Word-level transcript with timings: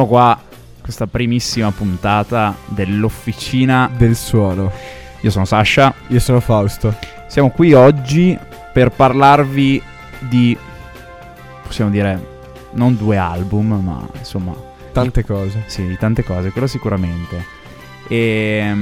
Siamo 0.00 0.14
qua, 0.14 0.40
questa 0.80 1.06
primissima 1.06 1.70
puntata 1.72 2.56
dell'Officina 2.68 3.90
del 3.94 4.16
suono. 4.16 4.72
Io 5.20 5.30
sono 5.30 5.44
Sasha. 5.44 5.92
Io 6.06 6.18
sono 6.20 6.40
Fausto. 6.40 6.96
Siamo 7.28 7.50
qui 7.50 7.74
oggi 7.74 8.38
per 8.72 8.92
parlarvi 8.92 9.82
di, 10.20 10.56
possiamo 11.64 11.90
dire, 11.90 12.38
non 12.70 12.96
due 12.96 13.18
album, 13.18 13.78
ma 13.84 14.08
insomma... 14.16 14.54
Tante 14.90 15.22
cose. 15.22 15.64
Sì, 15.66 15.94
tante 16.00 16.24
cose, 16.24 16.50
quello 16.50 16.66
sicuramente. 16.66 17.44
E... 18.08 18.74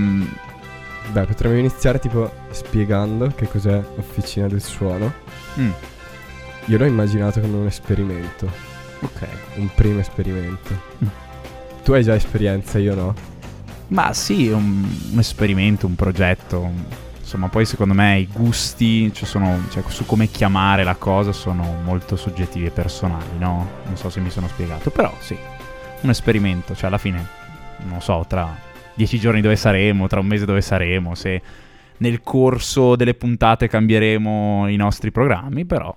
Beh, 1.11 1.25
potremmo 1.25 1.59
iniziare 1.59 1.99
tipo 1.99 2.31
spiegando 2.51 3.33
che 3.35 3.49
cos'è 3.49 3.83
Officina 3.97 4.47
del 4.47 4.63
Suono. 4.63 5.13
Mm. 5.59 5.71
Io 6.67 6.79
l'ho 6.79 6.85
immaginato 6.85 7.41
come 7.41 7.57
un 7.57 7.67
esperimento. 7.67 8.68
Ok. 9.01 9.27
Un 9.57 9.69
primo 9.75 10.01
esperimento. 10.01 10.75
Tu 11.85 11.93
hai 11.93 12.03
già 12.03 12.15
esperienza, 12.15 12.79
io 12.79 12.95
no? 12.95 13.15
Ma 13.89 14.13
sì, 14.13 14.49
un, 14.49 14.87
un 15.13 15.19
esperimento, 15.19 15.87
un 15.87 15.95
progetto. 15.95 16.71
Insomma, 17.19 17.49
poi 17.49 17.67
secondo 17.67 17.93
me 17.93 18.19
i 18.19 18.27
gusti, 18.27 19.13
cioè 19.13 19.27
sono, 19.27 19.61
cioè, 19.71 19.83
su 19.89 20.07
come 20.07 20.29
chiamare 20.29 20.83
la 20.83 20.95
cosa, 20.95 21.33
sono 21.33 21.77
molto 21.85 22.17
soggettivi 22.17 22.67
e 22.67 22.71
personali, 22.71 23.39
no? 23.39 23.69
Non 23.85 23.97
so 23.97 24.09
se 24.09 24.21
mi 24.21 24.31
sono 24.31 24.49
spiegato, 24.49 24.91
però 24.91 25.15
sì, 25.21 25.37
un 26.01 26.11
esperimento, 26.11 26.75
cioè 26.75 26.87
alla 26.87 26.97
fine, 26.97 27.27
non 27.87 28.01
so, 28.01 28.25
tra 28.27 28.57
dieci 28.95 29.19
giorni 29.19 29.43
dove 29.43 29.57
saremo, 29.57 30.07
tra 30.07 30.21
un 30.21 30.27
mese 30.27 30.47
dove 30.47 30.63
saremo, 30.63 31.15
se 31.15 31.43
nel 31.99 32.23
corso 32.23 32.97
delle 32.97 33.15
puntate 33.15 33.69
cambieremo 33.69 34.67
i 34.69 34.77
nostri 34.77 35.13
programmi, 35.13 35.67
però 35.67 35.95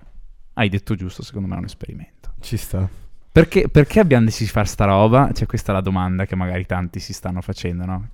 hai 0.56 0.68
detto 0.68 0.96
giusto, 0.96 1.24
secondo 1.24 1.48
me 1.48 1.56
è 1.56 1.60
un 1.60 1.64
esperimento. 1.66 2.21
Ci 2.42 2.58
sta. 2.58 2.90
Perché, 3.32 3.70
perché 3.70 4.02
abbiamo 4.02 4.26
deciso 4.26 4.46
di 4.46 4.50
fare 4.50 4.68
sta 4.68 4.86
roba? 4.86 5.32
Cioè, 5.34 5.48
questa 5.48 5.72
è 5.72 5.76
la 5.76 5.82
domanda 5.82 6.26
che 6.26 6.36
magari 6.36 6.66
tanti 6.66 7.00
si 7.00 7.14
stanno 7.14 7.42
facendo, 7.42 7.86
no? 7.86 8.10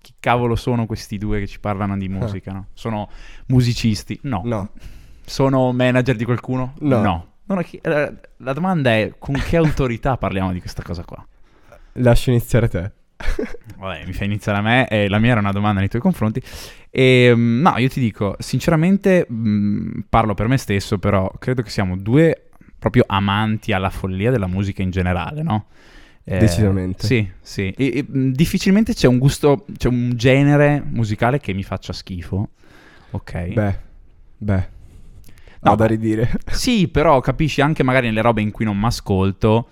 Chi 0.00 0.14
cavolo 0.20 0.54
sono 0.54 0.86
questi 0.86 1.18
due 1.18 1.40
che 1.40 1.46
ci 1.48 1.58
parlano 1.58 1.96
di 1.96 2.08
musica, 2.08 2.52
no? 2.52 2.66
Sono 2.72 3.10
musicisti? 3.46 4.18
No. 4.22 4.42
No. 4.44 4.70
Sono 5.24 5.72
manager 5.72 6.14
di 6.14 6.24
qualcuno? 6.24 6.74
No. 6.80 7.00
no. 7.00 7.26
no 7.46 7.60
eh, 7.60 8.12
la 8.36 8.52
domanda 8.52 8.90
è 8.90 9.14
con 9.18 9.34
che 9.34 9.56
autorità 9.56 10.16
parliamo 10.16 10.52
di 10.52 10.60
questa 10.60 10.82
cosa 10.82 11.02
qua? 11.04 11.26
Lascio 11.94 12.30
iniziare 12.30 12.68
te. 12.68 12.92
Vabbè, 13.76 14.04
mi 14.06 14.12
fai 14.12 14.26
iniziare 14.26 14.58
a 14.58 14.62
me. 14.62 14.88
Eh, 14.88 15.08
la 15.08 15.18
mia 15.18 15.32
era 15.32 15.40
una 15.40 15.52
domanda 15.52 15.80
nei 15.80 15.88
tuoi 15.88 16.00
confronti. 16.00 16.40
E, 16.90 17.24
ehm, 17.24 17.60
no, 17.60 17.76
io 17.78 17.88
ti 17.88 17.98
dico, 17.98 18.36
sinceramente, 18.38 19.26
mm, 19.30 20.00
parlo 20.08 20.34
per 20.34 20.46
me 20.46 20.56
stesso, 20.58 20.98
però 20.98 21.30
credo 21.38 21.62
che 21.62 21.70
siamo 21.70 21.96
due 21.96 22.49
proprio 22.80 23.04
amanti 23.06 23.72
alla 23.72 23.90
follia 23.90 24.32
della 24.32 24.48
musica 24.48 24.82
in 24.82 24.90
generale, 24.90 25.42
no? 25.42 25.66
Eh, 26.24 26.38
Decisamente. 26.38 27.06
Sì, 27.06 27.30
sì. 27.40 27.70
E, 27.76 27.98
e, 27.98 28.04
difficilmente 28.08 28.94
c'è 28.94 29.06
un 29.06 29.18
gusto, 29.18 29.66
c'è 29.76 29.86
un 29.86 30.12
genere 30.16 30.82
musicale 30.84 31.38
che 31.38 31.52
mi 31.52 31.62
faccia 31.62 31.92
schifo. 31.92 32.48
Ok. 33.10 33.52
Beh, 33.52 33.78
beh. 34.38 34.68
No, 35.60 35.76
da 35.76 35.86
ridire. 35.86 36.30
Sì, 36.50 36.88
però 36.88 37.20
capisci 37.20 37.60
anche 37.60 37.82
magari 37.82 38.06
nelle 38.06 38.22
robe 38.22 38.40
in 38.40 38.50
cui 38.50 38.64
non 38.64 38.78
mi 38.78 38.86
ascolto 38.86 39.68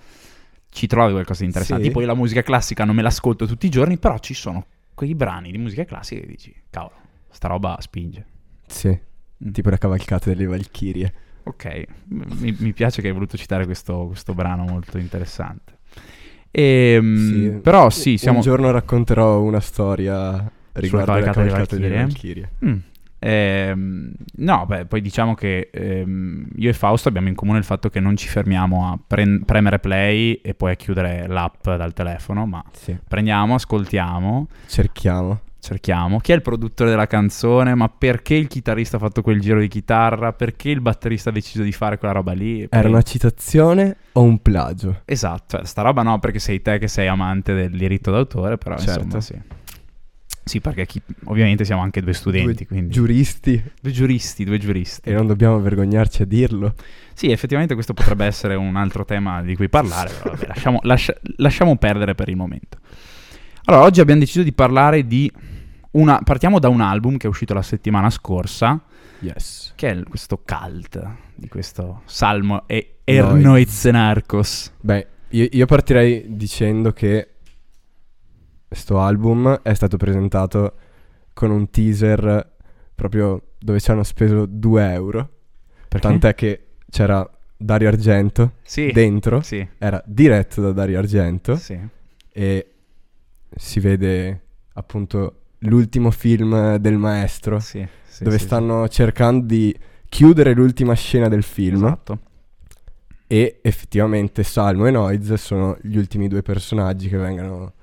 ci 0.71 0.87
trovi 0.87 1.13
qualcosa 1.13 1.41
di 1.41 1.47
interessante. 1.47 1.83
Sì. 1.83 1.89
Tipo 1.89 2.05
la 2.05 2.15
musica 2.15 2.43
classica 2.43 2.85
non 2.85 2.95
me 2.95 3.03
l'ascolto 3.03 3.47
tutti 3.47 3.67
i 3.67 3.71
giorni, 3.71 3.97
però 3.97 4.19
ci 4.19 4.35
sono 4.35 4.67
quei 4.93 5.15
brani 5.15 5.51
di 5.51 5.59
musica 5.59 5.85
classica 5.85 6.21
che 6.21 6.27
dici, 6.27 6.55
cavolo, 6.69 6.97
sta 7.31 7.49
roba 7.49 7.77
spinge. 7.81 8.27
Sì, 8.67 8.89
mm. 8.89 9.51
tipo 9.51 9.71
la 9.71 9.79
cavalcata 9.79 10.29
delle 10.29 10.45
Valchirie. 10.45 11.15
Ok, 11.49 11.85
mi, 12.09 12.55
mi, 12.59 12.73
piace 12.75 13.01
che 13.01 13.09
hai 13.09 13.15
voluto 13.15 13.39
citare 13.39 13.65
questo, 13.65 14.07
questo 14.07 14.35
brano 14.35 14.65
molto 14.65 14.99
interessante. 14.99 15.79
E, 16.51 16.93
ehm, 16.93 17.17
sì. 17.17 17.61
Però 17.63 17.89
sì, 17.89 18.19
siamo... 18.19 18.39
Un 18.39 18.45
giorno 18.45 18.71
racconterò 18.71 19.41
una 19.41 19.61
storia 19.61 20.51
riguardo 20.73 21.13
la 21.13 21.33
cavalcata 21.33 21.77
delle 21.77 21.97
Valchirie. 21.97 22.51
Mm. 22.65 22.77
Eh, 23.21 23.75
no, 23.75 24.67
beh, 24.67 24.85
poi 24.85 25.01
diciamo 25.01 25.35
che 25.35 25.71
ehm, 25.73 26.51
io 26.57 26.69
e 26.69 26.73
Fausto 26.73 27.09
abbiamo 27.09 27.29
in 27.29 27.35
comune 27.35 27.59
il 27.59 27.65
fatto 27.65 27.89
che 27.89 27.99
non 27.99 28.15
ci 28.15 28.29
fermiamo 28.29 28.93
a 28.93 28.99
pre- 29.05 29.41
premere 29.45 29.81
play 29.81 30.35
e 30.35 30.55
poi 30.55 30.73
a 30.73 30.75
chiudere 30.75 31.27
l'app 31.27 31.65
dal 31.65 31.93
telefono, 31.95 32.47
ma 32.47 32.63
sì. 32.73 32.97
prendiamo, 33.09 33.55
ascoltiamo, 33.55 34.47
cerchiamo 34.67 35.41
cerchiamo 35.61 36.19
chi 36.19 36.33
è 36.33 36.35
il 36.35 36.43
produttore 36.43 36.91
della 36.91 37.07
canzone, 37.07 37.75
ma 37.75 37.89
perché 37.89 38.35
il 38.35 38.47
chitarrista 38.47 38.97
ha 38.97 39.01
fatto 39.01 39.23
quel 39.23 39.41
giro 39.41 39.61
di 39.61 39.69
chitarra, 39.69 40.33
perché 40.33 40.71
il 40.71 40.81
batterista 40.81 41.31
ha 41.31 41.33
deciso 41.33 41.63
di 41.63 41.73
fare 41.73 41.99
quella 41.99 42.15
roba 42.15 42.33
lì. 42.33 42.67
Poi... 42.69 42.79
Era 42.79 42.89
una 42.89 43.03
citazione 43.03 43.97
o 44.13 44.23
un 44.23 44.41
plagio? 44.41 45.03
Esatto, 45.05 45.57
cioè, 45.57 45.67
sta 45.67 45.83
roba 45.83 46.03
no 46.03 46.19
perché 46.19 46.39
sei 46.39 46.63
te 46.63 46.79
che 46.79 46.89
sei 46.89 47.09
amante 47.09 47.55
del 47.55 47.71
diritto 47.71 48.11
d'autore, 48.11 48.59
però 48.59 48.77
certo. 48.79 49.03
insomma 49.03 49.21
sì. 49.21 49.41
Sì, 50.49 50.61
perché 50.61 50.87
chi... 50.87 51.03
ovviamente 51.25 51.67
siamo 51.67 51.83
anche 51.83 52.01
due 52.01 52.15
studenti, 52.15 52.65
due 52.65 52.67
quindi... 52.67 52.95
Giuristi. 52.95 53.63
Due 53.83 53.93
giuristi, 53.93 54.45
due 54.45 54.57
giuristi. 54.57 55.11
E 55.11 55.13
non 55.13 55.27
dobbiamo 55.27 55.61
vergognarci 55.61 56.23
a 56.23 56.25
dirlo. 56.25 56.73
Sì, 57.13 57.31
effettivamente 57.31 57.75
questo 57.75 57.93
potrebbe 57.93 58.25
essere 58.25 58.55
un 58.55 58.75
altro 58.77 59.05
tema 59.05 59.43
di 59.43 59.55
cui 59.55 59.69
parlare, 59.69 60.11
però 60.11 60.31
vabbè, 60.35 60.47
lasciamo, 60.47 60.79
lascia... 60.85 61.15
lasciamo 61.37 61.77
perdere 61.77 62.15
per 62.15 62.31
il 62.31 62.37
momento. 62.37 62.79
Allora, 63.69 63.85
oggi 63.85 64.01
abbiamo 64.01 64.21
deciso 64.21 64.43
di 64.43 64.55
parlare 64.55 65.07
di 65.07 65.31
una, 65.91 66.21
partiamo 66.25 66.59
da 66.59 66.71
un 66.71 66.81
album 66.81 67.19
che 67.19 67.27
è 67.27 67.29
uscito 67.29 67.53
la 67.53 67.61
settimana 67.61 68.09
scorsa. 68.09 68.83
Yes. 69.19 69.75
Che 69.77 69.91
è 69.91 70.03
questo 70.05 70.43
cult 70.43 71.07
di 71.35 71.49
questo 71.49 72.01
Salmo 72.07 72.67
e 72.67 73.01
Ernoizenarcos. 73.05 74.73
Beh, 74.81 75.07
io, 75.31 75.49
io 75.51 75.67
partirei 75.67 76.25
dicendo 76.29 76.93
che 76.93 77.35
questo 78.67 79.01
album 79.01 79.61
è 79.61 79.75
stato 79.75 79.99
presentato 79.99 80.75
con 81.35 81.51
un 81.51 81.69
teaser 81.69 82.57
proprio 82.95 83.51
dove 83.59 83.81
ci 83.81 83.91
hanno 83.91 84.03
speso 84.03 84.47
2 84.47 84.93
euro. 84.95 85.31
Perché? 85.89 86.09
Tant'è 86.09 86.35
che 86.35 86.67
c'era 86.89 87.29
Dario 87.55 87.89
Argento 87.89 88.53
sì, 88.63 88.91
dentro. 88.93 89.43
Sì. 89.43 89.67
Era 89.77 90.03
diretto 90.07 90.63
da 90.63 90.73
Dario 90.73 90.99
Argento. 90.99 91.57
Sì. 91.57 91.79
E 92.33 92.73
si 93.55 93.81
vede 93.81 94.43
appunto 94.75 95.41
l'ultimo 95.61 96.11
film 96.11 96.77
del 96.77 96.99
maestro, 96.99 97.59
sì, 97.59 97.87
sì, 98.07 98.25
dove 98.25 98.39
sì, 98.39 98.45
stanno 98.45 98.89
cercando 98.89 99.47
di 99.47 99.77
chiudere 100.09 100.55
l'ultima 100.55 100.95
scena 100.95 101.29
del 101.29 101.43
film. 101.43 101.85
Esatto. 101.85 102.19
E 103.27 103.59
effettivamente 103.63 104.43
Salmo 104.43 104.87
e 104.87 104.91
Noiz 104.91 105.35
sono 105.35 105.77
gli 105.83 105.97
ultimi 105.97 106.29
due 106.29 106.43
personaggi 106.43 107.09
che 107.09 107.19
vengono 107.19 107.75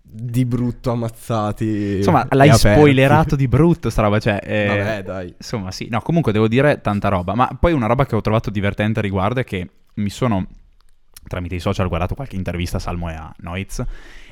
di 0.00 0.46
brutto 0.46 0.90
ammazzati. 0.92 1.96
Insomma, 1.96 2.26
l'hai 2.30 2.52
spoilerato 2.54 3.36
di 3.36 3.46
brutto 3.46 3.90
sta 3.90 4.02
roba, 4.02 4.18
cioè... 4.18 4.40
Eh, 4.42 4.66
Vabbè, 4.68 5.02
dai. 5.02 5.34
Insomma, 5.36 5.70
sì. 5.70 5.88
No, 5.90 6.00
comunque 6.00 6.32
devo 6.32 6.48
dire 6.48 6.80
tanta 6.80 7.08
roba. 7.08 7.34
Ma 7.34 7.48
poi 7.60 7.72
una 7.72 7.86
roba 7.86 8.06
che 8.06 8.16
ho 8.16 8.22
trovato 8.22 8.48
divertente 8.48 9.00
a 9.00 9.02
riguardo 9.02 9.40
è 9.40 9.44
che 9.44 9.68
mi 9.94 10.08
sono, 10.08 10.46
tramite 11.26 11.56
i 11.56 11.60
social, 11.60 11.88
guardato 11.88 12.14
qualche 12.14 12.36
intervista 12.36 12.78
a 12.78 12.80
Salmo 12.80 13.10
e 13.10 13.14
a 13.14 13.34
Noiz 13.40 13.84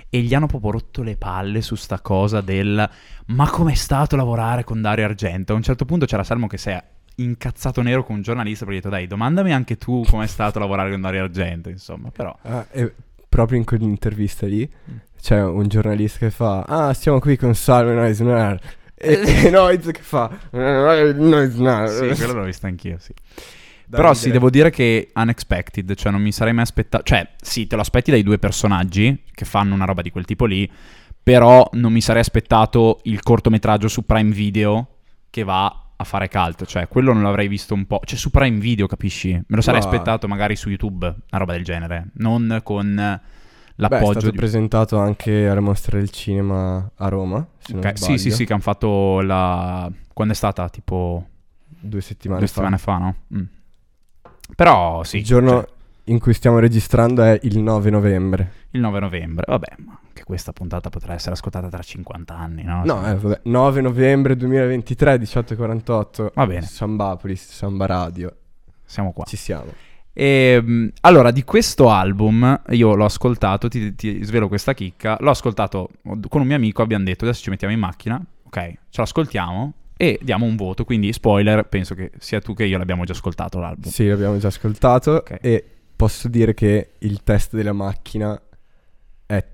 e 0.09 0.21
gli 0.21 0.35
hanno 0.35 0.47
proprio 0.47 0.73
rotto 0.73 1.03
le 1.03 1.17
palle 1.17 1.61
su 1.61 1.75
sta 1.75 2.01
cosa 2.01 2.41
del 2.41 2.89
ma 3.27 3.51
com'è 3.51 3.75
stato 3.75 4.17
lavorare 4.17 4.65
con 4.65 4.81
Dario 4.81 5.05
Argento? 5.05 5.53
A 5.53 5.57
un 5.57 5.63
certo 5.63 5.85
punto 5.85 6.07
c'era 6.07 6.23
Salmo 6.23 6.47
che 6.47 6.59
si 6.59 6.71
è 6.71 6.83
incazzato 7.17 7.83
nero 7.83 8.05
con 8.05 8.17
un 8.17 8.23
giornalista 8.23 8.65
perché 8.65 8.79
ha 8.79 8.83
detto 8.83 8.95
dai 8.95 9.07
domandami 9.07 9.53
anche 9.53 9.77
tu 9.77 10.05
com'è 10.09 10.27
stato 10.27 10.59
lavorare 10.59 10.91
con 10.91 11.01
Dario 11.01 11.23
Argento 11.23 11.69
insomma 11.69 12.11
però 12.11 12.37
ah, 12.43 12.67
proprio 13.29 13.59
in 13.59 13.65
quell'intervista 13.65 14.47
lì 14.47 14.69
c'è 15.21 15.43
un 15.43 15.69
giornalista 15.69 16.19
che 16.19 16.31
fa 16.31 16.63
ah 16.63 16.93
siamo 16.93 17.21
qui 17.21 17.37
con 17.37 17.55
Salmo 17.55 17.93
e 17.93 17.95
Noisner 17.95 18.61
e, 18.95 19.45
e 19.45 19.51
Noiz 19.51 19.91
che 19.93 20.03
fa 20.03 20.31
Noisner 20.51 21.89
sì 21.89 22.23
quello 22.23 22.41
l'ho 22.41 22.45
visto 22.45 22.67
anch'io 22.67 22.99
sì 22.99 23.13
però 23.95 24.09
ridere. 24.09 24.27
sì, 24.27 24.31
devo 24.31 24.51
dire 24.51 24.71
che 24.71 25.11
unexpected, 25.15 25.95
cioè 25.95 26.13
non 26.13 26.21
mi 26.21 26.33
sarei 26.33 26.53
mai 26.53 26.63
aspettato... 26.63 27.05
Cioè, 27.05 27.29
sì, 27.41 27.67
te 27.67 27.77
lo 27.77 27.83
aspetti 27.83 28.11
dai 28.11 28.23
due 28.23 28.39
personaggi 28.39 29.23
che 29.33 29.45
fanno 29.45 29.75
una 29.75 29.85
roba 29.85 30.03
di 30.03 30.11
quel 30.11 30.25
tipo 30.25 30.45
lì, 30.45 30.71
però 31.23 31.69
non 31.73 31.93
mi 31.93 32.01
sarei 32.01 32.21
aspettato 32.21 33.01
il 33.05 33.23
cortometraggio 33.23 33.89
su 33.89 34.05
Prime 34.05 34.31
Video 34.31 34.89
che 35.31 35.43
va 35.43 35.85
a 35.97 36.05
fare 36.05 36.29
cult, 36.29 36.65
cioè 36.67 36.89
quello 36.89 37.13
non 37.13 37.23
l'avrei 37.23 37.49
visto 37.49 37.75
un 37.75 37.87
po', 37.87 38.01
cioè 38.05 38.19
su 38.19 38.31
Prime 38.31 38.59
Video, 38.59 38.87
capisci? 38.87 39.33
Me 39.33 39.45
lo 39.49 39.61
sarei 39.61 39.81
no. 39.81 39.87
aspettato 39.87 40.29
magari 40.29 40.57
su 40.57 40.69
YouTube, 40.69 41.07
una 41.07 41.41
roba 41.41 41.53
del 41.53 41.65
genere, 41.65 42.09
non 42.15 42.61
con 42.63 42.95
l'appoggio. 43.77 44.05
Beh, 44.05 44.09
è 44.09 44.13
stato 44.13 44.31
di... 44.31 44.37
presentato 44.37 44.99
anche 44.99 45.49
alla 45.49 45.61
Mostra 45.61 45.99
del 45.99 46.11
Cinema 46.11 46.91
a 46.95 47.09
Roma, 47.09 47.47
okay. 47.73 47.97
Sì, 47.97 48.19
sì, 48.19 48.31
sì, 48.31 48.45
che 48.45 48.53
hanno 48.53 48.63
fatto 48.63 49.21
la... 49.21 49.91
quando 50.13 50.35
è 50.35 50.37
stata? 50.37 50.69
Tipo... 50.69 51.27
Due 51.67 52.01
settimane 52.01 52.39
due 52.39 52.49
fa. 52.49 52.55
settimane 52.55 52.79
fa, 52.79 52.99
no? 52.99 53.17
Mm. 53.37 53.45
Però 54.55 55.03
sì. 55.05 55.19
Il 55.19 55.25
giorno 55.25 55.51
cioè... 55.51 55.69
in 56.05 56.19
cui 56.19 56.35
stiamo 56.35 56.59
registrando 56.59 57.23
è 57.23 57.39
il 57.43 57.59
9 57.59 57.91
novembre. 57.91 58.53
Il 58.71 58.81
9 58.81 59.01
novembre, 59.01 59.45
vabbè, 59.47 59.75
ma 59.85 59.99
anche 60.07 60.25
questa 60.25 60.53
puntata 60.53 60.91
potrà 60.91 61.15
essere 61.15 61.33
ascoltata 61.33 61.69
tra 61.69 61.83
50 61.83 62.37
anni, 62.37 62.63
no? 62.63 62.83
No, 62.85 63.07
eh, 63.09 63.15
vabbè. 63.15 63.41
9 63.45 63.81
novembre 63.81 64.37
2023, 64.37 65.17
18.48. 65.17 66.31
Va 66.35 66.47
bene. 66.47 66.63
Sambapolis, 66.63 67.51
Samba 67.51 67.87
Radio. 67.87 68.37
Siamo 68.85 69.13
qua. 69.13 69.25
Ci 69.25 69.37
siamo. 69.37 69.73
E, 70.13 70.63
mh, 70.63 70.93
allora, 71.01 71.33
di 71.33 71.43
questo 71.43 71.91
album, 71.91 72.63
io 72.71 72.95
l'ho 72.95 73.05
ascoltato, 73.05 73.69
ti, 73.69 73.95
ti 73.97 74.23
svelo 74.23 74.47
questa 74.47 74.73
chicca, 74.73 75.17
l'ho 75.21 75.31
ascoltato 75.31 75.91
con 76.29 76.41
un 76.41 76.47
mio 76.47 76.57
amico, 76.57 76.83
abbiamo 76.83 77.05
detto 77.05 77.25
adesso 77.25 77.43
ci 77.43 77.51
mettiamo 77.51 77.75
in 77.75 77.81
macchina, 77.81 78.25
ok, 78.45 78.73
ce 78.91 79.01
l'ascoltiamo 79.01 79.73
e 80.05 80.19
diamo 80.23 80.45
un 80.45 80.57
voto, 80.57 80.85
quindi 80.85 81.13
spoiler, 81.13 81.67
penso 81.67 81.95
che 81.95 82.11
sia 82.19 82.41
tu 82.41 82.55
che 82.55 82.65
io 82.65 82.77
l'abbiamo 82.79 83.05
già 83.05 83.13
ascoltato 83.13 83.59
l'album. 83.59 83.91
Sì, 83.91 84.07
l'abbiamo 84.09 84.37
già 84.39 84.49
ascoltato 84.49 85.13
Ok. 85.13 85.39
e 85.41 85.65
posso 85.97 86.29
dire 86.29 86.53
che 86.55 86.91
il 86.99 87.23
test 87.23 87.55
della 87.55 87.73
macchina 87.73 88.41
è 89.27 89.45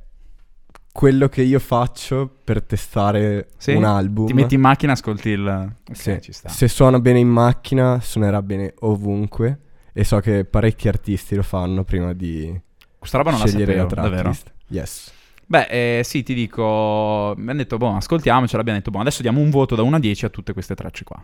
quello 0.93 1.29
che 1.29 1.43
io 1.43 1.59
faccio 1.61 2.29
per 2.43 2.63
testare 2.63 3.49
Sì? 3.57 3.73
un 3.75 3.85
album. 3.85 4.27
Ti 4.27 4.33
metti 4.33 4.55
in 4.57 4.61
macchina 4.61 4.93
ascolti 4.93 5.29
il... 5.29 5.47
Ok, 5.89 5.97
Sì. 5.97 6.19
Se 6.33 6.67
suona 6.69 6.99
bene 6.99 7.19
in 7.21 7.29
macchina, 7.29 8.01
suonerà 8.01 8.43
bene 8.43 8.75
ovunque. 8.81 9.59
E 9.93 10.05
so 10.05 10.19
che 10.21 10.45
parecchi 10.45 10.89
artisti 10.89 11.35
lo 11.35 11.43
fanno 11.43 11.85
prima 11.85 12.13
di 12.13 12.59
Questa 12.99 13.19
roba 13.19 13.31
non 13.31 13.41
la 13.41 13.47
scegliere 13.47 13.73
sapevo, 13.77 13.95
la 13.95 14.01
davvero. 14.03 14.23
tracklist. 14.31 14.53
Yes. 14.69 15.13
Beh, 15.51 15.99
eh, 15.99 16.03
sì, 16.05 16.23
ti 16.23 16.33
dico, 16.33 17.35
mi 17.37 17.51
hanno 17.51 17.59
detto, 17.59 17.77
boh, 17.77 17.97
ascoltiamocela, 17.97 18.61
abbiamo 18.61 18.79
detto, 18.79 18.93
boh, 18.93 19.01
adesso 19.01 19.21
diamo 19.21 19.41
un 19.41 19.51
voto 19.51 19.75
da 19.75 19.83
1 19.83 19.97
a 19.97 19.99
10 19.99 20.27
a 20.27 20.29
tutte 20.29 20.53
queste 20.53 20.77
tracce 20.77 21.03
qua. 21.03 21.21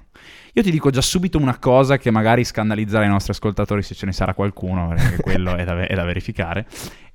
Io 0.52 0.62
ti 0.64 0.72
dico 0.72 0.90
già 0.90 1.00
subito 1.00 1.38
una 1.38 1.58
cosa 1.60 1.96
che 1.96 2.10
magari 2.10 2.42
scandalizzerà 2.42 3.04
i 3.04 3.08
nostri 3.08 3.30
ascoltatori 3.30 3.82
se 3.82 3.94
ce 3.94 4.04
ne 4.04 4.10
sarà 4.10 4.34
qualcuno, 4.34 4.88
perché 4.88 5.18
quello 5.22 5.54
è 5.54 5.62
da, 5.62 5.74
ve- 5.74 5.86
è 5.86 5.94
da 5.94 6.02
verificare. 6.02 6.66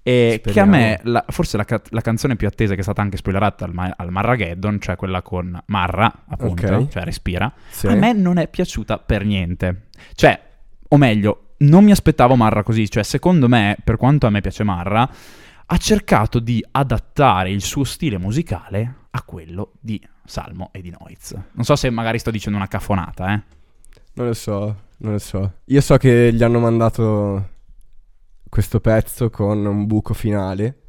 E 0.04 0.42
che 0.42 0.60
a 0.62 0.64
me, 0.64 1.02
la- 1.04 1.26
forse 1.28 1.58
la, 1.58 1.66
ca- 1.66 1.82
la 1.90 2.00
canzone 2.00 2.38
più 2.38 2.48
attesa 2.48 2.76
che 2.76 2.80
è 2.80 2.84
stata 2.84 3.02
anche 3.02 3.18
spoilerata 3.18 3.66
al, 3.66 3.74
Ma- 3.74 3.94
al 3.94 4.10
Marrageddon, 4.10 4.80
cioè 4.80 4.96
quella 4.96 5.22
con 5.22 5.62
Marra, 5.66 6.24
appunto, 6.30 6.66
Ok. 6.66 6.88
cioè 6.92 7.04
Respira, 7.04 7.52
Sì. 7.72 7.88
a 7.88 7.96
me 7.96 8.14
non 8.14 8.38
è 8.38 8.48
piaciuta 8.48 9.00
per 9.00 9.26
niente. 9.26 9.88
Cioè, 10.16 10.42
o 10.88 10.96
meglio, 10.96 11.48
non 11.58 11.84
mi 11.84 11.92
aspettavo 11.92 12.38
Marra 12.38 12.64
così. 12.64 12.90
Cioè, 12.90 13.04
secondo 13.04 13.50
me, 13.50 13.76
per 13.84 13.98
quanto 13.98 14.28
a 14.28 14.30
me 14.30 14.40
piace 14.40 14.64
Marra, 14.64 15.08
ha 15.74 15.78
cercato 15.78 16.40
di 16.40 16.64
adattare 16.72 17.50
il 17.50 17.62
suo 17.62 17.86
stile 17.86 18.18
musicale 18.18 19.08
a 19.12 19.24
quello 19.24 19.72
di 19.80 20.02
Salmo 20.26 20.70
e 20.74 20.82
di 20.82 20.90
Noiz. 20.90 21.34
Non 21.54 21.64
so 21.64 21.78
se 21.78 21.90
magari 21.90 22.20
sto 22.20 22.30
dicendo 22.30 22.58
una 22.58 22.68
cafonata, 22.68 23.34
eh. 23.34 23.42
Non 24.14 24.28
lo 24.28 24.34
so, 24.34 24.82
non 24.98 25.14
lo 25.14 25.18
so. 25.18 25.60
Io 25.66 25.80
so 25.80 25.96
che 25.96 26.34
gli 26.34 26.44
hanno 26.44 26.60
mandato 26.60 27.50
questo 28.50 28.82
pezzo 28.82 29.30
con 29.30 29.66
un 29.66 29.86
buco 29.86 30.14
finale. 30.14 30.80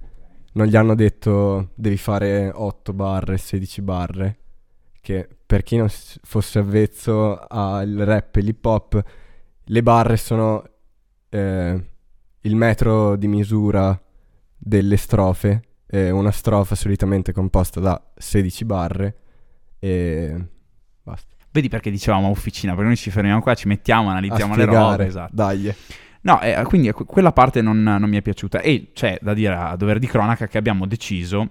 Non 0.55 0.67
gli 0.67 0.75
hanno 0.75 0.97
detto 0.97 1.71
devi 1.77 1.97
fare 1.97 2.51
8 2.53 2.93
barre, 2.93 3.39
16 3.39 3.83
barre. 3.83 4.39
Che 5.01 5.29
per 5.47 5.63
chi 5.63 5.77
non 5.77 5.89
fosse 5.89 6.59
avvezzo 6.59 7.39
al 7.39 7.95
rap 7.99 8.35
e 8.35 8.41
l'hip 8.41 8.65
hop, 8.65 9.05
le 9.63 9.83
barre 9.85 10.17
sono 10.17 10.65
eh, 11.29 11.85
il 12.41 12.57
metro 12.57 13.15
di 13.15 13.29
misura 13.29 13.97
delle 14.65 14.97
strofe. 14.97 15.63
Eh, 15.87 16.11
una 16.11 16.31
strofa 16.31 16.75
solitamente 16.75 17.33
composta 17.33 17.81
da 17.81 18.01
16 18.15 18.65
barre. 18.65 19.17
E 19.79 20.47
basta. 21.03 21.35
Vedi 21.51 21.69
perché 21.69 21.91
dicevamo 21.91 22.29
officina, 22.29 22.73
perché 22.73 22.87
noi 22.87 22.97
ci 22.97 23.11
fermiamo 23.11 23.43
qua, 23.43 23.55
ci 23.55 23.69
mettiamo, 23.69 24.09
analizziamo 24.09 24.55
le 24.55 24.65
robe, 24.65 25.07
esatto. 25.07 25.35
Dai. 25.35 25.75
No, 26.25 26.41
eh, 26.41 26.63
quindi 26.65 26.91
que- 26.93 27.05
quella 27.05 27.33
parte 27.33 27.63
non, 27.63 27.83
non 27.83 28.09
mi 28.09 28.17
è 28.17 28.23
piaciuta. 28.23 28.61
E 28.61 28.91
c'è 28.93 29.19
da 29.21 29.35
dire 29.35 29.55
a 29.55 29.77
dover 29.77 29.99
di 29.99 30.07
cronaca 30.07 30.47
che 30.47 30.59
abbiamo 30.59 30.87
deciso 30.87 31.51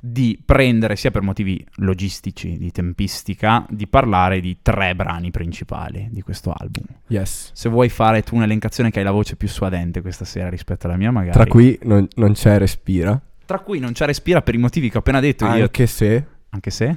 di 0.00 0.40
prendere, 0.44 0.96
sia 0.96 1.10
per 1.10 1.22
motivi 1.22 1.64
logistici, 1.76 2.56
di 2.58 2.70
tempistica, 2.70 3.64
di 3.68 3.86
parlare 3.86 4.40
di 4.40 4.58
tre 4.62 4.94
brani 4.94 5.30
principali 5.30 6.08
di 6.10 6.22
questo 6.22 6.52
album. 6.52 6.84
Yes. 7.08 7.50
Se 7.52 7.68
vuoi 7.68 7.88
fare 7.88 8.22
tu 8.22 8.36
un'elencazione 8.36 8.90
che 8.90 8.98
hai 8.98 9.04
la 9.04 9.10
voce 9.12 9.36
più 9.36 9.48
suadente 9.48 10.00
questa 10.02 10.24
sera 10.24 10.48
rispetto 10.48 10.86
alla 10.86 10.96
mia, 10.96 11.10
magari. 11.10 11.32
Tra 11.32 11.46
cui 11.46 11.78
non, 11.82 12.06
non 12.16 12.32
c'è 12.32 12.58
respira. 12.58 13.20
Tra 13.44 13.58
cui 13.60 13.78
non 13.80 13.92
c'è 13.92 14.06
respira 14.06 14.40
per 14.42 14.54
i 14.54 14.58
motivi 14.58 14.88
che 14.88 14.96
ho 14.96 15.00
appena 15.00 15.20
detto 15.20 15.44
io. 15.46 15.64
Anche 15.64 15.86
se, 15.86 16.26
Anche 16.50 16.70
se? 16.70 16.96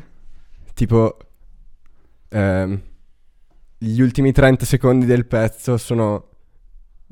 tipo, 0.73 1.17
ehm, 2.29 2.81
gli 3.77 3.99
ultimi 3.99 4.31
30 4.31 4.65
secondi 4.65 5.05
del 5.05 5.25
pezzo 5.25 5.77
sono 5.77 6.29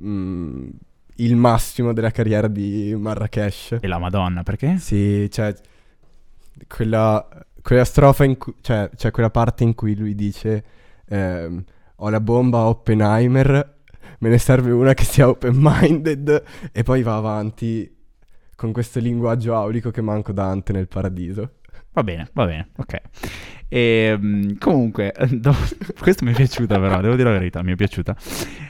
mm, 0.01 0.69
il 1.15 1.35
massimo 1.35 1.93
della 1.93 2.11
carriera 2.11 2.47
di 2.47 2.95
Marrakesh. 2.97 3.77
E 3.79 3.87
la 3.87 3.99
Madonna, 3.99 4.43
perché? 4.43 4.77
Sì, 4.77 5.29
cioè, 5.29 5.53
quella, 6.67 7.27
quella 7.61 7.85
strofa 7.85 8.23
in 8.23 8.37
cui, 8.37 8.55
cioè, 8.61 8.89
cioè 8.95 9.11
quella 9.11 9.29
parte 9.29 9.63
in 9.63 9.75
cui 9.75 9.95
lui 9.95 10.15
dice 10.15 10.63
ehm, 11.07 11.63
ho 11.95 12.09
la 12.09 12.19
bomba 12.19 12.65
Oppenheimer, 12.65 13.77
me 14.19 14.29
ne 14.29 14.37
serve 14.37 14.71
una 14.71 14.93
che 14.93 15.03
sia 15.03 15.27
open-minded 15.27 16.43
e 16.71 16.83
poi 16.83 17.03
va 17.03 17.15
avanti 17.15 17.89
con 18.55 18.71
questo 18.71 18.99
linguaggio 18.99 19.55
aulico 19.55 19.91
che 19.91 20.01
manco 20.01 20.31
Dante 20.31 20.73
nel 20.73 20.87
paradiso. 20.87 21.55
Va 21.91 22.03
bene, 22.03 22.29
va 22.33 22.45
bene, 22.45 22.69
ok. 22.77 23.01
E, 23.73 24.15
mm, 24.15 24.51
comunque, 24.59 25.13
do- 25.31 25.55
questo 25.99 26.23
mi 26.25 26.31
è 26.31 26.35
piaciuta 26.35 26.79
però, 26.79 27.01
devo 27.01 27.15
dire 27.15 27.31
la 27.31 27.39
verità, 27.39 27.63
mi 27.63 27.71
è 27.71 27.75
piaciuta. 27.75 28.15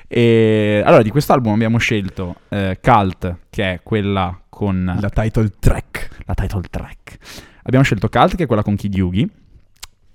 E, 0.08 0.82
allora, 0.86 1.02
di 1.02 1.10
quest'album 1.10 1.52
abbiamo 1.52 1.78
scelto 1.78 2.36
eh, 2.48 2.80
Cult, 2.82 3.36
che 3.50 3.72
è 3.74 3.80
quella 3.84 4.40
con 4.48 4.96
La 5.02 5.10
title 5.10 5.52
track. 5.60 6.08
la 6.26 6.34
title 6.36 6.62
track. 6.70 7.18
Abbiamo 7.64 7.84
scelto 7.84 8.08
Cult, 8.08 8.36
che 8.38 8.44
è 8.44 8.46
quella 8.46 8.64
con 8.64 8.78
Kid 8.78 8.96
Yugi, 8.96 9.30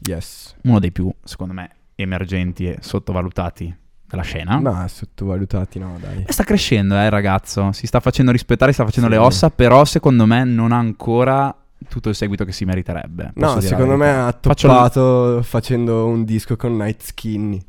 Yes. 0.07 0.55
uno 0.63 0.79
dei 0.79 0.91
più, 0.93 1.13
secondo 1.23 1.53
me, 1.53 1.71
emergenti 1.95 2.67
e 2.69 2.79
sottovalutati 2.81 3.77
della 4.07 4.23
scena. 4.23 4.59
Ma 4.59 4.89
sottovalutati 4.89 5.79
no, 5.79 5.99
dai. 6.01 6.25
E 6.27 6.33
sta 6.33 6.45
crescendo, 6.45 6.95
eh, 6.95 7.11
ragazzo. 7.11 7.73
Si 7.73 7.87
sta 7.87 8.01
facendo 8.01 8.31
rispettare, 8.33 8.73
sta 8.73 8.87
facendo 8.87 9.09
Sì. 9.11 9.15
le 9.17 9.21
ossa, 9.21 9.51
però 9.51 9.85
secondo 9.85 10.25
me 10.25 10.45
non 10.45 10.73
ha 10.73 10.79
ancora 10.79 11.55
tutto 11.89 12.09
il 12.09 12.15
seguito 12.15 12.45
che 12.45 12.53
si 12.53 12.65
meriterebbe. 12.65 13.33
No, 13.35 13.61
secondo 13.61 13.97
me 13.97 14.11
ha 14.11 14.37
Faccio 14.41 14.69
toppato 14.69 15.41
facendo 15.43 16.07
un 16.07 16.25
disco 16.25 16.57
con 16.57 16.77
Night 16.77 17.03
Skinny. 17.03 17.61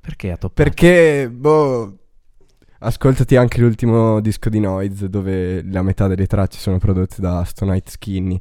Perché 0.00 0.30
ha 0.30 0.36
toppato? 0.36 0.62
Perché, 0.62 1.28
boh, 1.30 1.96
ascoltati 2.80 3.36
anche 3.36 3.60
l'ultimo 3.60 4.20
disco 4.20 4.48
di 4.48 4.60
Noise 4.60 5.08
dove 5.08 5.62
la 5.64 5.82
metà 5.82 6.06
delle 6.06 6.26
tracce 6.26 6.58
sono 6.58 6.78
prodotte 6.78 7.16
da 7.20 7.42
sto 7.44 7.64
Night 7.64 7.88
Skinny. 7.90 8.40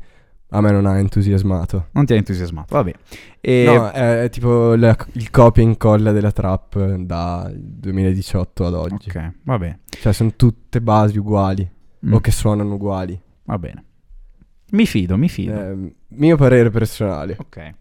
A 0.50 0.62
me 0.62 0.72
non 0.72 0.86
ha 0.86 0.98
entusiasmato. 1.00 1.88
Non 1.94 2.06
ti 2.06 2.14
ha 2.14 2.18
entusiasmato, 2.18 2.76
vabbè. 2.76 2.94
E 3.42 3.64
No, 3.66 3.90
è, 3.90 4.24
è 4.24 4.30
tipo 4.30 4.76
la- 4.76 4.96
il 5.14 5.30
copia 5.32 5.64
e 5.64 5.66
incolla 5.66 6.12
della 6.12 6.32
trap 6.32 6.94
dal 6.98 7.54
2018 7.60 8.66
ad 8.66 8.74
oggi. 8.76 9.10
Ok, 9.10 9.32
va 9.44 9.58
bene. 9.58 9.80
Cioè, 9.90 10.14
sono 10.14 10.34
tutte 10.36 10.82
basi 10.82 11.18
uguali 11.18 11.68
Mm, 12.06 12.14
o 12.14 12.20
che 12.20 12.30
suonano 12.32 12.76
uguali. 12.76 13.20
Va 13.46 13.58
bene. 13.58 13.84
Mi 14.76 14.86
fido, 14.86 15.18
mi 15.18 15.30
fido. 15.30 15.54
Eh, 15.60 15.94
mio 16.10 16.36
parere 16.38 16.70
personale. 16.70 17.36
Ok. 17.40 17.74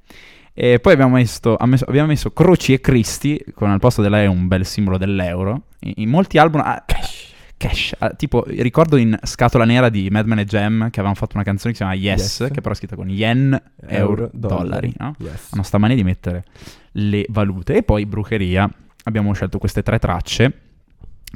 E 0.53 0.79
poi 0.79 0.93
abbiamo 0.93 1.15
messo, 1.17 1.57
abbiamo 1.57 2.07
messo 2.07 2.31
Croci 2.33 2.73
e 2.75 2.81
Cristi, 2.81 3.43
con 3.55 3.71
al 3.71 3.81
posto 3.81 4.03
della 4.03 4.23
E 4.23 4.27
un 4.27 4.47
bel 4.47 4.65
simbolo 4.65 4.97
dell'euro. 4.99 5.63
In, 5.81 5.95
in 5.97 6.09
molti 6.09 6.39
album... 6.39 6.61
ah, 6.65 6.83
Cash. 6.87 7.33
Cash. 7.57 7.95
Ah, 7.99 8.11
tipo, 8.11 8.45
ricordo 8.47 8.97
in 8.97 9.19
Scatola 9.23 9.65
Nera 9.65 9.89
di 9.89 10.09
Madman 10.11 10.39
e 10.41 10.45
Jam 10.45 10.79
che 10.91 11.01
avevano 11.01 11.15
fatto 11.15 11.35
una 11.35 11.45
canzone 11.45 11.73
che 11.73 11.79
si 11.79 11.85
chiama 11.85 11.95
Yes, 11.99 12.39
Yes. 12.41 12.51
che 12.53 12.61
però 12.61 12.73
è 12.73 12.77
scritta 12.77 12.95
con 12.95 13.09
yen, 13.11 13.61
euro, 13.87 14.31
dollari, 14.33 14.93
no? 14.99 15.15
Yes. 15.19 15.49
Hanno 15.53 15.63
sta 15.65 15.79
mania 15.79 15.97
di 15.97 16.05
mettere 16.05 16.45
le 16.93 17.25
valute. 17.31 17.77
E 17.77 17.83
poi 17.83 18.07
Brucheria. 18.07 18.69
Abbiamo 19.07 19.33
scelto 19.35 19.59
queste 19.59 19.83
tre 19.83 19.99
tracce 19.99 20.61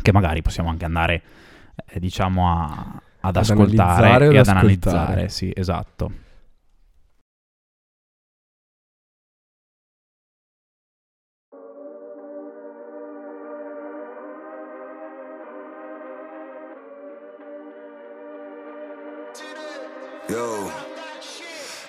che 0.01 0.13
magari 0.13 0.43
possiamo 0.43 0.69
anche 0.71 0.85
andare, 0.85 1.23
eh, 1.87 1.99
diciamo, 1.99 2.49
a- 2.51 3.03
ad, 3.21 3.37
Ad 3.37 3.43
ascoltare 3.43 4.25
e 4.27 4.39
ad 4.39 4.49
ad 4.49 4.49
ascoltare. 4.49 4.51
analizzare. 4.51 5.29
Sì, 5.29 5.53
esatto. 5.55 6.11
Yo. 20.29 20.68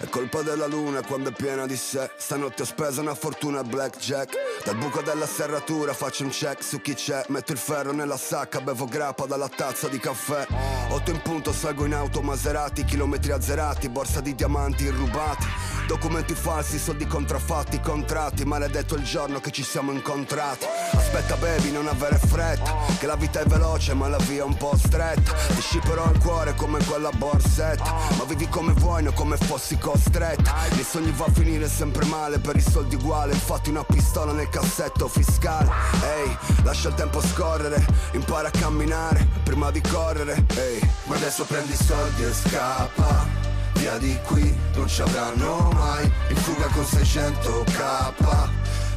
Colpa 0.09 0.41
della 0.41 0.65
luna 0.65 1.03
quando 1.03 1.29
è 1.29 1.31
piena 1.31 1.67
di 1.67 1.75
sé. 1.75 2.09
Stanotte 2.17 2.63
ho 2.63 2.65
speso 2.65 2.99
una 2.99 3.13
fortuna 3.13 3.63
blackjack. 3.63 4.63
Dal 4.65 4.75
buco 4.75 5.01
della 5.01 5.27
serratura 5.27 5.93
faccio 5.93 6.23
un 6.23 6.29
check 6.29 6.63
su 6.63 6.81
chi 6.81 6.95
c'è. 6.95 7.25
Metto 7.27 7.51
il 7.51 7.59
ferro 7.59 7.91
nella 7.91 8.17
sacca, 8.17 8.59
bevo 8.59 8.85
grappa 8.85 9.27
dalla 9.27 9.47
tazza 9.47 9.87
di 9.87 9.99
caffè. 9.99 10.47
Otto 10.89 11.11
in 11.11 11.21
punto, 11.21 11.53
salgo 11.53 11.85
in 11.85 11.93
auto 11.93 12.23
Maserati 12.23 12.83
Chilometri 12.85 13.31
azzerati, 13.31 13.87
borsa 13.87 14.19
di 14.19 14.33
diamanti 14.33 14.89
rubati. 14.89 15.45
Documenti 15.85 16.33
falsi, 16.33 16.79
soldi 16.79 17.05
contraffatti, 17.05 17.79
contratti. 17.79 18.45
Maledetto 18.45 18.95
il 18.95 19.03
giorno 19.03 19.39
che 19.39 19.51
ci 19.51 19.63
siamo 19.63 19.91
incontrati. 19.91 20.65
Aspetta 20.91 21.35
baby, 21.35 21.71
non 21.71 21.87
avere 21.87 22.17
fretta 22.17 22.75
Che 22.97 23.05
la 23.05 23.15
vita 23.15 23.39
è 23.39 23.45
veloce 23.45 23.93
ma 23.93 24.07
la 24.07 24.17
via 24.17 24.41
è 24.41 24.45
un 24.45 24.57
po' 24.57 24.75
stretta. 24.75 25.33
Ti 25.33 25.61
scipperò 25.61 26.09
il 26.11 26.19
cuore 26.19 26.55
come 26.55 26.83
quella 26.83 27.11
borsetta 27.11 27.93
Ma 28.17 28.23
vivi 28.25 28.49
come 28.49 28.73
vuoi, 28.73 29.03
non 29.03 29.13
come 29.13 29.37
fossi 29.37 29.77
costretto 29.77 29.98
stretta 29.99 30.65
I 30.77 30.83
sogni 30.83 31.11
va 31.11 31.25
a 31.25 31.31
finire 31.31 31.67
sempre 31.67 32.05
male. 32.05 32.39
Per 32.39 32.55
i 32.55 32.61
soldi 32.61 32.95
uguale 32.95 33.33
Infatti 33.33 33.69
una 33.69 33.83
pistola 33.83 34.31
nel 34.31 34.49
cassetto 34.49 35.07
fiscale. 35.07 35.69
Ehi, 36.01 36.37
lascia 36.63 36.89
il 36.89 36.95
tempo 36.95 37.21
scorrere 37.21 37.85
Impara 38.13 38.47
a 38.47 38.51
camminare 38.51 39.27
Prima 39.43 39.71
di 39.71 39.81
correre. 39.81 40.45
Ehi, 40.55 40.79
ma 41.05 41.15
adesso 41.15 41.43
prendi 41.45 41.73
i 41.73 41.75
soldi 41.75 42.23
e 42.23 42.33
scappa. 42.33 43.27
Via 43.73 43.97
di 43.97 44.17
qui 44.25 44.55
non 44.75 44.87
ci 44.87 45.01
avranno 45.01 45.69
mai. 45.73 46.11
In 46.29 46.35
fuga 46.35 46.67
con 46.67 46.83
600k 46.83 48.49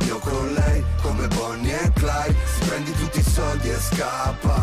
Io 0.06 0.18
con 0.18 0.52
lei 0.52 0.84
come 1.02 1.28
Bonnie 1.28 1.80
e 1.80 1.92
Clyde. 1.92 2.36
Si 2.44 2.66
prendi 2.66 2.92
tutti 2.92 3.18
i 3.20 3.22
soldi 3.22 3.68
e 3.68 3.78
scappa. 3.78 4.60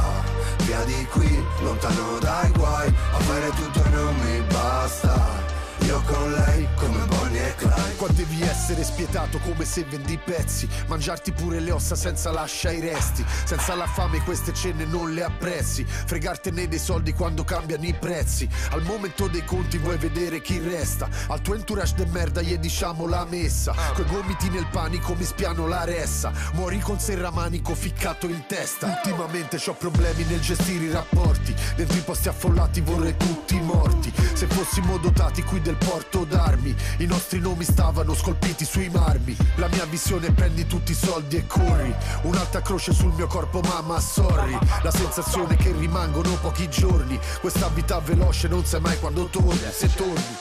Via 0.65 0.84
di 0.84 1.08
qui, 1.12 1.43
lontano 1.62 2.19
dai 2.19 2.51
guai. 2.51 2.93
Avere 3.13 3.50
tutto 3.50 3.84
e 3.84 3.89
non 3.89 4.15
mi 4.17 4.41
basta 4.51 5.49
io 5.89 6.03
con 6.03 6.31
lei 6.31 6.67
come 6.75 7.03
Bonnie 7.05 7.48
e 7.48 7.55
Clyde. 7.55 7.96
Qua 7.96 8.08
devi 8.10 8.43
essere 8.43 8.84
spietato 8.84 9.39
come 9.39 9.65
se 9.65 9.84
vendi 9.89 10.19
pezzi. 10.24 10.69
Mangiarti 10.88 11.31
pure 11.31 11.60
le 11.60 11.72
ossa 11.72 11.96
senza 11.96 12.31
lascia 12.31 12.72
i 12.72 12.79
resti. 12.79 13.25
Senza 13.43 13.74
la 13.74 13.88
fame 13.88 14.22
queste 14.24 14.53
cene 14.53 14.86
non 14.86 15.13
le 15.13 15.24
apprezzi. 15.24 15.84
Fregartene 15.86 16.67
dei 16.67 16.77
soldi 16.77 17.12
quando 17.13 17.43
cambiano 17.43 17.86
i 17.86 17.96
prezzi. 18.00 18.48
Al 18.69 18.84
momento 18.84 19.27
dei 19.27 19.43
conti 19.43 19.79
vuoi 19.79 19.98
vedere 19.98 20.41
chi 20.41 20.60
resta. 20.60 21.10
Al 21.27 21.41
tuo 21.41 21.55
entourage 21.55 21.96
de 21.96 22.05
merda 22.05 22.41
gli 22.41 22.55
diciamo 22.58 23.08
la 23.08 23.25
messa. 23.27 23.74
Coi 23.96 24.05
gomiti 24.05 24.48
nel 24.50 24.67
panico 24.67 25.15
mi 25.15 25.24
spiano 25.24 25.65
la 25.65 25.86
ressa. 25.86 26.31
Muori 26.53 26.79
con 26.79 27.00
serramanico 27.00 27.74
ficcato 27.74 28.27
in 28.27 28.46
testa. 28.48 28.86
Ultimamente 28.86 29.60
ho 29.65 29.74
problemi 29.74 30.24
nel 30.25 30.39
gestire 30.39 30.86
i 30.86 30.91
rapporti. 30.91 31.55
Dentro 31.75 31.98
i 31.98 32.01
posti 32.01 32.29
affollati 32.29 32.81
vorrei 32.81 33.17
tutti 33.17 33.60
morti. 33.60 34.13
Se 34.34 34.46
fossimo 34.46 34.98
dotati 34.98 35.41
qui 35.41 35.60
del 35.60 35.77
porto 35.79 36.24
d'armi. 36.25 36.75
I 36.98 37.05
nostri 37.05 37.39
nomi 37.39 37.63
stavano 37.63 38.13
scolpiti 38.13 38.65
sui 38.65 38.89
marmi. 38.89 39.36
La 39.55 39.67
mia 39.67 39.86
visione 39.86 40.31
prendi 40.31 40.67
tutti 40.67 40.91
i 40.91 40.95
soldi 40.95 41.38
e 41.38 41.48
corri. 41.48 41.93
Un'alta 42.24 42.62
croce 42.62 42.93
sul 42.93 43.13
mio 43.13 43.27
corpo 43.27 43.62
mamma 43.62 44.00
sorry 44.00 44.57
La 44.83 44.91
sensazione 44.91 45.55
che 45.55 45.71
rimangono 45.71 46.38
pochi 46.41 46.69
giorni. 46.69 47.19
Questa 47.39 47.67
vita 47.69 48.00
veloce 48.00 48.48
non 48.48 48.65
sai 48.65 48.81
mai 48.81 49.00
quando 49.00 49.25
torni 49.25 49.59
Se 49.71 49.91
torni. 49.95 50.38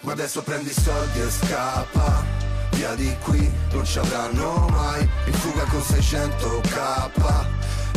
Ma 0.00 0.12
adesso 0.12 0.42
prendi 0.42 0.68
i 0.68 0.72
soldi 0.72 1.20
e 1.20 1.30
scappa. 1.30 2.22
Via 2.72 2.94
di 2.94 3.16
qui 3.22 3.50
non 3.72 3.84
ci 3.84 3.98
avranno 3.98 4.66
mai. 4.70 5.08
In 5.26 5.32
fuga 5.32 5.64
con 5.64 5.80
600k 5.80 7.46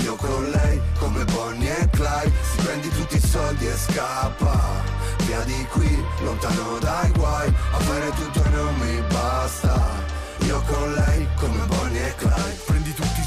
Io 0.04 0.16
con 0.16 0.50
lei 0.52 0.80
come 1.00 1.26
Bonnie 1.26 1.78
e 1.78 1.90
Clyde. 1.90 2.32
Si 2.52 2.64
prendi 2.64 2.90
tutti 2.90 3.18
i 3.18 3.20
soldi 3.22 3.68
e 3.68 3.76
scappa 3.76 4.98
Via 5.28 5.42
di 5.42 5.68
qui 5.72 6.06
lontano 6.22 6.80
dai 6.80 7.12
guai 7.12 7.54
Avere 7.74 8.12
tutto 8.12 8.42
e 8.46 8.50
non 8.50 8.74
mi 8.76 9.02
basta. 9.12 9.76
Io 10.46 10.62
con 10.62 10.94
lei 10.94 11.28
come 11.36 11.66
Bonnie 11.66 12.08
e 12.08 12.16
Clyde 12.16 12.77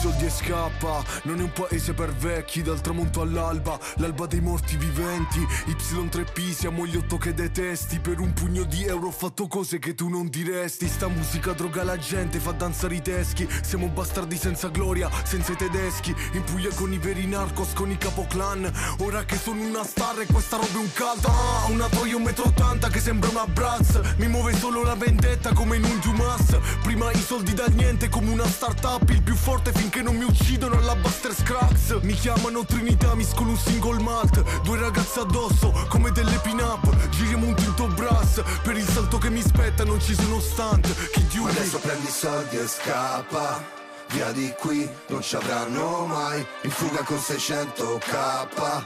soldi 0.01 0.25
e 0.25 0.31
scappa. 0.31 1.05
Non 1.25 1.41
è 1.41 1.43
un 1.43 1.53
paese 1.53 1.93
per 1.93 2.15
vecchi 2.15 2.63
Dal 2.63 2.81
tramonto 2.81 3.21
all'alba. 3.21 3.79
L'alba 3.97 4.27
dei 4.27 4.41
morti 4.41 4.77
viventi. 4.77 5.41
Y3P 5.67 6.53
siamo 6.53 6.87
gli 6.87 6.97
otto 6.97 7.19
che 7.19 7.35
detesti. 7.35 8.01
Per 8.01 8.19
un 8.19 8.33
pugno 8.33 8.65
di 8.65 8.85
euro 8.85 9.09
ho 9.09 9.13
fatto 9.13 9.47
cose 9.47 9.79
che 9.79 9.95
tu 9.95 10.09
non 10.09 10.29
diresti. 10.29 10.89
Sta 10.89 11.09
musica 11.09 11.53
droga 11.53 11.85
la 11.85 11.99
gente 11.99 12.39
Fa 12.39 12.53
danzare 12.53 12.95
i 12.95 13.03
teschi. 13.03 13.47
Siamo 13.63 13.89
bastardi 13.89 14.37
senza 14.37 14.69
gloria 14.69 15.11
Senza 15.23 15.53
i 15.53 15.57
tedeschi. 15.57 16.15
In 16.33 16.45
Puglia 16.45 16.71
con 16.75 16.93
i 16.93 16.99
veri 16.99 17.27
narcos 17.27 17.75
Con 17.75 17.91
i 17.91 17.99
capoclan. 17.99 18.73
Ora 19.01 19.25
che 19.25 19.37
sono 19.37 19.63
una 19.63 19.85
star 19.85 20.21
e 20.21 20.27
questa 20.27 20.57
roba 20.57 20.73
è 20.73 20.77
un 20.77 20.93
caldo 20.95 21.29
ah, 21.29 21.67
Una 21.69 21.89
Toyo 21.89 22.19
1,80 22.19 22.87
m 22.87 22.91
che 22.91 23.01
sembra 23.01 23.29
una 23.31 23.47
Bratz 23.47 24.01
Mi 24.17 24.29
muove 24.29 24.55
solo 24.55 24.83
la 24.83 24.95
vendetta 24.95 25.53
come 25.53 25.77
in 25.77 25.85
un 25.85 25.99
Dumas. 26.01 26.59
Prima 26.83 27.11
i 27.13 27.21
soldi 27.21 27.53
dal 27.53 27.73
niente 27.73 28.09
come 28.09 28.31
una 28.31 28.47
startup 28.47 29.09
Il 29.11 29.23
più 29.23 29.35
forte 29.35 29.73
finché 29.73 29.90
non 29.99 30.17
mi 30.17 30.25
uccidono 30.25 30.77
alla 30.77 30.95
Buster 30.95 31.35
Scrax 31.35 32.01
Mi 32.03 32.13
chiamano 32.13 32.65
Trinità, 32.65 33.15
miscolo 33.17 33.51
un 33.51 33.57
single 33.57 34.01
malt. 34.01 34.61
Due 34.63 34.79
ragazze 34.79 35.21
addosso 35.21 35.73
come 35.89 36.13
delle 36.13 36.39
pin-up. 36.43 37.09
Giriamo 37.09 37.47
un 37.47 37.55
tinto 37.55 37.89
brass. 37.89 38.41
Per 38.63 38.77
il 38.77 38.87
salto 38.87 39.19
che 39.19 39.31
mi 39.31 39.43
spetta 39.43 39.85
non 39.85 40.01
ci 40.01 40.15
sono 40.15 40.39
stunt. 40.39 40.87
Chi 41.11 41.27
diuri 41.27 41.51
adesso 41.51 41.79
prendi 41.79 42.07
i 42.07 42.11
soldi 42.11 42.57
e 42.57 42.67
scappa. 42.69 43.79
Via 44.11 44.31
di 44.33 44.53
qui 44.59 44.89
non 45.09 45.23
ci 45.23 45.35
avranno 45.35 46.07
mai. 46.07 46.47
In 46.63 46.71
fuga 46.71 47.03
con 47.03 47.17
600k 47.17 48.85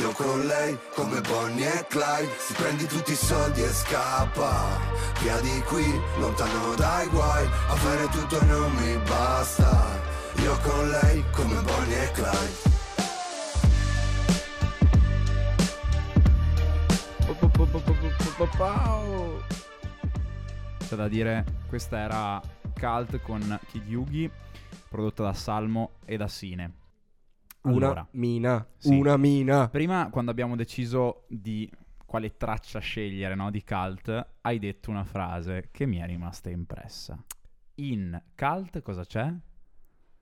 Io 0.00 0.10
con 0.12 0.46
lei 0.46 0.78
come 0.94 1.20
Bonnie 1.22 1.80
e 1.80 1.86
Clyde. 1.88 2.36
Si 2.38 2.52
prendi 2.52 2.86
tutti 2.86 3.12
i 3.12 3.16
soldi 3.16 3.62
e 3.62 3.72
scappa. 3.72 4.78
Via 5.20 5.38
di 5.40 5.62
qui 5.66 6.00
lontano 6.18 6.74
dai 6.74 7.06
guai. 7.08 7.48
Avere 7.68 8.08
tutto 8.08 8.38
e 8.38 8.44
non 8.44 8.70
mi 8.72 8.96
basta 9.08 10.11
Io 10.36 10.58
con 10.60 10.88
lei 10.88 11.22
come 11.32 11.60
Bonnie 11.62 12.04
e 12.04 12.10
Clyde 12.12 12.70
C'è 20.78 20.96
da 20.96 21.08
dire, 21.08 21.44
questa 21.68 21.98
era 21.98 22.40
Cult 22.78 23.20
con 23.22 23.58
Kid 23.68 23.86
Yugi, 23.88 24.30
prodotta 24.88 25.22
da 25.22 25.32
Salmo 25.32 25.92
e 26.04 26.16
da 26.16 26.28
Sine. 26.28 26.72
Una 27.62 27.74
Allora, 27.74 28.06
mina, 28.12 28.66
Sì. 28.76 28.94
una 28.98 29.16
mina. 29.16 29.68
prima 29.68 30.08
quando 30.10 30.30
abbiamo 30.30 30.56
deciso 30.56 31.24
di 31.28 31.70
quale 32.04 32.36
traccia 32.36 32.78
scegliere 32.80 33.34
no, 33.34 33.50
di 33.50 33.62
Cult, 33.64 34.26
hai 34.42 34.58
detto 34.58 34.90
una 34.90 35.04
frase 35.04 35.68
che 35.70 35.86
mi 35.86 35.98
è 35.98 36.06
rimasta 36.06 36.50
impressa. 36.50 37.16
In 37.76 38.20
Cult 38.36 38.82
cosa 38.82 39.04
c'è? 39.04 39.32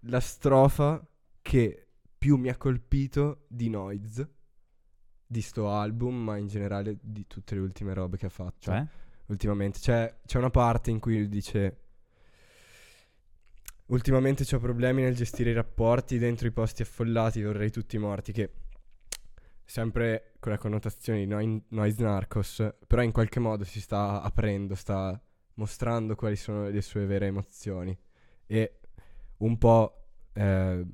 La 0.04 0.20
strofa 0.20 1.06
che 1.42 1.88
più 2.16 2.36
mi 2.36 2.48
ha 2.48 2.56
colpito 2.56 3.44
di 3.48 3.68
Noiz 3.68 4.26
di 5.26 5.42
sto 5.42 5.70
album, 5.70 6.16
ma 6.16 6.36
in 6.36 6.48
generale 6.48 6.98
di 7.00 7.26
tutte 7.26 7.54
le 7.54 7.60
ultime 7.60 7.94
robe 7.94 8.16
che 8.16 8.26
ha 8.26 8.30
fatto. 8.30 8.70
Cioè? 8.70 8.86
ultimamente. 9.30 9.78
C'è, 9.78 10.14
c'è 10.26 10.38
una 10.38 10.50
parte 10.50 10.90
in 10.90 10.98
cui 10.98 11.28
dice: 11.28 11.78
Ultimamente 13.86 14.44
ho 14.54 14.58
problemi 14.58 15.02
nel 15.02 15.16
gestire 15.16 15.50
i 15.50 15.54
rapporti 15.54 16.18
dentro 16.18 16.46
i 16.46 16.52
posti 16.52 16.82
affollati, 16.82 17.42
vorrei 17.42 17.70
tutti 17.70 17.96
morti. 17.98 18.32
Che 18.32 18.52
sempre 19.64 20.34
con 20.38 20.52
la 20.52 20.58
connotazione 20.58 21.20
di 21.20 21.26
noi- 21.26 21.64
noise 21.68 22.02
narcos, 22.02 22.74
però 22.86 23.02
in 23.02 23.12
qualche 23.12 23.40
modo 23.40 23.64
si 23.64 23.80
sta 23.80 24.20
aprendo, 24.20 24.74
sta 24.74 25.20
mostrando 25.54 26.14
quali 26.14 26.36
sono 26.36 26.68
le 26.68 26.82
sue 26.82 27.06
vere 27.06 27.26
emozioni. 27.26 27.96
E 28.46 28.79
un 29.40 29.58
po' 29.58 30.04
eh, 30.32 30.84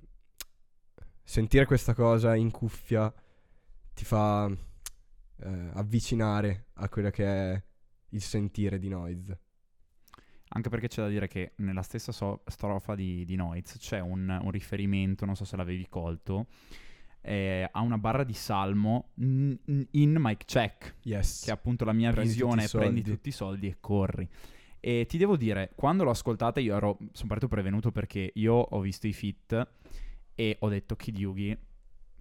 sentire 1.22 1.64
questa 1.66 1.94
cosa 1.94 2.34
in 2.34 2.50
cuffia 2.50 3.12
ti 3.94 4.04
fa 4.04 4.48
eh, 4.48 5.70
avvicinare 5.74 6.66
a 6.74 6.88
quello 6.88 7.10
che 7.10 7.24
è 7.26 7.64
il 8.10 8.20
sentire 8.20 8.78
di 8.78 8.88
Noise. 8.88 9.40
Anche 10.48 10.68
perché 10.68 10.86
c'è 10.88 11.02
da 11.02 11.08
dire 11.08 11.26
che 11.26 11.52
nella 11.56 11.82
stessa 11.82 12.12
so- 12.12 12.42
strofa 12.46 12.94
di, 12.94 13.24
di 13.24 13.34
Noiz 13.34 13.76
c'è 13.78 13.98
un, 14.00 14.38
un 14.42 14.50
riferimento, 14.50 15.24
non 15.24 15.34
so 15.34 15.44
se 15.44 15.56
l'avevi 15.56 15.86
colto, 15.88 16.46
eh, 17.20 17.68
a 17.70 17.80
una 17.80 17.98
barra 17.98 18.22
di 18.22 18.32
Salmo 18.32 19.10
n- 19.16 19.56
n- 19.66 19.86
in 19.92 20.14
Mic 20.18 20.44
Check, 20.44 20.94
Yes. 21.02 21.42
che 21.44 21.50
è 21.50 21.52
appunto 21.52 21.84
la 21.84 21.92
mia 21.92 22.12
Prendi 22.12 22.28
visione, 22.30 22.62
tutti 22.62 22.76
prendi 22.76 23.02
tutti 23.02 23.28
i 23.30 23.32
soldi 23.32 23.66
e 23.66 23.76
corri. 23.80 24.28
E 24.86 25.04
ti 25.08 25.18
devo 25.18 25.36
dire, 25.36 25.72
quando 25.74 26.04
l'ho 26.04 26.10
ascoltata 26.10 26.60
io 26.60 26.76
ero, 26.76 26.96
sono 27.10 27.26
partito 27.26 27.48
prevenuto 27.48 27.90
perché 27.90 28.30
io 28.34 28.54
ho 28.54 28.78
visto 28.78 29.08
i 29.08 29.12
fit 29.12 29.68
e 30.32 30.56
ho 30.60 30.68
detto 30.68 30.94
Kid 30.94 31.18
Yugi, 31.18 31.58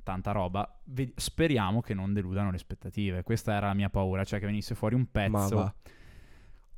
tanta 0.01 0.31
roba, 0.31 0.79
Ve- 0.85 1.13
speriamo 1.15 1.81
che 1.81 1.93
non 1.93 2.11
deludano 2.11 2.49
le 2.49 2.55
aspettative. 2.55 3.21
Questa 3.21 3.53
era 3.53 3.67
la 3.67 3.75
mia 3.75 3.91
paura, 3.91 4.23
cioè 4.23 4.39
che 4.39 4.47
venisse 4.47 4.73
fuori 4.73 4.95
un 4.95 5.11
pezzo. 5.11 5.75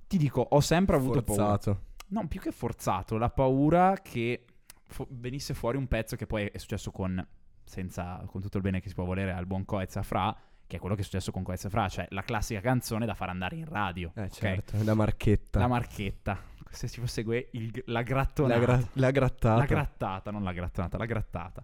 Ti 0.07 0.17
dico, 0.17 0.41
ho 0.41 0.59
sempre 0.59 0.97
avuto 0.97 1.23
paura. 1.23 1.43
Forzato. 1.45 1.81
No, 2.07 2.27
più 2.27 2.41
che 2.41 2.51
forzato, 2.51 3.17
la 3.17 3.29
paura 3.29 3.93
che 4.03 4.43
fo- 4.87 5.07
venisse 5.11 5.53
fuori 5.53 5.77
un 5.77 5.87
pezzo 5.87 6.17
che 6.17 6.27
poi 6.27 6.47
è 6.47 6.57
successo 6.57 6.91
con, 6.91 7.25
senza, 7.63 8.21
con 8.25 8.41
tutto 8.41 8.57
il 8.57 8.63
bene 8.63 8.81
che 8.81 8.89
si 8.89 8.93
può 8.93 9.05
volere, 9.05 9.31
al 9.31 9.45
buon 9.45 9.63
Coez 9.63 10.01
Fra, 10.03 10.35
che 10.67 10.75
è 10.77 10.79
quello 10.79 10.95
che 10.95 11.01
è 11.01 11.03
successo 11.03 11.31
con 11.31 11.43
Coez 11.43 11.67
Fra, 11.69 11.87
cioè 11.87 12.05
la 12.09 12.23
classica 12.23 12.59
canzone 12.59 13.05
da 13.05 13.13
far 13.13 13.29
andare 13.29 13.55
in 13.55 13.65
radio. 13.65 14.11
Eh 14.15 14.23
ok? 14.23 14.29
certo, 14.29 14.83
la 14.83 14.93
marchetta. 14.93 15.59
La 15.59 15.67
marchetta. 15.67 16.39
Se 16.69 16.87
si 16.87 17.01
segue 17.07 17.47
il- 17.53 17.83
la 17.85 18.01
grattonata. 18.03 18.59
La, 18.59 18.65
gra- 18.65 18.89
la 18.93 19.11
grattata. 19.11 19.55
La 19.57 19.65
grattata, 19.65 20.31
non 20.31 20.43
la 20.43 20.51
grattonata, 20.51 20.97
la 20.97 21.05
grattata. 21.05 21.63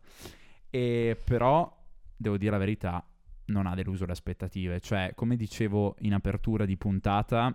E 0.69 1.19
però, 1.23 1.85
devo 2.15 2.37
dire 2.37 2.51
la 2.51 2.57
verità, 2.57 3.05
non 3.45 3.67
ha 3.67 3.75
deluso 3.75 4.05
le 4.05 4.13
aspettative. 4.13 4.79
Cioè, 4.79 5.11
come 5.13 5.35
dicevo 5.35 5.95
in 5.99 6.13
apertura 6.13 6.65
di 6.65 6.77
puntata, 6.77 7.53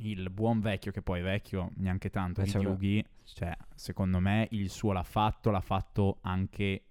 il 0.00 0.28
buon 0.30 0.60
vecchio, 0.60 0.92
che 0.92 1.02
poi 1.02 1.20
è 1.20 1.22
vecchio 1.22 1.70
neanche 1.76 2.10
tanto, 2.10 2.42
Eh, 2.42 2.44
di 2.44 2.50
Yugi, 2.58 3.04
cioè, 3.24 3.56
secondo 3.74 4.20
me 4.20 4.46
il 4.50 4.68
suo 4.70 4.92
l'ha 4.92 5.02
fatto, 5.02 5.50
l'ha 5.50 5.60
fatto 5.60 6.18
anche 6.20 6.84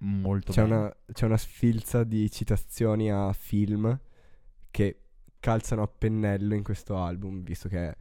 molto 0.00 0.52
C'è 0.52 0.62
bene. 0.62 0.76
una, 0.76 0.96
c'è 1.12 1.24
una 1.26 1.36
sfilza 1.36 2.04
di 2.04 2.30
citazioni 2.30 3.10
a 3.10 3.32
film 3.32 3.98
che 4.70 5.02
calzano 5.40 5.82
a 5.82 5.88
pennello 5.88 6.54
in 6.54 6.62
questo 6.62 6.96
album, 6.96 7.42
visto 7.42 7.68
che 7.68 7.88
è 7.88 7.96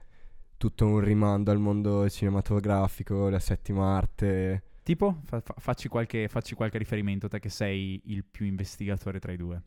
tutto 0.58 0.86
un 0.86 1.00
rimando 1.00 1.51
al 1.51 1.60
mondo 1.60 2.10
cinematografico, 2.10 3.29
la 3.29 3.39
settima 3.39 3.96
arte. 3.96 4.63
Tipo, 4.84 5.22
fa- 5.24 5.39
fa- 5.41 5.56
facci, 5.58 5.88
qualche, 5.88 6.27
facci 6.27 6.56
qualche 6.56 6.77
riferimento, 6.77 7.27
te 7.27 7.39
che 7.39 7.50
sei 7.50 8.01
il 8.06 8.25
più 8.25 8.46
investigatore 8.46 9.20
tra 9.20 9.32
i 9.32 9.38
due. 9.38 9.62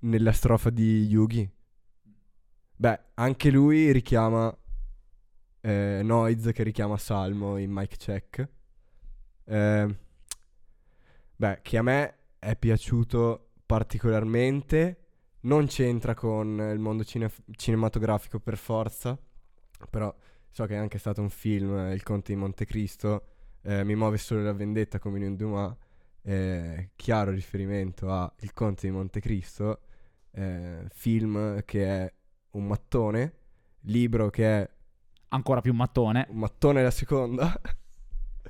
Nella 0.00 0.32
strofa 0.32 0.70
di 0.70 1.06
Yugi. 1.06 1.48
Beh, 2.76 3.00
anche 3.14 3.50
lui 3.50 3.92
richiama 3.92 4.54
eh, 5.60 6.00
Noiz 6.02 6.50
che 6.52 6.62
richiama 6.64 6.96
Salmo 6.96 7.56
in 7.56 7.70
mic 7.70 7.96
check. 7.96 8.48
Eh, 9.44 9.96
beh, 11.42 11.58
che 11.62 11.76
a 11.76 11.82
me 11.82 12.14
è 12.38 12.54
piaciuto 12.56 13.50
particolarmente. 13.66 14.98
Non 15.40 15.66
c'entra 15.66 16.14
con 16.14 16.56
il 16.72 16.78
mondo 16.78 17.02
cine- 17.02 17.32
cinematografico 17.56 18.38
per 18.38 18.56
forza, 18.56 19.18
però 19.90 20.14
so 20.48 20.66
che 20.66 20.74
è 20.74 20.76
anche 20.76 20.98
stato 20.98 21.20
un 21.20 21.30
film, 21.30 21.76
eh, 21.76 21.94
Il 21.94 22.04
Conte 22.04 22.32
di 22.32 22.38
Montecristo, 22.38 23.26
eh, 23.62 23.82
Mi 23.82 23.96
muove 23.96 24.18
solo 24.18 24.42
la 24.42 24.52
vendetta 24.52 25.00
come 25.00 25.18
in 25.18 25.24
un 25.24 25.36
Dumas, 25.36 25.74
eh, 26.22 26.90
chiaro 26.94 27.32
riferimento 27.32 28.08
a 28.08 28.32
Il 28.40 28.52
Conte 28.52 28.86
di 28.86 28.92
Montecristo, 28.92 29.80
eh, 30.30 30.86
film 30.90 31.64
che 31.64 31.84
è 31.84 32.14
un 32.52 32.66
mattone, 32.66 33.32
libro 33.86 34.30
che 34.30 34.60
è 34.62 34.70
Ancora 35.30 35.60
più 35.60 35.72
mattone. 35.72 36.26
un 36.30 36.38
mattone 36.38 36.82
la 36.84 36.90
seconda. 36.92 37.60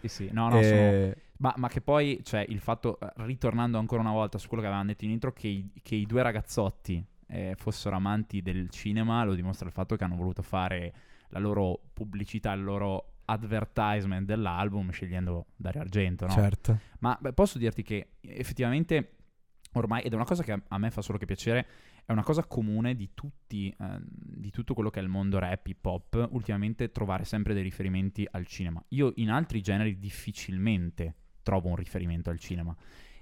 Sì, 0.01 0.09
sì. 0.09 0.29
No, 0.33 0.49
no, 0.51 0.61
sono... 0.63 1.22
Ma, 1.43 1.53
ma 1.57 1.69
che 1.69 1.81
poi, 1.81 2.21
cioè, 2.23 2.47
il 2.49 2.61
fatto, 2.61 3.01
eh, 3.01 3.11
ritornando 3.17 3.77
ancora 3.77 4.01
una 4.01 4.13
volta 4.13 4.39
su 4.39 4.47
quello 4.47 4.63
che 4.63 4.69
avevamo 4.69 4.89
detto 4.91 5.05
in 5.05 5.11
intro, 5.11 5.33
che 5.33 5.49
i, 5.49 5.73
che 5.83 5.97
i 5.97 6.07
due 6.07 6.23
ragazzotti 6.23 7.05
eh, 7.27 7.55
fossero 7.57 7.97
amanti 7.97 8.43
del 8.43 8.71
cinema, 8.71 9.25
lo 9.25 9.35
dimostra 9.35 9.67
il 9.67 9.73
fatto 9.73 9.97
che 9.97 10.05
hanno 10.05 10.15
voluto 10.15 10.43
fare 10.43 10.95
la 11.31 11.41
loro 11.41 11.81
pubblicità, 11.93 12.53
il 12.53 12.63
loro 12.63 13.15
advertisement 13.25 14.25
dell'album 14.25 14.91
scegliendo 14.91 15.47
Dario 15.57 15.81
Argento, 15.81 16.27
no? 16.27 16.33
Certo. 16.33 16.79
Ma 17.01 17.19
beh, 17.21 17.33
posso 17.33 17.59
dirti 17.59 17.83
che 17.83 18.13
effettivamente 18.21 19.17
ormai, 19.73 20.03
ed 20.03 20.13
è 20.13 20.15
una 20.15 20.25
cosa 20.25 20.45
che 20.45 20.53
a, 20.53 20.63
a 20.69 20.79
me 20.79 20.93
fa 20.93 21.03
solo 21.03 21.19
che 21.19 21.27
piacere, 21.27 21.67
è 22.05 22.13
una 22.13 22.23
cosa 22.23 22.45
comune 22.45 22.95
di 22.95 23.11
tutti, 23.15 23.69
eh, 23.69 23.99
di 24.01 24.51
tutto 24.51 24.75
quello 24.75 24.91
che 24.91 25.01
è 25.01 25.03
il 25.03 25.09
mondo 25.09 25.41
rap, 25.41 25.67
hip 25.67 25.85
hop, 25.85 26.29
ultimamente 26.31 26.93
trovare 26.93 27.25
sempre 27.25 27.53
dei 27.53 27.65
riferimenti 27.65 28.29
al 28.31 28.47
cinema. 28.47 28.81
Io 28.91 29.13
in 29.17 29.31
altri 29.31 29.61
generi 29.61 29.99
difficilmente 29.99 31.17
trovo 31.43 31.69
un 31.69 31.77
riferimento 31.77 32.31
al 32.31 32.39
cinema. 32.39 32.75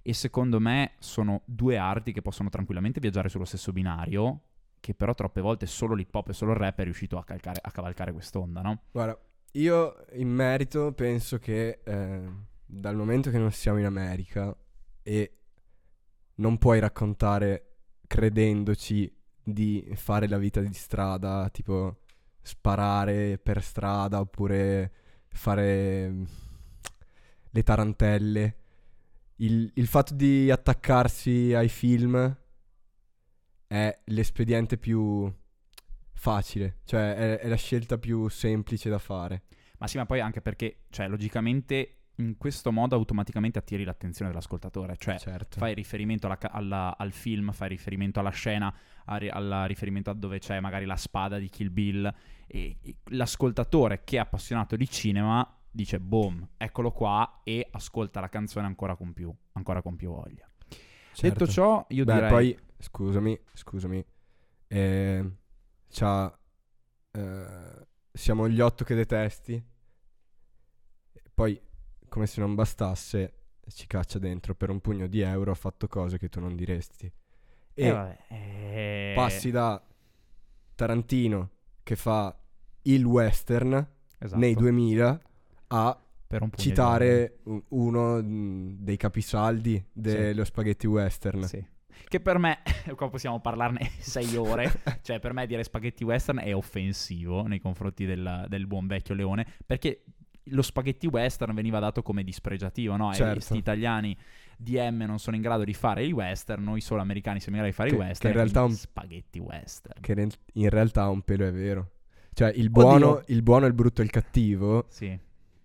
E 0.02 0.14
secondo 0.14 0.58
me 0.60 0.92
sono 0.98 1.42
due 1.44 1.76
arti 1.76 2.12
che 2.12 2.22
possono 2.22 2.48
tranquillamente 2.48 3.00
viaggiare 3.00 3.28
sullo 3.28 3.44
stesso 3.44 3.72
binario, 3.72 4.40
che 4.80 4.94
però 4.94 5.14
troppe 5.14 5.40
volte 5.40 5.66
solo 5.66 5.94
l'hip 5.94 6.14
hop 6.14 6.28
e 6.28 6.32
solo 6.32 6.52
il 6.52 6.58
rap 6.58 6.78
è 6.78 6.84
riuscito 6.84 7.18
a, 7.18 7.24
calcare- 7.24 7.60
a 7.62 7.70
cavalcare 7.70 8.12
quest'onda, 8.12 8.62
no? 8.62 8.82
Guarda, 8.90 9.18
io 9.52 10.06
in 10.12 10.28
merito 10.28 10.92
penso 10.92 11.38
che 11.38 11.80
eh, 11.84 12.22
dal 12.64 12.96
momento 12.96 13.30
che 13.30 13.38
non 13.38 13.52
siamo 13.52 13.78
in 13.78 13.84
America 13.84 14.56
e 15.02 15.38
non 16.36 16.56
puoi 16.56 16.78
raccontare 16.78 17.66
credendoci 18.06 19.12
di 19.42 19.90
fare 19.94 20.28
la 20.28 20.38
vita 20.38 20.60
di 20.60 20.72
strada, 20.72 21.48
tipo 21.50 22.00
sparare 22.42 23.38
per 23.38 23.62
strada 23.62 24.20
oppure 24.20 24.92
fare 25.28 26.12
le 27.50 27.62
tarantelle. 27.62 28.56
Il, 29.36 29.70
il 29.74 29.86
fatto 29.86 30.14
di 30.14 30.50
attaccarsi 30.50 31.52
ai 31.54 31.68
film 31.68 32.36
è 33.66 34.00
l'espediente 34.06 34.76
più 34.76 35.32
facile, 36.12 36.80
cioè 36.84 37.14
è, 37.14 37.38
è 37.38 37.48
la 37.48 37.56
scelta 37.56 37.96
più 37.98 38.28
semplice 38.28 38.90
da 38.90 38.98
fare. 38.98 39.44
Ma 39.78 39.86
sì, 39.86 39.96
ma 39.96 40.04
poi 40.04 40.20
anche 40.20 40.42
perché, 40.42 40.80
cioè, 40.90 41.08
logicamente 41.08 42.00
in 42.16 42.36
questo 42.36 42.70
modo 42.70 42.96
automaticamente 42.96 43.58
attiri 43.58 43.84
l'attenzione 43.84 44.30
dell'ascoltatore, 44.30 44.96
cioè 44.98 45.18
certo. 45.18 45.58
fai 45.58 45.72
riferimento 45.74 46.26
alla 46.26 46.38
alla- 46.50 46.96
al 46.98 47.12
film, 47.12 47.50
fai 47.52 47.70
riferimento 47.70 48.20
alla 48.20 48.30
scena, 48.30 48.74
al 49.06 49.64
riferimento 49.66 50.10
a 50.10 50.14
dove 50.14 50.38
c'è 50.38 50.60
magari 50.60 50.84
la 50.84 50.96
spada 50.96 51.38
di 51.38 51.48
Kill 51.48 51.72
Bill 51.72 52.14
e, 52.46 52.76
e 52.82 52.96
l'ascoltatore 53.06 54.02
che 54.04 54.16
è 54.16 54.20
appassionato 54.20 54.76
di 54.76 54.88
cinema 54.88 55.59
dice 55.70 56.00
boom, 56.00 56.48
eccolo 56.56 56.90
qua 56.92 57.40
e 57.44 57.66
ascolta 57.70 58.20
la 58.20 58.28
canzone 58.28 58.66
ancora 58.66 58.96
con 58.96 59.12
più, 59.12 59.32
ancora 59.52 59.82
con 59.82 59.96
più 59.96 60.10
voglia. 60.10 60.48
Certo. 61.12 61.28
Detto 61.28 61.46
ciò, 61.46 61.84
io 61.90 62.04
Beh, 62.04 62.14
direi 62.14 62.30
poi, 62.30 62.58
scusami, 62.78 63.38
scusami, 63.52 64.04
eh, 64.68 65.30
c'ha, 65.88 66.38
eh, 67.10 67.86
siamo 68.12 68.48
gli 68.48 68.60
otto 68.60 68.84
che 68.84 68.94
detesti, 68.94 69.62
poi, 71.34 71.60
come 72.08 72.26
se 72.26 72.40
non 72.40 72.54
bastasse, 72.54 73.34
ci 73.68 73.86
caccia 73.86 74.18
dentro 74.18 74.54
per 74.54 74.70
un 74.70 74.80
pugno 74.80 75.06
di 75.06 75.20
euro, 75.20 75.52
ha 75.52 75.54
fatto 75.54 75.86
cose 75.86 76.18
che 76.18 76.28
tu 76.28 76.40
non 76.40 76.56
diresti. 76.56 77.12
E 77.72 77.86
Eh, 77.86 77.90
vabbè, 77.90 78.18
eh, 78.28 79.12
passi 79.14 79.50
da 79.50 79.82
Tarantino, 80.74 81.50
che 81.82 81.96
fa 81.96 82.36
il 82.82 83.04
western, 83.04 83.86
esatto, 84.18 84.38
nei 84.38 84.54
2000, 84.54 85.20
a 85.72 86.00
per 86.26 86.42
un 86.42 86.50
di 86.54 86.62
citare 86.62 87.38
uno 87.68 88.20
dei 88.22 88.96
capisaldi 88.96 89.84
dello 89.92 90.44
spaghetti 90.44 90.86
western. 90.86 91.42
Sì. 91.44 91.64
Che 92.06 92.20
per 92.20 92.38
me, 92.38 92.58
qua 92.96 93.08
possiamo 93.10 93.40
parlarne 93.40 93.90
sei 93.98 94.36
ore, 94.36 94.70
cioè 95.02 95.18
per 95.20 95.32
me 95.32 95.46
dire 95.46 95.62
spaghetti 95.64 96.04
western 96.04 96.38
è 96.38 96.54
offensivo 96.54 97.46
nei 97.46 97.58
confronti 97.60 98.04
del, 98.06 98.46
del 98.48 98.66
buon 98.66 98.86
vecchio 98.86 99.14
Leone, 99.14 99.46
perché 99.66 100.04
lo 100.44 100.62
spaghetti 100.62 101.06
western 101.06 101.54
veniva 101.54 101.78
dato 101.78 102.02
come 102.02 102.24
dispregiativo, 102.24 102.96
no? 102.96 103.10
E 103.10 103.14
Certo. 103.14 103.32
questi 103.34 103.56
italiani 103.56 104.16
DM 104.56 105.02
non 105.06 105.18
sono 105.18 105.36
in 105.36 105.42
grado 105.42 105.64
di 105.64 105.74
fare 105.74 106.04
i 106.04 106.12
western, 106.12 106.62
noi 106.62 106.80
solo 106.80 107.00
americani 107.00 107.38
siamo 107.40 107.58
in 107.58 107.62
grado 107.64 107.76
di 107.76 107.80
fare 107.82 107.90
Che- 107.90 107.96
i 107.96 107.98
western. 107.98 108.32
che 108.32 108.38
in 108.38 108.42
realtà 108.44 108.64
un- 108.64 108.72
spaghetti 108.72 109.38
western. 109.38 110.00
Che 110.00 110.28
in 110.54 110.68
realtà 110.70 111.08
un 111.08 111.22
pelo 111.22 111.46
è 111.46 111.52
vero. 111.52 111.90
Cioè, 112.32 112.52
il 112.54 112.70
buono, 112.70 113.22
il 113.26 113.42
buono, 113.42 113.66
il 113.66 113.74
brutto 113.74 114.00
e 114.00 114.04
il 114.04 114.10
cattivo 114.10 114.86
Sì. 114.88 115.18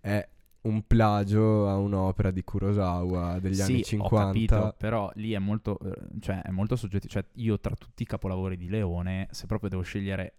È 0.06 0.28
un 0.62 0.86
plagio 0.86 1.68
a 1.68 1.76
un'opera 1.76 2.30
di 2.30 2.44
Kurosawa 2.44 3.40
degli 3.40 3.54
sì, 3.54 3.62
anni 3.62 3.80
ho 3.80 3.84
50. 3.84 4.26
capito, 4.26 4.74
però 4.78 5.10
lì 5.14 5.32
è 5.32 5.38
molto, 5.38 5.78
eh, 5.80 6.20
cioè, 6.20 6.42
è 6.42 6.50
molto 6.50 6.76
soggettivo. 6.76 7.12
Cioè, 7.12 7.24
io 7.34 7.58
tra 7.58 7.74
tutti 7.74 8.04
i 8.04 8.06
capolavori 8.06 8.56
di 8.56 8.68
Leone, 8.68 9.26
se 9.32 9.46
proprio 9.46 9.68
devo 9.68 9.82
scegliere 9.82 10.34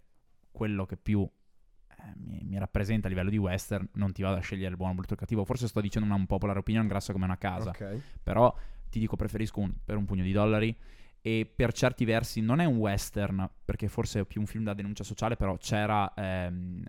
quello 0.52 0.86
che 0.86 0.96
più 0.96 1.22
eh, 1.22 2.14
mi, 2.16 2.42
mi 2.46 2.58
rappresenta 2.58 3.08
a 3.08 3.10
livello 3.10 3.30
di 3.30 3.38
western, 3.38 3.88
non 3.94 4.14
ti 4.14 4.22
vado 4.22 4.38
a 4.38 4.40
scegliere 4.40 4.72
il 4.72 4.78
buono, 4.78 4.94
brutto 4.94 5.12
e 5.12 5.14
il 5.14 5.20
cattivo. 5.20 5.44
Forse 5.44 5.68
sto 5.68 5.82
dicendo 5.82 6.14
una 6.14 6.26
popolare 6.26 6.60
opinion 6.60 6.88
grassa 6.88 7.12
come 7.12 7.26
una 7.26 7.38
casa. 7.38 7.70
Ok. 7.70 8.00
Però 8.24 8.54
ti 8.90 9.00
dico, 9.00 9.18
preferisco 9.18 9.60
un, 9.60 9.74
per 9.84 9.98
un 9.98 10.06
pugno 10.06 10.24
di 10.24 10.32
dollari. 10.32 10.76
E 11.20 11.52
per 11.54 11.74
certi 11.74 12.06
versi 12.06 12.40
non 12.40 12.62
è 12.62 12.66
un 12.66 12.78
western, 12.78 13.50
perché 13.66 13.90
forse 13.90 14.22
è 14.22 14.26
più 14.26 14.40
un 14.40 14.48
film 14.48 14.64
da 14.64 14.74
denuncia 14.74 15.04
sociale, 15.04 15.36
però 15.36 15.58
c'era, 15.58 16.14
ehm, 16.14 16.86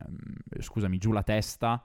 scusami, 0.60 0.98
Giù 0.98 1.10
la 1.10 1.24
testa, 1.24 1.82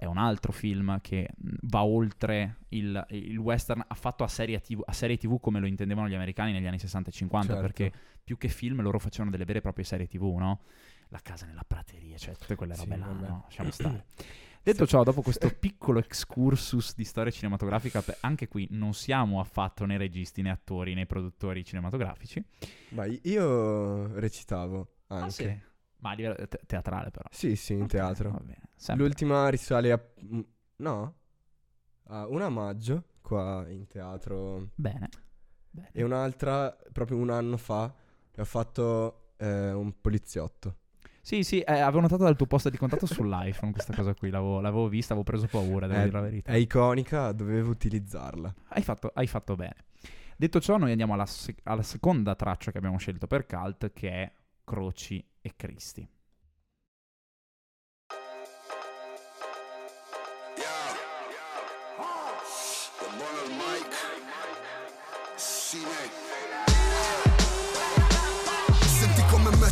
è 0.00 0.06
un 0.06 0.16
altro 0.16 0.50
film 0.50 0.98
che 1.02 1.28
va 1.36 1.84
oltre 1.84 2.56
il, 2.70 3.04
il 3.10 3.36
western, 3.36 3.84
ha 3.86 3.94
fatto 3.94 4.24
a 4.24 4.28
serie, 4.28 4.58
TV, 4.60 4.80
a 4.84 4.92
serie 4.92 5.18
TV 5.18 5.38
come 5.38 5.60
lo 5.60 5.66
intendevano 5.66 6.08
gli 6.08 6.14
americani 6.14 6.52
negli 6.52 6.66
anni 6.66 6.78
60 6.78 7.10
e 7.10 7.12
50, 7.12 7.46
Certo. 7.52 7.60
perché 7.60 7.92
più 8.24 8.38
che 8.38 8.48
film 8.48 8.80
loro 8.80 8.98
facevano 8.98 9.30
delle 9.30 9.44
vere 9.44 9.58
e 9.58 9.62
proprie 9.62 9.84
serie 9.84 10.06
TV, 10.08 10.22
no? 10.38 10.60
La 11.08 11.20
casa 11.22 11.44
nella 11.44 11.64
prateria, 11.66 12.16
cioè 12.16 12.34
tutte 12.34 12.54
quelle 12.54 12.74
Sì, 12.74 12.80
robe 12.84 12.96
là, 12.96 13.06
vabbè. 13.06 13.28
no? 13.28 13.42
Lasciamo 13.44 13.70
stare. 13.70 14.04
Detto 14.62 14.86
ciò, 14.86 15.02
dopo 15.02 15.20
questo 15.22 15.50
piccolo 15.58 15.98
excursus 16.00 16.94
di 16.94 17.04
storia 17.04 17.30
cinematografica, 17.32 18.02
anche 18.20 18.48
qui 18.48 18.66
non 18.70 18.92
siamo 18.94 19.40
affatto 19.40 19.84
né 19.84 19.96
registi 19.98 20.40
né 20.42 20.50
attori 20.50 20.94
né 20.94 21.04
produttori 21.06 21.64
cinematografici. 21.64 22.42
Ma 22.90 23.04
io 23.06 24.18
recitavo 24.18 24.88
anche. 25.08 25.30
sì. 25.30 25.68
Ma 26.00 26.10
a 26.10 26.14
livello 26.14 26.34
te- 26.48 26.60
teatrale 26.66 27.10
però. 27.10 27.28
Sì, 27.30 27.56
sì, 27.56 27.74
in 27.74 27.82
Ok, 27.82 27.88
teatro. 27.88 28.40
L'ultima 28.94 29.48
risale 29.48 29.92
a... 29.92 30.00
mm, 30.24 30.40
No? 30.76 31.14
A 32.04 32.26
una 32.26 32.48
maggio, 32.48 33.04
qua 33.20 33.64
in 33.68 33.86
teatro. 33.86 34.70
Bene. 34.74 35.08
Bene. 35.70 35.90
E 35.92 36.02
un'altra 36.02 36.76
proprio 36.92 37.16
un 37.18 37.30
anno 37.30 37.56
fa. 37.56 37.92
Ho 38.36 38.44
fatto 38.44 39.32
eh, 39.36 39.72
un 39.72 39.92
poliziotto. 40.00 40.76
Sì, 41.22 41.42
sì, 41.44 41.60
eh, 41.60 41.80
avevo 41.80 42.00
notato 42.00 42.24
dal 42.24 42.34
tuo 42.34 42.46
post 42.46 42.70
di 42.70 42.78
contatto 42.78 43.04
sull'iPhone 43.06 43.72
questa 43.72 43.94
cosa 43.94 44.14
qui, 44.14 44.30
l'avevo, 44.30 44.60
l'avevo 44.60 44.88
vista, 44.88 45.12
avevo 45.12 45.28
preso 45.30 45.46
paura, 45.46 45.86
devo 45.86 45.98
È- 46.00 46.04
dire 46.04 46.16
la 46.16 46.22
verità. 46.22 46.50
È 46.52 46.56
iconica, 46.56 47.30
dovevo 47.32 47.70
utilizzarla. 47.70 48.52
Hai 48.68 48.82
fatto, 48.82 49.10
hai 49.14 49.26
fatto 49.26 49.54
bene. 49.54 49.76
Detto 50.36 50.58
ciò, 50.60 50.78
noi 50.78 50.90
andiamo 50.92 51.12
alla, 51.12 51.26
sec- 51.26 51.60
alla 51.64 51.82
seconda 51.82 52.34
traccia 52.34 52.72
che 52.72 52.78
abbiamo 52.78 52.96
scelto 52.96 53.26
per 53.26 53.44
Cult, 53.44 53.92
che 53.92 54.10
è 54.10 54.32
Croci 54.64 55.22
e 55.42 55.54
Cristi. 55.56 56.08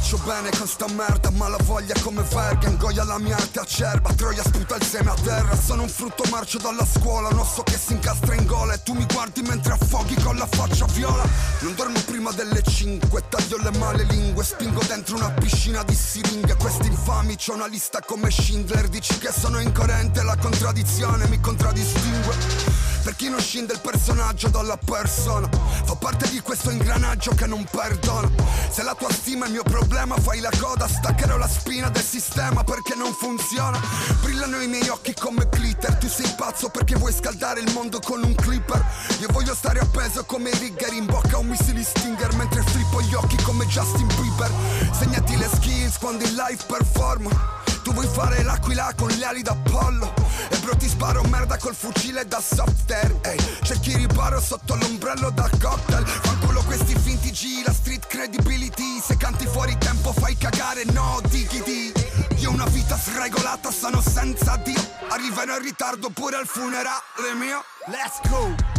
Faccio 0.08 0.24
bene 0.24 0.48
con 0.56 0.66
sta 0.66 0.86
merda 0.88 1.30
Ma 1.30 1.48
la 1.48 1.58
voglia 1.64 1.94
come 2.02 2.22
verga 2.22 2.68
Ingoia 2.68 3.04
la 3.04 3.18
mia 3.18 3.36
arte 3.36 3.60
acerba 3.60 4.12
Troia 4.14 4.42
sputa 4.42 4.76
il 4.76 4.82
seme 4.82 5.10
a 5.10 5.14
terra 5.14 5.54
Sono 5.54 5.82
un 5.82 5.88
frutto 5.88 6.24
marcio 6.30 6.58
dalla 6.58 6.86
scuola 6.86 7.28
Un 7.28 7.38
osso 7.38 7.62
che 7.62 7.76
si 7.76 7.92
incastra 7.92 8.34
in 8.34 8.46
gola 8.46 8.72
E 8.74 8.82
tu 8.82 8.94
mi 8.94 9.04
guardi 9.12 9.42
mentre 9.42 9.74
affoghi 9.74 10.14
con 10.22 10.36
la 10.36 10.46
faccia 10.46 10.86
viola 10.86 11.24
Non 11.60 11.74
dormo 11.74 12.00
prima 12.06 12.30
delle 12.32 12.62
5 12.62 13.24
Taglio 13.28 13.58
le 13.58 13.76
male 13.78 14.04
lingue 14.04 14.44
Spingo 14.44 14.80
dentro 14.86 15.16
una 15.16 15.30
piscina 15.30 15.82
di 15.82 15.94
siringhe 15.94 16.56
Questi 16.56 16.86
infami 16.86 17.36
c'ho 17.36 17.54
una 17.54 17.66
lista 17.66 18.00
come 18.00 18.30
Schindler 18.30 18.88
Dici 18.88 19.18
che 19.18 19.30
sono 19.30 19.60
incoerente 19.60 20.22
La 20.22 20.36
contraddizione 20.36 21.28
mi 21.28 21.38
contraddistingue 21.38 22.97
per 23.08 23.16
chi 23.16 23.30
non 23.30 23.40
scende 23.40 23.72
il 23.72 23.80
personaggio 23.80 24.48
dalla 24.48 24.76
persona 24.76 25.48
Fa 25.84 25.94
parte 25.94 26.28
di 26.28 26.40
questo 26.40 26.70
ingranaggio 26.70 27.32
che 27.34 27.46
non 27.46 27.64
perdona. 27.64 28.28
Se 28.68 28.82
la 28.82 28.94
tua 28.94 29.10
stima 29.10 29.44
è 29.44 29.48
il 29.48 29.54
mio 29.54 29.62
problema 29.62 30.14
fai 30.18 30.40
la 30.40 30.50
coda 30.60 30.86
Staccherò 30.86 31.38
la 31.38 31.48
spina 31.48 31.88
del 31.88 32.02
sistema 32.02 32.62
perché 32.64 32.94
non 32.94 33.14
funziona. 33.14 33.80
Brillano 34.20 34.60
i 34.60 34.66
miei 34.66 34.88
occhi 34.90 35.14
come 35.14 35.48
glitter 35.50 35.96
Tu 35.96 36.06
sei 36.06 36.30
pazzo 36.36 36.68
perché 36.68 36.96
vuoi 36.96 37.14
scaldare 37.14 37.60
il 37.60 37.72
mondo 37.72 37.98
con 37.98 38.22
un 38.22 38.34
clipper. 38.34 38.84
Io 39.20 39.28
voglio 39.32 39.54
stare 39.54 39.78
appeso 39.80 40.26
come 40.26 40.50
rigger 40.58 40.92
in 40.92 41.06
bocca 41.06 41.36
a 41.36 41.38
un 41.38 41.46
missile 41.46 41.82
Stinger 41.82 42.34
Mentre 42.34 42.62
flippo 42.62 43.00
gli 43.00 43.14
occhi 43.14 43.36
come 43.42 43.64
Justin 43.68 44.06
Bieber. 44.08 44.50
Segnati 44.92 45.34
le 45.38 45.48
skills 45.54 45.96
quando 45.96 46.24
in 46.24 46.34
live 46.34 46.62
performo 46.66 47.57
tu 47.88 47.94
vuoi 47.94 48.06
fare 48.06 48.42
l'aquila 48.42 48.92
con 48.94 49.08
le 49.08 49.24
ali 49.24 49.40
d'Apollo? 49.40 50.12
E 50.50 50.58
bro 50.58 50.76
ti 50.76 50.86
sparo 50.86 51.22
merda 51.22 51.56
col 51.56 51.74
fucile 51.74 52.26
da 52.26 52.38
soft 52.38 52.90
air 52.90 53.16
Ehi, 53.22 53.38
cerchi 53.62 53.96
riparo 53.96 54.40
sotto 54.40 54.74
l'ombrello 54.74 55.30
da 55.30 55.48
cocktail. 55.58 56.06
Fanculo 56.06 56.62
questi 56.64 56.94
finti 56.98 57.30
G, 57.30 57.62
la 57.64 57.72
street 57.72 58.06
credibility. 58.06 59.00
Se 59.00 59.16
canti 59.16 59.46
fuori 59.46 59.76
tempo 59.78 60.12
fai 60.12 60.36
cagare, 60.36 60.84
no 60.92 61.20
diggity 61.28 61.92
Io 62.36 62.50
una 62.50 62.66
vita 62.66 62.98
sregolata, 62.98 63.70
sono 63.70 64.02
senza 64.02 64.56
Dio. 64.56 64.80
Arriverò 65.08 65.56
in 65.56 65.62
ritardo 65.62 66.10
pure 66.10 66.36
al 66.36 66.46
funerale 66.46 67.32
mio. 67.38 67.64
Let's 67.86 68.20
go 68.28 68.77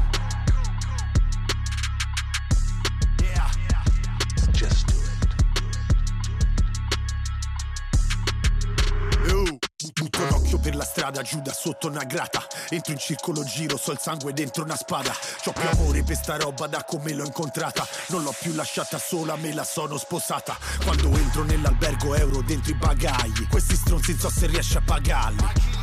Butto 9.99 10.21
un 10.23 10.29
occhio 10.31 10.57
per 10.59 10.75
la 10.77 10.85
strada, 10.85 11.21
giù 11.21 11.41
da 11.41 11.51
sotto 11.51 11.87
una 11.87 12.05
grata. 12.05 12.41
Entro 12.69 12.93
in 12.93 12.99
circolo 12.99 13.43
giro, 13.43 13.75
so 13.75 13.91
il 13.91 13.99
sangue 13.99 14.31
dentro 14.31 14.63
una 14.63 14.77
spada. 14.77 15.13
C'ho 15.43 15.51
più 15.51 15.67
amore 15.67 16.03
per 16.03 16.15
sta 16.15 16.37
roba 16.37 16.67
da 16.67 16.85
come 16.85 17.11
l'ho 17.11 17.25
incontrata. 17.25 17.85
Non 18.07 18.23
l'ho 18.23 18.33
più 18.39 18.53
lasciata 18.53 18.97
sola, 18.97 19.35
me 19.35 19.53
la 19.53 19.65
sono 19.65 19.97
sposata. 19.97 20.57
Quando 20.85 21.13
entro 21.17 21.43
nell'albergo 21.43 22.15
euro 22.15 22.41
dentro 22.41 22.71
i 22.71 22.75
bagagli. 22.75 23.45
Questi 23.49 23.75
stronzi 23.75 24.11
non 24.11 24.19
so 24.21 24.29
se 24.29 24.47
riesce 24.47 24.77
a 24.77 24.81
pagarli 24.85 25.78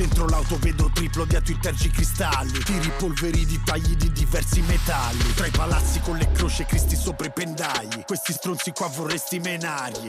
Dentro 0.00 0.26
l'auto 0.28 0.56
vedo 0.58 0.90
triplo 0.94 1.26
dietro 1.26 1.52
i 1.52 1.58
tergicristalli 1.58 2.58
Tiri 2.64 2.90
polveri 2.96 3.44
di 3.44 3.60
tagli 3.62 3.94
di 3.96 4.10
diversi 4.10 4.62
metalli 4.62 5.34
Tra 5.34 5.44
i 5.44 5.50
palazzi 5.50 6.00
con 6.00 6.16
le 6.16 6.32
croci 6.32 6.62
e 6.62 6.64
cristi 6.64 6.96
sopra 6.96 7.26
i 7.26 7.30
pendagli 7.30 8.02
Questi 8.06 8.32
stronzi 8.32 8.70
qua 8.70 8.86
vorresti 8.86 9.38
menargli. 9.40 10.08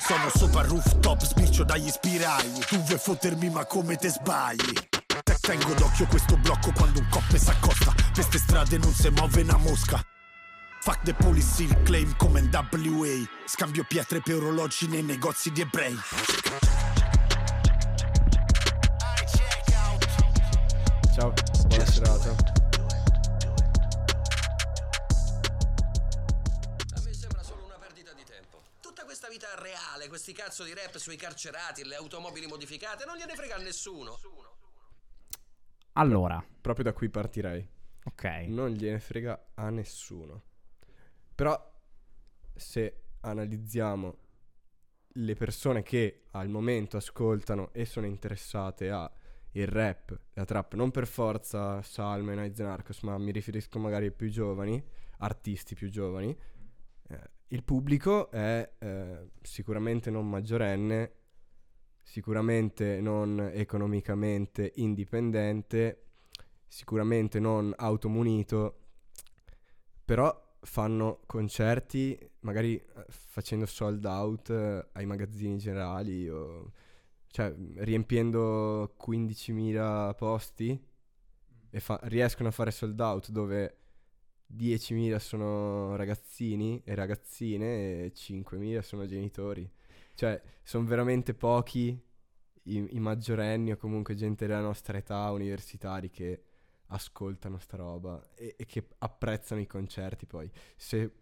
Sono 0.00 0.28
sopra 0.34 0.62
rooftop, 0.62 1.22
sbircio 1.22 1.62
dagli 1.62 1.88
spiragli 1.88 2.64
Tu 2.66 2.78
vuoi 2.78 2.98
fottermi 2.98 3.48
ma 3.48 3.64
come 3.64 3.94
te 3.94 4.08
sbagli? 4.08 4.72
Tengo 5.40 5.72
d'occhio 5.74 6.06
questo 6.08 6.36
blocco 6.36 6.72
quando 6.72 6.98
un 6.98 7.06
coppe 7.08 7.38
s'accosta 7.38 7.94
Per 8.12 8.24
ste 8.24 8.38
strade 8.38 8.76
non 8.78 8.92
si 8.92 9.08
muove 9.10 9.42
una 9.42 9.56
mosca. 9.56 10.04
Fuck 10.80 11.02
the 11.04 11.14
policy, 11.14 11.66
il 11.66 11.80
claim 11.84 12.12
come 12.16 12.40
in 12.40 12.50
WA 12.50 13.24
Scambio 13.46 13.84
pietre 13.86 14.20
per 14.20 14.38
orologi 14.38 14.88
nei 14.88 15.04
negozi 15.04 15.52
di 15.52 15.60
ebrei 15.60 15.96
Ciao, 21.12 21.32
buona 21.68 21.84
serata. 21.86 22.60
vita 29.32 29.54
reale, 29.58 30.08
questi 30.08 30.34
cazzo 30.34 30.62
di 30.62 30.74
rap 30.74 30.96
sui 30.98 31.16
carcerati, 31.16 31.84
le 31.84 31.94
automobili 31.94 32.46
modificate, 32.46 33.06
non 33.06 33.16
gliene 33.16 33.34
frega 33.34 33.54
a 33.54 33.58
nessuno. 33.58 34.18
Allora, 35.92 36.44
Proprio 36.60 36.84
da 36.84 36.92
qui 36.92 37.08
partirei. 37.08 37.66
ok. 38.04 38.24
Non 38.48 38.70
gliene 38.70 39.00
frega 39.00 39.52
a 39.54 39.70
nessuno. 39.70 40.42
Però 41.34 41.72
se 42.54 43.04
analizziamo 43.20 44.16
le 45.14 45.34
persone 45.34 45.82
che 45.82 46.24
al 46.32 46.48
momento 46.48 46.98
ascoltano 46.98 47.70
e 47.72 47.84
sono 47.84 48.06
interessate 48.06 48.90
a 48.90 49.10
il 49.52 49.66
rap, 49.66 50.18
la 50.34 50.44
trap, 50.44 50.74
non 50.74 50.90
per 50.90 51.06
forza 51.06 51.82
Salme, 51.82 52.34
Nights 52.34 52.60
Narcos, 52.60 53.00
ma 53.02 53.18
mi 53.18 53.32
riferisco 53.32 53.78
magari 53.78 54.06
ai 54.06 54.12
più 54.12 54.30
giovani, 54.30 54.82
artisti 55.18 55.74
più 55.74 55.90
giovani, 55.90 56.36
eh, 57.08 57.30
il 57.48 57.62
pubblico 57.62 58.30
è 58.30 58.72
eh, 58.78 59.28
sicuramente 59.42 60.10
non 60.10 60.28
maggiorenne, 60.28 61.12
sicuramente 62.02 63.00
non 63.00 63.50
economicamente 63.52 64.72
indipendente, 64.76 66.04
sicuramente 66.66 67.38
non 67.38 67.72
automunito, 67.76 68.78
però 70.04 70.50
fanno 70.60 71.20
concerti 71.26 72.18
magari 72.40 72.76
eh, 72.76 73.04
facendo 73.08 73.66
sold 73.66 74.04
out 74.04 74.50
eh, 74.50 74.88
ai 74.92 75.06
magazzini 75.06 75.58
generali 75.58 76.28
o 76.28 76.72
cioè 77.32 77.52
riempiendo 77.76 78.94
15.000 79.02 80.14
posti 80.14 80.78
e 81.70 81.80
fa- 81.80 81.98
riescono 82.04 82.50
a 82.50 82.52
fare 82.52 82.70
sold 82.70 83.00
out 83.00 83.30
dove 83.30 83.78
10.000 84.54 85.16
sono 85.16 85.96
ragazzini 85.96 86.82
e 86.84 86.94
ragazzine 86.94 88.04
e 88.04 88.12
5.000 88.14 88.80
sono 88.80 89.06
genitori. 89.06 89.68
Cioè, 90.14 90.40
sono 90.62 90.84
veramente 90.84 91.32
pochi 91.32 91.98
i, 92.64 92.86
i, 92.90 93.00
maggiorenni 93.00 93.72
o 93.72 93.78
comunque 93.78 94.14
gente 94.14 94.46
della 94.46 94.60
nostra 94.60 94.98
età, 94.98 95.30
universitari, 95.30 96.10
che 96.10 96.42
ascoltano 96.88 97.58
sta 97.58 97.78
roba 97.78 98.22
e, 98.34 98.54
e 98.58 98.66
che 98.66 98.88
apprezzano 98.98 99.62
i 99.62 99.66
concerti 99.66 100.26
poi. 100.26 100.50
Se 100.76 101.21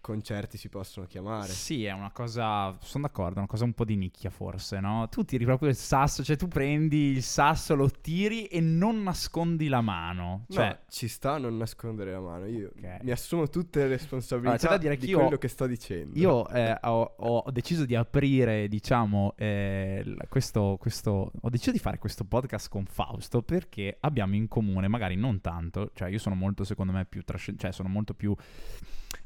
concerti 0.00 0.56
si 0.56 0.68
possono 0.68 1.06
chiamare. 1.06 1.48
Sì, 1.48 1.84
è 1.84 1.92
una 1.92 2.10
cosa, 2.10 2.76
sono 2.80 3.06
d'accordo, 3.06 3.36
è 3.36 3.38
una 3.38 3.46
cosa 3.46 3.64
un 3.64 3.72
po' 3.72 3.84
di 3.84 3.96
nicchia 3.96 4.30
forse, 4.30 4.80
no? 4.80 5.08
Tu 5.10 5.24
tiri 5.24 5.44
proprio 5.44 5.68
il 5.68 5.76
sasso, 5.76 6.24
cioè 6.24 6.36
tu 6.36 6.48
prendi 6.48 7.10
il 7.10 7.22
sasso, 7.22 7.74
lo 7.74 7.90
tiri 7.90 8.46
e 8.46 8.60
non 8.60 9.02
nascondi 9.02 9.68
la 9.68 9.80
mano. 9.80 10.46
Cioè... 10.48 10.66
No, 10.66 10.78
ci 10.88 11.08
sta 11.08 11.34
a 11.34 11.38
non 11.38 11.56
nascondere 11.56 12.12
la 12.12 12.20
mano, 12.20 12.46
io 12.46 12.72
okay. 12.76 12.98
mi 13.02 13.10
assumo 13.10 13.48
tutte 13.48 13.80
le 13.80 13.88
responsabilità 13.88 14.68
allora, 14.68 14.78
dire 14.78 14.96
di 14.96 15.06
che 15.06 15.10
io, 15.10 15.18
quello 15.20 15.38
che 15.38 15.48
sto 15.48 15.66
dicendo. 15.66 16.18
Io 16.18 16.48
eh, 16.48 16.76
ho, 16.82 17.14
ho, 17.16 17.50
deciso 17.50 17.84
di 17.84 17.94
aprire, 17.94 18.68
diciamo, 18.68 19.34
eh, 19.36 20.16
questo, 20.28 20.76
questo, 20.80 21.32
ho 21.40 21.48
deciso 21.50 21.72
di 21.72 21.78
fare 21.78 21.98
questo 21.98 22.24
podcast 22.24 22.68
con 22.68 22.86
Fausto 22.86 23.42
perché 23.42 23.96
abbiamo 24.00 24.34
in 24.34 24.48
comune, 24.48 24.88
magari 24.88 25.16
non 25.16 25.40
tanto, 25.40 25.90
cioè 25.94 26.08
io 26.08 26.18
sono 26.18 26.34
molto, 26.34 26.64
secondo 26.64 26.92
me, 26.92 27.04
più 27.04 27.22
trascendente, 27.22 27.66
cioè 27.66 27.72
sono 27.72 27.88
molto 27.88 28.14
più 28.14 28.34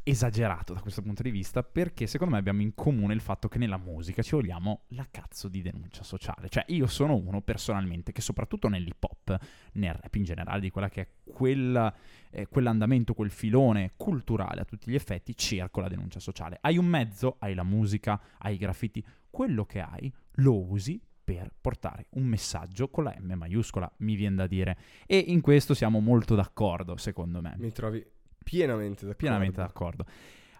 esagerato 0.04 0.74
da 0.74 0.80
questo 0.80 1.00
punto 1.00 1.22
di 1.22 1.30
vista 1.30 1.62
perché 1.62 2.06
secondo 2.06 2.34
me 2.34 2.38
abbiamo 2.38 2.60
in 2.60 2.74
comune 2.74 3.14
il 3.14 3.20
fatto 3.20 3.48
che 3.48 3.58
nella 3.58 3.78
musica 3.78 4.22
ci 4.22 4.34
vogliamo 4.34 4.82
la 4.88 5.06
cazzo 5.10 5.48
di 5.48 5.62
denuncia 5.62 6.02
sociale. 6.02 6.48
Cioè 6.48 6.64
io 6.68 6.86
sono 6.86 7.16
uno 7.16 7.40
personalmente 7.40 8.12
che 8.12 8.20
soprattutto 8.20 8.68
nell'hip 8.68 9.02
hop, 9.02 9.38
nel 9.72 9.94
rap 9.94 10.14
in 10.14 10.24
generale, 10.24 10.60
di 10.60 10.70
quella 10.70 10.90
che 10.90 11.00
è 11.00 11.08
quella, 11.24 11.92
eh, 12.30 12.46
quell'andamento, 12.46 13.14
quel 13.14 13.30
filone 13.30 13.92
culturale 13.96 14.60
a 14.60 14.64
tutti 14.64 14.90
gli 14.90 14.94
effetti, 14.94 15.34
cerco 15.34 15.80
la 15.80 15.88
denuncia 15.88 16.20
sociale. 16.20 16.58
Hai 16.60 16.76
un 16.76 16.86
mezzo, 16.86 17.36
hai 17.38 17.54
la 17.54 17.64
musica, 17.64 18.20
hai 18.38 18.54
i 18.54 18.58
graffiti, 18.58 19.04
quello 19.30 19.64
che 19.64 19.80
hai 19.80 20.12
lo 20.38 20.70
usi 20.70 21.00
per 21.24 21.50
portare 21.58 22.06
un 22.10 22.24
messaggio 22.24 22.90
con 22.90 23.04
la 23.04 23.16
M 23.18 23.32
maiuscola, 23.32 23.90
mi 23.98 24.14
viene 24.14 24.36
da 24.36 24.46
dire. 24.46 24.76
E 25.06 25.16
in 25.16 25.40
questo 25.40 25.72
siamo 25.72 26.00
molto 26.00 26.34
d'accordo, 26.34 26.98
secondo 26.98 27.40
me. 27.40 27.54
Mi 27.56 27.72
trovi 27.72 28.04
Pienamente 28.44 29.00
d'accordo. 29.00 29.16
Pienamente 29.16 29.60
d'accordo. 29.60 30.06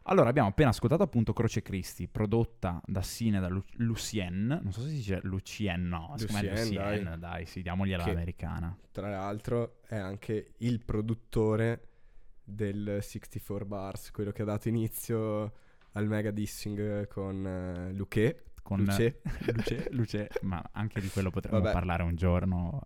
Allora, 0.07 0.29
abbiamo 0.29 0.49
appena 0.49 0.69
ascoltato 0.69 1.03
appunto 1.03 1.33
Croce 1.33 1.63
Cristi, 1.63 2.09
prodotta 2.09 2.81
da 2.85 3.01
Sine 3.01 3.41
da 3.41 3.49
Lu- 3.49 3.65
Lucien, 3.77 4.61
non 4.63 4.71
so 4.71 4.83
se 4.83 4.89
si 4.89 4.97
dice 4.97 5.21
Lucien, 5.23 5.89
no, 5.89 6.15
Lucien, 6.19 6.45
è 6.45 6.65
Lucien, 6.65 7.05
dai. 7.05 7.19
dai, 7.19 7.47
sì, 7.47 7.63
diamogliela 7.63 8.05
l'americana. 8.07 8.77
Tra 8.91 9.09
l'altro 9.09 9.81
è 9.87 9.97
anche 9.97 10.53
il 10.59 10.85
produttore 10.85 11.89
del 12.45 12.99
64 13.01 13.65
Bars, 13.65 14.11
quello 14.11 14.31
che 14.31 14.43
ha 14.43 14.45
dato 14.45 14.69
inizio 14.69 15.53
al 15.93 16.07
mega 16.07 16.31
dissing 16.31 17.09
con 17.09 17.89
uh, 17.91 17.97
Luque. 17.97 18.45
Con 18.63 18.85
Luce. 18.85 19.23
Luce, 19.55 19.89
Luce, 19.93 20.29
ma 20.43 20.63
anche 20.73 21.01
di 21.01 21.09
quello 21.09 21.31
potremmo 21.31 21.61
Vabbè. 21.61 21.73
parlare 21.73 22.03
un 22.03 22.15
giorno 22.15 22.83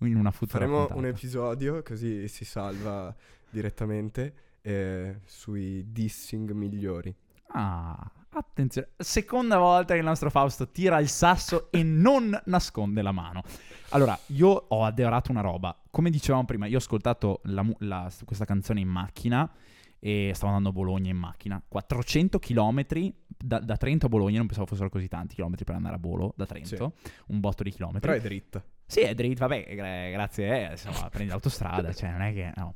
in 0.00 0.16
una 0.16 0.30
futura 0.30 0.58
Faremo 0.60 0.78
puntata. 0.78 0.98
un 0.98 1.06
episodio 1.06 1.82
così 1.82 2.28
si 2.28 2.44
salva 2.44 3.14
direttamente 3.50 4.34
eh, 4.62 5.20
sui 5.24 5.84
dissing 5.92 6.50
migliori. 6.52 7.14
Ah, 7.48 8.12
Attenzione, 8.30 8.90
seconda 8.98 9.56
volta 9.58 9.94
che 9.94 10.00
il 10.00 10.04
nostro 10.04 10.28
Fausto 10.30 10.68
tira 10.68 11.00
il 11.00 11.08
sasso 11.08 11.70
e 11.72 11.82
non 11.82 12.38
nasconde 12.44 13.00
la 13.02 13.10
mano. 13.10 13.42
Allora, 13.90 14.16
io 14.26 14.48
ho 14.48 14.84
adorato 14.84 15.30
una 15.32 15.40
roba. 15.40 15.76
Come 15.90 16.10
dicevamo 16.10 16.44
prima, 16.44 16.66
io 16.66 16.74
ho 16.76 16.78
ascoltato 16.78 17.40
la 17.44 17.66
la- 17.78 18.12
questa 18.26 18.44
canzone 18.44 18.80
in 18.80 18.88
macchina 18.88 19.50
e 19.98 20.30
stavo 20.34 20.48
andando 20.52 20.68
a 20.68 20.72
Bologna 20.72 21.10
in 21.10 21.16
macchina. 21.16 21.60
400 21.66 22.38
km 22.38 22.84
da, 23.26 23.58
da 23.60 23.76
Trento 23.78 24.06
a 24.06 24.08
Bologna, 24.10 24.36
non 24.36 24.46
pensavo 24.46 24.68
fossero 24.68 24.90
così 24.90 25.08
tanti 25.08 25.34
chilometri 25.34 25.64
per 25.64 25.74
andare 25.74 25.94
a 25.96 25.98
Bolo 25.98 26.34
da 26.36 26.44
Trento, 26.46 26.92
un 27.28 27.40
botto 27.40 27.62
di 27.62 27.70
chilometri. 27.70 28.00
Però 28.00 28.12
è 28.12 28.20
dritta. 28.20 28.62
Sì, 28.88 29.00
è 29.00 29.14
dritto, 29.14 29.46
vabbè, 29.46 29.74
gra- 29.74 30.08
grazie, 30.08 30.68
eh, 30.68 30.70
insomma, 30.70 31.10
prendi 31.10 31.28
l'autostrada, 31.28 31.92
cioè 31.92 32.10
non 32.10 32.22
è 32.22 32.32
che... 32.32 32.52
No. 32.56 32.74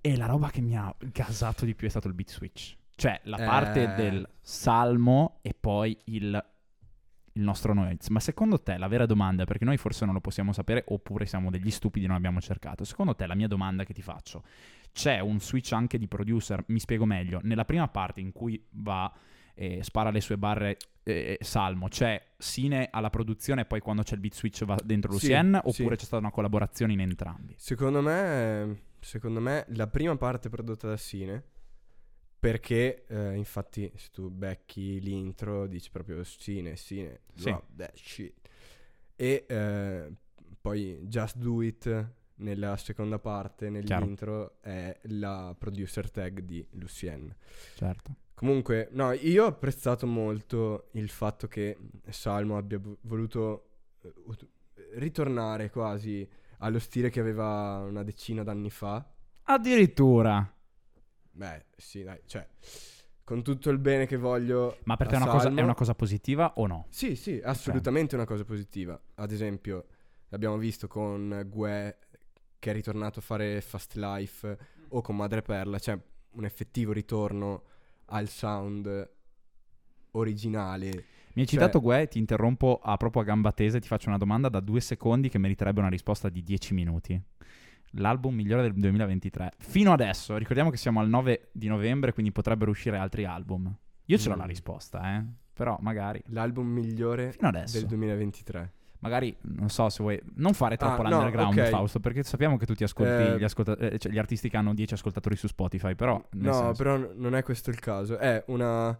E 0.00 0.16
la 0.16 0.24
roba 0.24 0.48
che 0.48 0.62
mi 0.62 0.74
ha 0.74 0.94
gasato 0.98 1.66
di 1.66 1.74
più 1.74 1.86
è 1.86 1.90
stato 1.90 2.08
il 2.08 2.14
beat 2.14 2.30
switch. 2.30 2.76
Cioè, 2.94 3.20
la 3.24 3.36
parte 3.36 3.82
Eh. 3.82 3.94
del 3.94 4.26
salmo 4.40 5.40
e 5.42 5.54
poi 5.58 5.96
il, 6.04 6.44
il 7.32 7.42
nostro 7.42 7.74
noise. 7.74 8.10
Ma 8.10 8.20
secondo 8.20 8.62
te, 8.62 8.78
la 8.78 8.88
vera 8.88 9.04
domanda, 9.04 9.44
perché 9.44 9.66
noi 9.66 9.76
forse 9.76 10.06
non 10.06 10.14
lo 10.14 10.20
possiamo 10.20 10.52
sapere, 10.54 10.84
oppure 10.88 11.26
siamo 11.26 11.50
degli 11.50 11.70
stupidi 11.70 12.06
e 12.06 12.08
non 12.08 12.16
abbiamo 12.16 12.40
cercato. 12.40 12.84
Secondo 12.84 13.14
te, 13.14 13.26
la 13.26 13.34
mia 13.34 13.48
domanda 13.48 13.84
che 13.84 13.92
ti 13.92 14.02
faccio, 14.02 14.42
c'è 14.92 15.20
un 15.20 15.40
switch 15.40 15.72
anche 15.72 15.98
di 15.98 16.08
producer? 16.08 16.64
Mi 16.68 16.78
spiego 16.80 17.04
meglio. 17.04 17.40
Nella 17.42 17.66
prima 17.66 17.86
parte 17.88 18.20
in 18.20 18.32
cui 18.32 18.64
va 18.70 19.12
e 19.60 19.82
spara 19.82 20.10
le 20.10 20.20
sue 20.20 20.38
barre 20.38 20.76
eh, 21.02 21.36
salmo, 21.40 21.88
c'è 21.88 22.22
Sine 22.38 22.88
alla 22.92 23.10
produzione 23.10 23.62
e 23.62 23.64
poi 23.64 23.80
quando 23.80 24.02
c'è 24.02 24.14
il 24.14 24.20
beat 24.20 24.34
switch 24.34 24.64
va 24.64 24.76
dentro 24.84 25.10
Sì, 25.12 25.26
Lucien? 25.26 25.60
sì. 25.64 25.80
Oppure 25.82 25.96
c'è 25.96 26.04
stata 26.04 26.22
una 26.22 26.30
collaborazione 26.30 26.92
in 26.92 27.00
entrambi? 27.00 27.54
Secondo 27.58 28.00
me, 28.00 28.82
secondo 29.00 29.40
me 29.40 29.64
la 29.70 29.88
prima 29.88 30.16
parte 30.16 30.46
è 30.46 30.50
prodotta 30.50 30.86
da 30.86 30.96
Sine. 30.96 31.42
Perché, 32.38 33.04
eh, 33.08 33.34
infatti, 33.34 33.90
se 33.96 34.10
tu 34.12 34.30
becchi 34.30 35.00
l'intro, 35.00 35.66
dici 35.66 35.90
proprio 35.90 36.22
Sine, 36.22 36.76
Sine, 36.76 37.22
Sì. 37.34 37.44
drop 37.50 37.64
that 37.74 37.96
shit. 37.96 38.34
E 39.16 39.44
eh, 39.48 40.12
poi 40.60 41.00
Just 41.08 41.36
Do 41.38 41.62
It 41.62 42.12
nella 42.36 42.76
seconda 42.76 43.18
parte, 43.18 43.68
nell'intro, 43.70 44.60
è 44.60 44.96
la 45.06 45.52
producer 45.58 46.08
tag 46.12 46.38
di 46.42 46.64
Lucien. 46.74 47.34
Certo. 47.74 48.14
Comunque, 48.38 48.88
no, 48.92 49.10
io 49.12 49.44
ho 49.44 49.48
apprezzato 49.48 50.06
molto 50.06 50.90
il 50.92 51.08
fatto 51.08 51.48
che 51.48 51.76
Salmo 52.10 52.56
abbia 52.56 52.78
vo- 52.78 52.98
voluto 53.00 53.70
eh, 54.02 54.12
ut- 54.26 54.46
ritornare 54.94 55.70
quasi 55.70 56.26
allo 56.58 56.78
stile 56.78 57.10
che 57.10 57.18
aveva 57.18 57.78
una 57.78 58.04
decina 58.04 58.44
d'anni 58.44 58.70
fa. 58.70 59.04
Addirittura. 59.42 60.54
Beh, 61.32 61.64
sì, 61.76 62.04
dai, 62.04 62.20
cioè, 62.26 62.46
con 63.24 63.42
tutto 63.42 63.70
il 63.70 63.78
bene 63.78 64.06
che 64.06 64.16
voglio. 64.16 64.78
Ma 64.84 64.96
per 64.96 65.08
te 65.08 65.14
è 65.14 65.16
una, 65.16 65.26
cosa, 65.26 65.42
Salmo- 65.42 65.58
è 65.58 65.62
una 65.64 65.74
cosa 65.74 65.94
positiva 65.96 66.52
o 66.58 66.66
no? 66.68 66.86
Sì, 66.90 67.16
sì, 67.16 67.40
assolutamente 67.42 68.14
una 68.14 68.24
cosa 68.24 68.44
positiva. 68.44 69.00
Ad 69.16 69.32
esempio, 69.32 69.86
l'abbiamo 70.28 70.58
visto 70.58 70.86
con 70.86 71.44
Gue 71.48 71.98
che 72.60 72.70
è 72.70 72.72
ritornato 72.72 73.18
a 73.18 73.22
fare 73.22 73.60
Fast 73.60 73.94
Life 73.96 74.58
o 74.90 75.00
con 75.00 75.16
Madreperla, 75.16 75.80
cioè 75.80 75.98
un 76.30 76.44
effettivo 76.44 76.92
ritorno 76.92 77.62
al 78.08 78.28
sound 78.28 79.10
originale. 80.12 80.86
Mi 81.34 81.44
hai 81.44 81.46
Cioè- 81.46 81.58
citato 81.60 81.80
Gue, 81.80 82.08
ti 82.08 82.18
interrompo 82.18 82.80
a 82.82 82.96
proprio 82.96 83.22
a 83.22 83.24
gamba 83.24 83.52
tesa 83.52 83.76
e 83.76 83.80
ti 83.80 83.86
faccio 83.86 84.08
una 84.08 84.18
domanda 84.18 84.48
da 84.48 84.60
due 84.60 84.80
secondi 84.80 85.28
che 85.28 85.38
meriterebbe 85.38 85.80
una 85.80 85.88
risposta 85.88 86.28
di 86.28 86.42
10 86.42 86.74
minuti. 86.74 87.20
L'album 87.92 88.34
migliore 88.34 88.62
del 88.62 88.72
2023. 88.74 89.52
Fino 89.58 89.92
adesso, 89.92 90.36
ricordiamo 90.36 90.70
che 90.70 90.76
siamo 90.76 91.00
al 91.00 91.08
9 91.08 91.50
di 91.52 91.68
novembre, 91.68 92.12
quindi 92.12 92.32
potrebbero 92.32 92.70
uscire 92.70 92.98
altri 92.98 93.24
album. 93.24 93.72
Io 94.06 94.18
ce 94.18 94.28
l'ho 94.28 94.34
Mm. 94.34 94.38
la 94.38 94.44
risposta, 94.46 95.16
eh. 95.16 95.24
Però 95.52 95.76
magari, 95.80 96.22
L'album 96.26 96.66
migliore 96.68 97.32
fino 97.32 97.48
adesso. 97.48 97.78
del 97.78 97.86
2023. 97.86 98.72
Magari, 99.00 99.36
non 99.42 99.68
so 99.68 99.88
se 99.88 100.02
vuoi, 100.02 100.20
non 100.34 100.54
fare 100.54 100.76
troppo 100.76 101.02
Ah, 101.02 101.08
no, 101.08 101.16
l'underground, 101.16 101.56
ok. 101.58 101.68
Fausto, 101.68 102.00
perché 102.00 102.24
sappiamo 102.24 102.56
che 102.56 102.66
tu 102.66 102.74
ti 102.74 102.82
ascolti 102.82 103.12
Eh, 103.12 103.38
gli, 103.38 103.44
ascolta- 103.44 103.76
eh, 103.76 103.96
cioè, 103.98 104.10
gli 104.10 104.18
artisti 104.18 104.48
che 104.48 104.56
hanno 104.56 104.74
10 104.74 104.94
ascoltatori 104.94 105.36
su 105.36 105.46
Spotify, 105.46 105.94
però... 105.94 106.20
No, 106.32 106.52
senso- 106.52 106.72
però 106.82 106.96
n- 106.96 107.12
non 107.14 107.34
è 107.36 107.42
questo 107.44 107.70
il 107.70 107.78
caso. 107.78 108.18
È 108.18 108.42
una, 108.48 108.98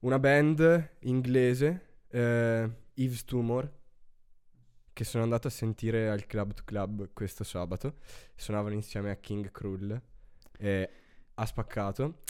una 0.00 0.18
band 0.18 0.90
inglese, 1.00 1.86
eh, 2.08 2.68
Eve's 2.94 3.24
Tumor, 3.24 3.70
che 4.92 5.04
sono 5.04 5.22
andato 5.22 5.46
a 5.46 5.50
sentire 5.50 6.08
al 6.08 6.26
Club 6.26 6.54
to 6.54 6.62
Club 6.64 7.10
questo 7.12 7.44
sabato. 7.44 7.98
Suonavano 8.34 8.74
insieme 8.74 9.10
a 9.10 9.16
King 9.16 9.52
Krull 9.52 10.00
e 10.58 10.90
ha 11.34 11.46
spaccato. 11.46 12.22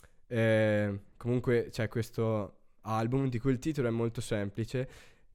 Comunque 1.16 1.68
c'è 1.70 1.88
questo 1.88 2.58
album 2.82 3.28
di 3.28 3.38
cui 3.38 3.52
il 3.52 3.58
titolo 3.58 3.88
è 3.88 3.90
molto 3.90 4.20
semplice. 4.20 4.88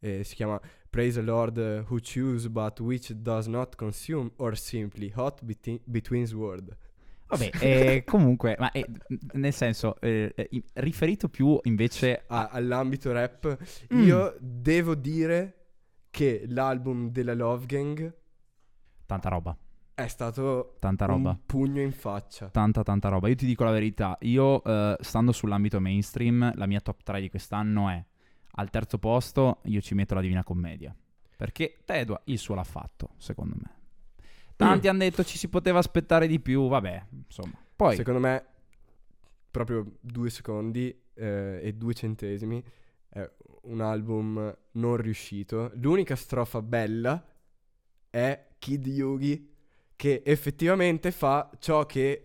eh, 0.04 0.24
si 0.24 0.34
chiama 0.36 0.60
Praise 0.92 1.18
the 1.18 1.26
Lord 1.26 1.58
uh, 1.58 1.84
who 1.90 2.00
choose 2.02 2.50
but 2.50 2.80
which 2.82 3.14
does 3.22 3.48
not 3.48 3.76
consume 3.78 4.30
or 4.36 4.58
simply 4.58 5.10
hot 5.16 5.42
between 5.42 5.80
between 5.86 6.28
word. 6.34 6.76
Vabbè, 7.28 7.50
eh, 7.62 8.04
comunque, 8.06 8.58
ma 8.60 8.72
eh, 8.72 8.86
nel 9.36 9.54
senso, 9.54 9.96
eh, 10.02 10.34
eh, 10.36 10.64
riferito 10.74 11.30
più 11.30 11.58
invece 11.64 12.24
a... 12.28 12.40
a- 12.42 12.50
all'ambito 12.50 13.14
rap, 13.14 13.58
Mm. 13.94 14.02
io 14.04 14.36
devo 14.42 14.94
dire 14.96 15.56
che 16.10 16.44
l'album 16.50 17.10
della 17.10 17.34
Love 17.36 17.66
Gang 17.68 18.14
Tanta 19.06 19.30
roba, 19.30 19.58
è 19.94 20.08
stato 20.08 20.76
tanta 20.80 21.06
roba. 21.06 21.30
un 21.30 21.38
pugno 21.46 21.80
in 21.82 21.94
faccia. 21.94 22.48
Tanta, 22.50 22.84
tanta 22.84 23.08
roba. 23.08 23.30
Io 23.30 23.36
ti 23.36 23.46
dico 23.46 23.64
la 23.64 23.72
verità. 23.72 24.18
Io, 24.24 24.62
eh, 24.62 24.98
stando 25.00 25.32
sull'ambito 25.32 25.80
mainstream, 25.80 26.52
la 26.56 26.66
mia 26.66 26.82
top 26.82 27.02
3 27.02 27.22
di 27.22 27.30
quest'anno 27.30 27.88
è 27.90 28.04
al 28.54 28.70
terzo 28.70 28.98
posto. 28.98 29.60
Io 29.66 29.82
ci 29.82 29.94
metto 29.94 30.14
la 30.14 30.22
Divina 30.22 30.44
Commedia. 30.44 30.96
Perché 31.36 31.80
Tedua 31.86 32.22
il 32.26 32.38
suo 32.38 32.56
l'ha 32.56 32.64
fatto, 32.64 33.16
secondo 33.18 33.56
me. 33.58 33.80
Tanti 34.56 34.88
hanno 34.88 35.00
detto 35.00 35.24
ci 35.24 35.38
si 35.38 35.48
poteva 35.48 35.80
aspettare 35.80 36.28
di 36.28 36.40
più. 36.40 36.68
Vabbè, 36.68 37.06
insomma. 37.26 37.58
Poi, 37.76 37.96
Secondo 37.96 38.20
me, 38.20 38.46
proprio 39.50 39.98
due 40.00 40.30
secondi 40.30 40.96
eh, 41.16 41.60
e 41.64 41.74
due 41.74 41.94
centesimi 41.96 42.64
è 43.10 43.30
un 43.64 43.82
album 43.82 44.56
non 44.74 44.98
riuscito. 44.98 45.72
L'unica 45.76 46.16
strofa 46.16 46.62
bella 46.62 47.24
è 48.10 48.48
Kid 48.60 48.86
Yugi 48.86 49.50
che 49.96 50.22
effettivamente 50.26 51.12
fa 51.12 51.50
ciò 51.60 51.86
che 51.86 52.24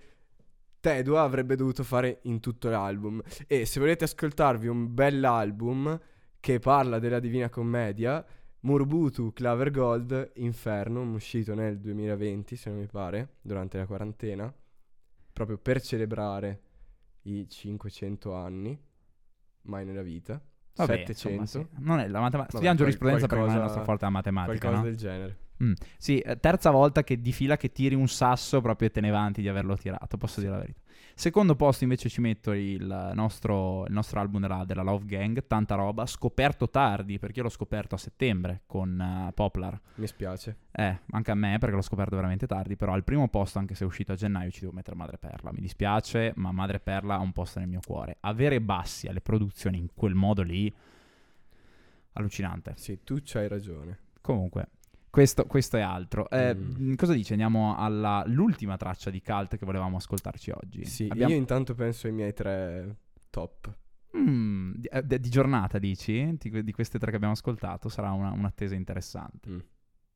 Tedua 0.80 1.22
avrebbe 1.22 1.56
dovuto 1.56 1.82
fare 1.82 2.20
in 2.22 2.40
tutto 2.40 2.68
l'album. 2.68 3.20
E 3.46 3.66
se 3.66 3.80
volete 3.80 4.04
ascoltarvi 4.04 4.68
un 4.68 4.94
bell'album 4.94 5.98
che 6.46 6.60
parla 6.60 7.00
della 7.00 7.18
Divina 7.18 7.48
Commedia, 7.48 8.24
Murbutu 8.60 9.32
Claver 9.32 9.72
Gold 9.72 10.30
Infernum, 10.36 11.14
uscito 11.14 11.56
nel 11.56 11.80
2020, 11.80 12.54
se 12.54 12.70
non 12.70 12.78
mi 12.78 12.86
pare, 12.86 13.38
durante 13.40 13.78
la 13.78 13.84
quarantena, 13.84 14.54
proprio 15.32 15.58
per 15.58 15.80
celebrare 15.80 16.60
i 17.22 17.48
500 17.48 18.32
anni, 18.32 18.80
mai 19.62 19.84
nella 19.84 20.02
vita, 20.02 20.40
vabbè, 20.76 20.98
700, 20.98 21.40
insomma, 21.40 21.66
sì. 21.68 21.82
Non 21.82 21.98
è 21.98 22.06
la 22.06 22.20
matematica. 22.20 22.50
Studiamo 22.50 22.76
giurisprudenza 22.76 23.26
perché 23.26 23.42
non 23.42 23.52
è 23.52 23.54
la 23.54 23.58
qualcosa- 23.58 23.78
nostra 23.80 23.82
forte 23.82 24.04
la 24.04 24.10
matematica, 24.12 24.58
qualcosa 24.58 24.82
no? 24.82 24.88
del 24.88 24.96
genere. 24.96 25.38
Mm. 25.64 25.72
Sì, 25.98 26.18
eh, 26.20 26.38
terza 26.38 26.70
volta 26.70 27.02
che 27.02 27.20
di 27.20 27.32
fila 27.32 27.56
che 27.56 27.72
tiri 27.72 27.96
un 27.96 28.06
sasso 28.06 28.60
proprio 28.60 28.86
e 28.86 28.92
te 28.92 29.00
ne 29.00 29.10
vanti 29.10 29.40
di 29.40 29.48
averlo 29.48 29.76
tirato, 29.76 30.16
posso 30.16 30.38
dire 30.38 30.52
la 30.52 30.58
verità. 30.58 30.80
Secondo 31.18 31.56
posto 31.56 31.82
invece 31.84 32.10
ci 32.10 32.20
metto 32.20 32.52
il 32.52 33.12
nostro, 33.14 33.86
il 33.86 33.92
nostro 33.94 34.20
album 34.20 34.42
della, 34.42 34.64
della 34.66 34.82
Love 34.82 35.06
Gang, 35.06 35.46
tanta 35.46 35.74
roba, 35.74 36.04
scoperto 36.04 36.68
tardi, 36.68 37.18
perché 37.18 37.38
io 37.38 37.44
l'ho 37.44 37.48
scoperto 37.50 37.94
a 37.94 37.98
settembre 37.98 38.64
con 38.66 39.00
eh, 39.00 39.32
Poplar. 39.32 39.80
Mi 39.94 40.06
spiace. 40.06 40.58
Eh, 40.70 41.00
anche 41.12 41.30
a 41.30 41.34
me 41.34 41.56
perché 41.58 41.74
l'ho 41.74 41.80
scoperto 41.80 42.16
veramente 42.16 42.46
tardi, 42.46 42.76
però 42.76 42.92
al 42.92 43.02
primo 43.02 43.28
posto, 43.28 43.58
anche 43.58 43.74
se 43.74 43.84
è 43.84 43.86
uscito 43.86 44.12
a 44.12 44.14
gennaio, 44.14 44.50
ci 44.50 44.60
devo 44.60 44.72
mettere 44.74 44.94
Madre 44.94 45.16
Perla. 45.16 45.52
Mi 45.52 45.62
dispiace, 45.62 46.34
ma 46.36 46.52
Madre 46.52 46.80
Perla 46.80 47.14
ha 47.14 47.20
un 47.20 47.32
posto 47.32 47.60
nel 47.60 47.68
mio 47.68 47.80
cuore. 47.82 48.18
Avere 48.20 48.60
bassi 48.60 49.08
alle 49.08 49.22
produzioni 49.22 49.78
in 49.78 49.88
quel 49.94 50.14
modo 50.14 50.42
lì, 50.42 50.70
allucinante. 52.12 52.74
Sì, 52.76 53.02
tu 53.04 53.20
c'hai 53.24 53.48
ragione. 53.48 54.00
Comunque, 54.20 54.68
questo, 55.16 55.46
questo 55.46 55.78
è 55.78 55.80
altro. 55.80 56.28
Eh, 56.28 56.54
Mm. 56.54 56.94
Cosa 56.94 57.14
dici? 57.14 57.32
Andiamo 57.32 57.74
all'ultima 57.74 58.76
traccia 58.76 59.08
di 59.08 59.22
cult 59.22 59.56
che 59.56 59.64
volevamo 59.64 59.96
ascoltarci 59.96 60.50
oggi. 60.50 60.84
Sì, 60.84 61.08
Abbiamo- 61.10 61.32
io 61.32 61.38
intanto 61.38 61.74
penso 61.74 62.06
ai 62.06 62.12
miei 62.12 62.34
tre 62.34 62.96
top. 63.30 63.74
Mm, 64.14 64.72
di, 64.76 64.88
eh, 64.88 65.20
di 65.20 65.28
giornata, 65.30 65.78
dici? 65.78 66.36
Di, 66.38 66.62
di 66.62 66.72
queste 66.72 66.98
tre 66.98 67.08
che 67.10 67.16
abbiamo 67.16 67.32
ascoltato, 67.32 67.88
sarà 67.88 68.10
una- 68.12 68.32
un'attesa 68.32 68.74
interessante. 68.74 69.48
Mm. 69.48 69.58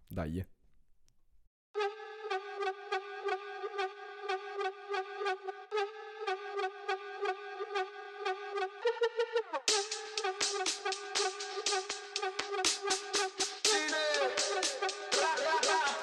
Dai. 0.07 0.45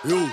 Yo. 0.07 0.29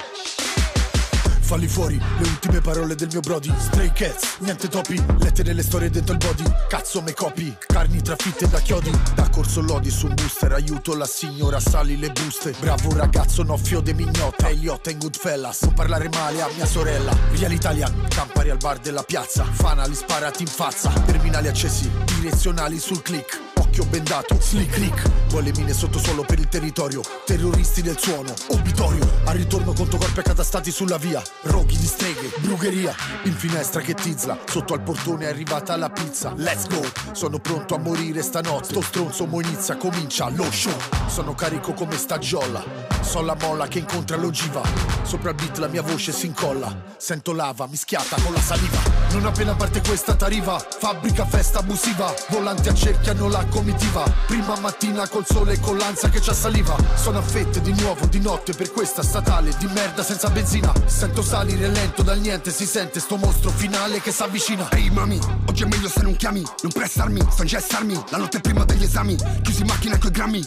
falli 1.40 1.66
fuori 1.68 1.96
Le 1.96 2.28
ultime 2.28 2.60
parole 2.60 2.94
del 2.94 3.08
mio 3.10 3.20
brody. 3.20 3.52
Stray 3.58 3.92
cats, 3.92 4.38
niente 4.38 4.68
topi. 4.68 5.02
Lettere 5.18 5.52
le 5.52 5.62
storie 5.62 5.90
dentro 5.90 6.14
il 6.14 6.18
body. 6.18 6.44
Cazzo 6.68 7.02
me 7.02 7.12
copi. 7.12 7.54
Carni 7.66 8.00
trafitte 8.00 8.48
da 8.48 8.60
chiodi. 8.60 8.90
Da 9.14 9.28
corso 9.30 9.60
lodi 9.60 9.90
su 9.90 10.06
un 10.06 10.14
booster. 10.14 10.52
Aiuto 10.52 10.94
la 10.94 11.06
signora, 11.06 11.58
sali 11.58 11.98
le 11.98 12.10
buste. 12.10 12.54
Bravo 12.60 12.96
ragazzo, 12.96 13.42
no 13.42 13.56
fiode 13.56 13.94
mignotta. 13.94 14.48
Eliotta 14.48 14.90
in 14.90 14.98
Goodfellas. 14.98 15.62
Non 15.62 15.74
parlare 15.74 16.08
male 16.08 16.40
a 16.40 16.48
mia 16.54 16.66
sorella. 16.66 17.12
Real 17.32 17.52
Italian 17.52 18.06
Campari 18.08 18.50
al 18.50 18.58
bar 18.58 18.78
della 18.78 19.02
piazza. 19.02 19.44
Fanali 19.44 19.94
sparati 19.94 20.42
in 20.42 20.48
faccia. 20.48 20.90
Terminali 21.04 21.48
accesi 21.48 21.90
Direzionali 22.04 22.78
sul 22.78 23.02
click 23.02 23.53
occhio 23.74 23.84
bendato, 23.87 24.37
slick 24.40 24.72
click. 24.72 25.10
Vuole 25.30 25.50
mine 25.56 25.72
sottosuolo 25.72 26.22
per 26.22 26.38
il 26.38 26.48
territorio. 26.48 27.02
Terroristi 27.26 27.82
del 27.82 27.98
suono, 27.98 28.32
obitorio. 28.50 29.04
Al 29.24 29.34
ritorno 29.34 29.72
conto 29.72 29.96
corpi 29.96 30.20
accatastati 30.20 30.70
sulla 30.70 30.96
via. 30.96 31.20
Roghi 31.42 31.76
di 31.76 31.87
streghe, 31.87 32.32
brugheria. 32.38 32.94
In 33.24 33.34
finestra 33.34 33.80
che 33.80 33.94
tizla, 33.94 34.38
sotto 34.46 34.74
al 34.74 34.82
portone 34.82 35.24
è 35.24 35.28
arrivata 35.28 35.76
la 35.76 35.90
pizza. 35.90 36.32
Let's 36.37 36.68
go, 36.68 36.82
sono 37.12 37.40
pronto 37.40 37.74
a 37.74 37.78
morire 37.78 38.22
stanotte. 38.22 38.68
Sto 38.68 38.80
stronzo 38.80 39.26
mo 39.26 39.40
inizia, 39.40 39.76
comincia 39.76 40.28
lo 40.28 40.48
show. 40.52 40.76
Sono 41.08 41.34
carico 41.34 41.72
come 41.72 41.96
stagiola 41.96 42.94
So 43.04 43.20
la 43.20 43.37
molla 43.38 43.68
che 43.68 43.78
incontra 43.78 44.16
l'ogiva. 44.16 44.62
Sopra 45.02 45.30
il 45.30 45.37
beat 45.37 45.58
la 45.58 45.68
mia 45.68 45.82
voce 45.82 46.10
si 46.10 46.26
incolla. 46.26 46.74
Sento 46.96 47.32
lava 47.32 47.66
mischiata 47.66 48.16
con 48.22 48.32
la 48.32 48.40
saliva. 48.40 48.78
Non 49.12 49.26
appena 49.26 49.54
parte 49.54 49.82
questa 49.82 50.16
t'arriva 50.16 50.58
Fabbrica 50.58 51.26
festa 51.26 51.58
abusiva. 51.58 52.12
Volanti 52.30 52.70
accerchiano 52.70 53.28
la 53.28 53.44
comitiva 53.64 54.05
Prima 54.27 54.59
mattina 54.61 55.09
col 55.09 55.24
sole 55.27 55.55
e 55.55 55.61
con 55.61 55.79
l'ansia 55.79 56.11
che 56.11 56.20
ci 56.20 56.31
assaliva. 56.31 56.77
Sono 56.94 57.18
a 57.18 57.22
fette 57.22 57.61
di 57.61 57.72
nuovo 57.81 58.07
di 58.07 58.20
notte 58.20 58.53
per 58.53 58.70
questa 58.70 59.03
statale 59.03 59.55
Di 59.59 59.66
merda 59.66 60.03
senza 60.03 60.29
benzina. 60.29 60.72
Sento 60.85 61.22
salire 61.22 61.68
lento 61.68 62.03
dal 62.03 62.20
niente 62.20 62.50
Si 62.50 62.66
sente 62.66 63.00
sto 63.00 63.16
mostro 63.16 63.50
finale 63.50 64.00
che 64.00 64.12
s'avvicina. 64.12 64.70
Ehi 64.70 64.90
mami, 64.90 65.18
oggi 65.46 65.62
è 65.62 65.66
meglio 65.66 65.88
se 65.88 66.03
non 66.03 66.14
chiami 66.16 66.42
Non 66.62 66.72
prestarmi, 66.72 67.20
sto 67.31 67.42
in 67.42 67.48
gessarmi 67.48 68.05
La 68.11 68.18
notte 68.18 68.40
prima 68.40 68.64
degli 68.64 68.85
esami 68.85 69.16
Chiusi 69.42 69.62
in 69.62 69.66
macchina 69.66 69.98
coi 69.98 70.11
grammi. 70.11 70.46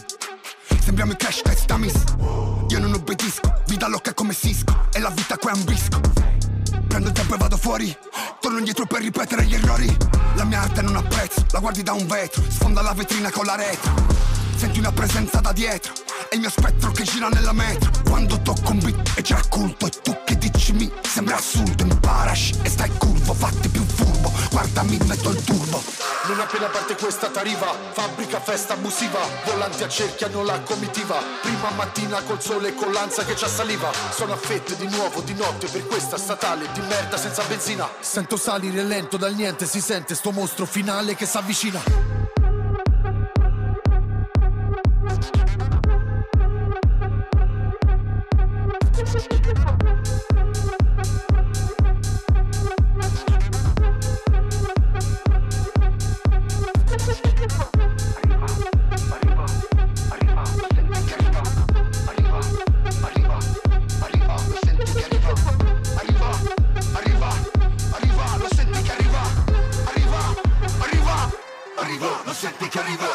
Sembriamo 0.80 1.12
i 1.12 1.16
cash 1.16 1.42
e 1.44 1.56
stamis 1.56 1.94
Io 2.68 2.78
non 2.78 2.92
obbedisco 2.94 3.62
Vita 3.66 3.88
loca 3.88 4.14
come 4.14 4.34
Cisco 4.34 4.86
E 4.92 5.00
la 5.00 5.10
vita 5.10 5.36
qua 5.36 5.52
è 5.52 5.54
un 5.54 5.64
brisco 5.64 6.00
Prendo 6.88 7.08
il 7.08 7.14
tempo 7.14 7.34
e 7.34 7.38
vado 7.38 7.56
fuori. 7.56 7.96
Torno 8.40 8.58
indietro 8.58 8.86
per 8.86 9.02
ripetere 9.02 9.44
gli 9.44 9.54
errori. 9.54 9.94
La 10.34 10.44
mia 10.44 10.62
arte 10.62 10.82
non 10.82 10.96
ha 10.96 11.02
prezzo 11.02 11.44
La 11.50 11.60
guardi 11.60 11.82
da 11.82 11.92
un 11.92 12.06
vetro. 12.06 12.42
Sfonda 12.48 12.82
la 12.82 12.94
vetrina 12.94 13.30
con 13.30 13.44
la 13.44 13.56
retro 13.56 13.92
Senti 14.56 14.78
una 14.78 14.92
presenza 14.92 15.40
da 15.40 15.52
dietro. 15.52 15.92
È 16.28 16.34
il 16.34 16.40
mio 16.40 16.50
spettro 16.50 16.90
che 16.90 17.04
gira 17.04 17.28
nella 17.28 17.52
metro. 17.52 17.90
Quando 18.04 18.40
tocco 18.40 18.72
un 18.72 18.78
beat 18.78 19.14
è 19.14 19.22
già 19.22 19.40
culto 19.48 19.86
E 19.86 19.90
tu 20.02 20.16
che 20.24 20.36
dici 20.36 20.72
mi 20.72 20.90
sembra 21.02 21.36
assurdo. 21.36 21.84
Imparash 21.84 22.52
e 22.62 22.68
stai 22.68 22.90
curvo 22.96 23.34
Fatti 23.34 23.68
più 23.68 23.84
Guardami 24.58 24.98
metto 25.06 25.30
il 25.30 25.44
turbo. 25.44 25.80
Non 26.26 26.40
appena 26.40 26.66
parte 26.66 26.96
questa 26.96 27.28
t'arriva 27.28 27.72
Fabbrica 27.92 28.40
festa 28.40 28.72
abusiva. 28.72 29.20
Volanti 29.44 29.84
accerchiano 29.84 30.42
la 30.42 30.58
comitiva. 30.62 31.22
Prima 31.42 31.70
mattina 31.76 32.20
col 32.22 32.42
sole 32.42 32.70
e 32.70 32.74
con 32.74 32.90
l'ansia 32.90 33.24
che 33.24 33.36
ci 33.36 33.44
assaliva 33.44 33.88
Sono 34.10 34.32
a 34.32 34.36
fette 34.36 34.74
di 34.74 34.88
nuovo 34.88 35.20
di 35.20 35.34
notte 35.34 35.68
per 35.68 35.86
questa 35.86 36.16
statale 36.16 36.66
Di 36.72 36.80
merda 36.80 37.16
senza 37.16 37.44
benzina. 37.44 37.88
Sento 38.00 38.36
salire 38.36 38.82
lento 38.82 39.16
dal 39.16 39.34
niente 39.36 39.64
Si 39.64 39.80
sente 39.80 40.16
sto 40.16 40.32
mostro 40.32 40.66
finale 40.66 41.14
che 41.14 41.24
s'avvicina. 41.24 42.16
Arriva, 49.08 49.57
lo 72.70 72.82
senti 72.82 72.96
che 72.98 73.07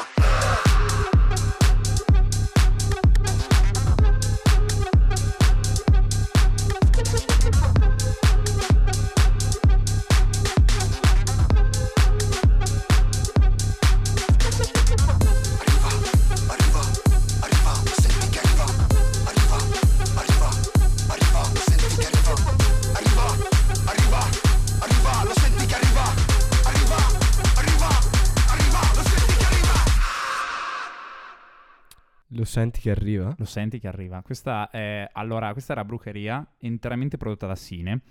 senti 32.54 32.82
che 32.82 32.92
arriva? 32.92 33.34
Lo 33.40 33.46
senti 33.46 33.80
che 33.80 33.88
arriva. 33.88 34.22
Questa 34.22 34.70
è 34.70 35.10
allora, 35.12 35.52
questa 35.54 35.74
era 35.74 35.84
Brucheria, 35.84 36.46
interamente 36.60 37.18
prodotta 37.18 37.48
da 37.48 37.56
Sine. 37.56 38.02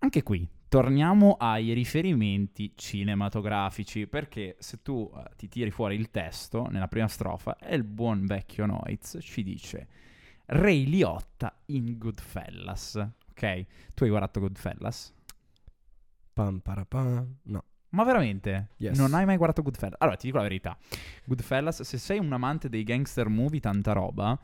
Anche 0.00 0.24
qui 0.24 0.48
torniamo 0.68 1.36
ai 1.38 1.72
riferimenti 1.72 2.72
cinematografici, 2.74 4.08
perché 4.08 4.56
se 4.58 4.82
tu 4.82 5.08
eh, 5.14 5.36
ti 5.36 5.46
tiri 5.46 5.70
fuori 5.70 5.94
il 5.94 6.10
testo 6.10 6.66
nella 6.68 6.88
prima 6.88 7.06
strofa, 7.06 7.58
e 7.58 7.76
il 7.76 7.84
buon 7.84 8.26
vecchio 8.26 8.66
Noiz 8.66 9.18
ci 9.20 9.44
dice 9.44 9.86
Ray 10.46 10.86
Liotta 10.86 11.54
in 11.66 11.96
Goodfellas. 11.96 12.96
Ok? 13.30 13.66
Tu 13.94 14.02
hai 14.02 14.08
guardato 14.08 14.40
Goodfellas? 14.40 15.14
Pam 16.32 16.58
parapam. 16.58 17.36
No. 17.42 17.64
Ma 17.90 18.04
veramente? 18.04 18.68
Yes. 18.76 18.96
Non 18.98 19.14
hai 19.14 19.24
mai 19.24 19.36
guardato 19.36 19.62
Goodfellas? 19.62 19.96
Allora, 19.98 20.16
ti 20.16 20.26
dico 20.26 20.36
la 20.38 20.44
verità. 20.44 20.76
Goodfellas, 21.24 21.82
se 21.82 21.98
sei 21.98 22.18
un 22.18 22.32
amante 22.32 22.68
dei 22.68 22.84
gangster 22.84 23.28
movie, 23.28 23.60
tanta 23.60 23.92
roba, 23.92 24.38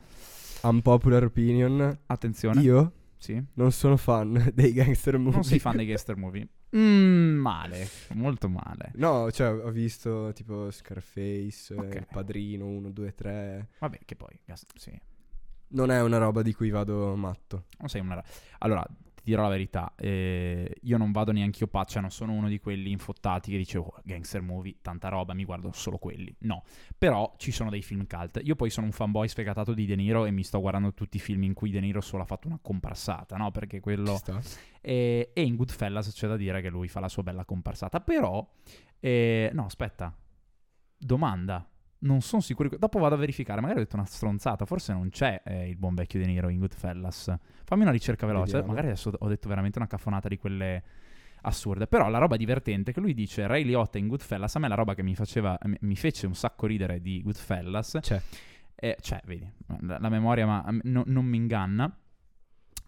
Unpopular 0.63 1.23
opinion. 1.23 1.97
attenzione. 2.07 2.61
Io 2.61 2.91
Sì. 3.17 3.41
non 3.53 3.71
sono 3.71 3.95
fan 3.97 4.51
dei 4.53 4.73
gangster 4.73 5.17
movie. 5.17 5.33
Non 5.33 5.43
sei 5.43 5.59
fan 5.59 5.77
dei 5.77 5.85
gangster 5.85 6.17
movie? 6.17 6.47
Mm, 6.75 7.37
male, 7.37 7.87
molto 8.15 8.49
male. 8.49 8.91
No, 8.95 9.31
cioè 9.31 9.49
ho 9.53 9.71
visto 9.71 10.31
tipo 10.33 10.69
Scarface, 10.69 11.73
eh, 11.73 11.77
Ok. 11.77 11.95
Il 11.95 12.07
Padrino 12.11 12.65
1, 12.65 12.89
2, 12.89 13.13
3. 13.15 13.69
Vabbè, 13.79 13.99
che 14.03 14.15
poi, 14.17 14.37
sì. 14.75 14.99
Non 15.69 15.91
è 15.91 16.01
una 16.01 16.17
roba 16.17 16.41
di 16.41 16.53
cui 16.53 16.69
vado 16.69 17.15
matto. 17.15 17.65
Non 17.79 17.87
sei 17.89 18.01
una... 18.01 18.15
ra- 18.15 18.23
Allora, 18.59 18.85
dirò 19.27 19.41
la 19.41 19.49
verità, 19.49 19.93
eh, 19.97 20.73
io 20.83 20.97
non 20.97 21.11
vado 21.11 21.33
neanche 21.33 21.59
io 21.59 21.67
pazzo, 21.67 21.91
cioè 21.93 22.01
non 22.01 22.11
sono 22.11 22.31
uno 22.31 22.47
di 22.47 22.59
quelli 22.59 22.91
infottati 22.91 23.51
che 23.51 23.57
dice, 23.57 23.77
oh, 23.77 23.93
gangster 24.05 24.41
movie, 24.41 24.77
tanta 24.81 25.09
roba, 25.09 25.33
mi 25.33 25.43
guardo 25.43 25.69
solo 25.73 25.97
quelli. 25.97 26.33
No, 26.39 26.63
però 26.97 27.33
ci 27.35 27.51
sono 27.51 27.69
dei 27.69 27.81
film 27.81 28.07
cult. 28.07 28.39
Io 28.43 28.55
poi 28.55 28.69
sono 28.69 28.85
un 28.85 28.93
fanboy 28.93 29.27
sfegatato 29.27 29.73
di 29.73 29.85
De 29.85 29.97
Niro 29.97 30.23
e 30.25 30.31
mi 30.31 30.43
sto 30.43 30.61
guardando 30.61 30.93
tutti 30.93 31.17
i 31.17 31.19
film 31.19 31.43
in 31.43 31.53
cui 31.53 31.71
De 31.71 31.81
Niro 31.81 31.99
solo 31.99 32.23
ha 32.23 32.25
fatto 32.25 32.47
una 32.47 32.57
comparsata, 32.61 33.35
no? 33.35 33.51
Perché 33.51 33.81
quello... 33.81 34.17
E, 34.79 35.31
e 35.33 35.41
in 35.41 35.57
Goodfellas 35.57 36.13
c'è 36.13 36.27
da 36.29 36.37
dire 36.37 36.61
che 36.61 36.69
lui 36.69 36.87
fa 36.87 37.01
la 37.01 37.09
sua 37.09 37.23
bella 37.23 37.43
comparsata. 37.43 37.99
Però, 37.99 38.49
eh, 39.01 39.49
no, 39.53 39.65
aspetta. 39.65 40.15
Domanda. 40.97 41.69
Non 41.99 42.21
sono 42.21 42.41
sicuro. 42.41 42.69
Dopo 42.77 42.99
vado 42.99 43.15
a 43.15 43.17
verificare. 43.17 43.59
Magari 43.59 43.79
ho 43.79 43.83
detto 43.83 43.95
una 43.95 44.05
stronzata. 44.05 44.65
Forse 44.65 44.93
non 44.93 45.09
c'è 45.09 45.41
eh, 45.45 45.69
il 45.69 45.77
buon 45.77 45.95
vecchio 45.95 46.19
De 46.19 46.25
Niro 46.25 46.49
in 46.49 46.59
Goodfellas. 46.59 47.33
Fammi 47.63 47.81
una 47.81 47.91
ricerca 47.91 48.25
veloce. 48.25 48.51
Vediamo. 48.51 48.67
Magari 48.67 48.87
adesso 48.87 49.11
ho 49.17 49.27
detto 49.27 49.47
veramente 49.47 49.79
una 49.79 49.87
caffonata 49.87 50.27
di 50.27 50.37
quelle 50.37 50.83
assurde. 51.41 51.87
Però 51.87 52.07
la 52.09 52.19
roba 52.19 52.35
divertente 52.35 52.91
è 52.91 52.93
che 52.93 52.99
lui 52.99 53.13
dice 53.13 53.47
Ray 53.47 53.63
Liotta 53.63 53.97
in 53.97 54.07
Goodfellas. 54.07 54.55
A 54.55 54.59
me 54.59 54.67
la 54.67 54.75
roba 54.75 54.93
che 54.93 55.03
mi 55.03 55.15
faceva. 55.15 55.57
mi- 55.79 55.95
fece 55.95 56.27
un 56.27 56.35
sacco 56.35 56.67
ridere 56.67 57.01
di 57.01 57.21
Goodfellas. 57.21 57.97
C'è. 58.01 58.21
Eh, 58.75 58.97
cioè, 59.01 59.19
vedi, 59.25 59.51
la, 59.81 59.97
la 59.99 60.09
memoria 60.09 60.45
ma, 60.45 60.63
no- 60.83 61.03
non 61.07 61.25
mi 61.25 61.37
inganna. 61.37 61.91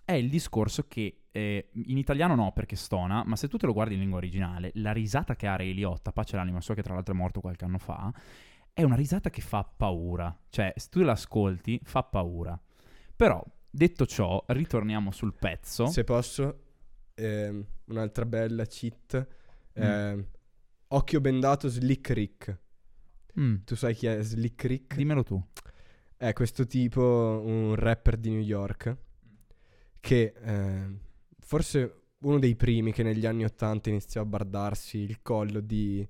È 0.05 0.13
il 0.13 0.29
discorso 0.29 0.85
che 0.87 1.23
eh, 1.31 1.69
in 1.71 1.97
italiano 1.97 2.35
no 2.35 2.51
perché 2.51 2.75
stona, 2.75 3.23
ma 3.25 3.35
se 3.35 3.47
tu 3.47 3.57
te 3.57 3.65
lo 3.65 3.73
guardi 3.73 3.93
in 3.93 3.99
lingua 3.99 4.17
originale, 4.17 4.71
la 4.75 4.91
risata 4.91 5.35
che 5.35 5.47
ha 5.47 5.55
Ray 5.55 5.73
Liotta, 5.73 6.11
pace 6.11 6.35
l'anima 6.35 6.61
sua 6.61 6.73
che 6.73 6.81
tra 6.81 6.93
l'altro 6.93 7.13
è 7.13 7.17
morto 7.17 7.41
qualche 7.41 7.65
anno 7.65 7.77
fa, 7.77 8.11
è 8.79 8.83
una 8.83 8.95
risata 8.95 9.29
che 9.29 9.41
fa 9.41 9.63
paura. 9.63 10.35
Cioè, 10.49 10.73
se 10.75 10.87
tu 10.89 11.01
l'ascolti, 11.01 11.79
fa 11.83 12.03
paura. 12.03 12.59
Però, 13.15 13.43
detto 13.69 14.05
ciò, 14.05 14.43
ritorniamo 14.47 15.11
sul 15.11 15.33
pezzo. 15.33 15.87
Se 15.87 16.03
posso, 16.03 16.59
ehm, 17.15 17.65
un'altra 17.85 18.25
bella 18.25 18.65
cheat. 18.65 19.27
ehm, 19.73 20.25
occhio 20.87 21.21
bendato 21.21 21.67
Slick 21.69 22.09
Rick. 22.09 22.59
Mm, 23.39 23.55
Tu 23.63 23.75
sai 23.75 23.93
chi 23.93 24.07
è 24.07 24.21
Slick 24.21 24.63
Rick? 24.65 24.95
dimmelo 24.95 25.23
tu. 25.23 25.41
È 26.17 26.33
questo 26.33 26.65
tipo, 26.65 27.41
un 27.45 27.75
rapper 27.75 28.17
di 28.17 28.29
New 28.31 28.41
York, 28.41 28.97
che 30.01 30.33
eh, 30.41 30.97
forse 31.39 31.93
uno 32.19 32.39
dei 32.39 32.55
primi 32.55 32.91
che 32.91 33.03
negli 33.03 33.25
anni 33.25 33.45
80 33.45 33.89
iniziò 33.89 34.21
a 34.21 34.25
bardarsi 34.25 34.97
il 34.97 35.21
collo 35.21 35.61
di 35.61 36.05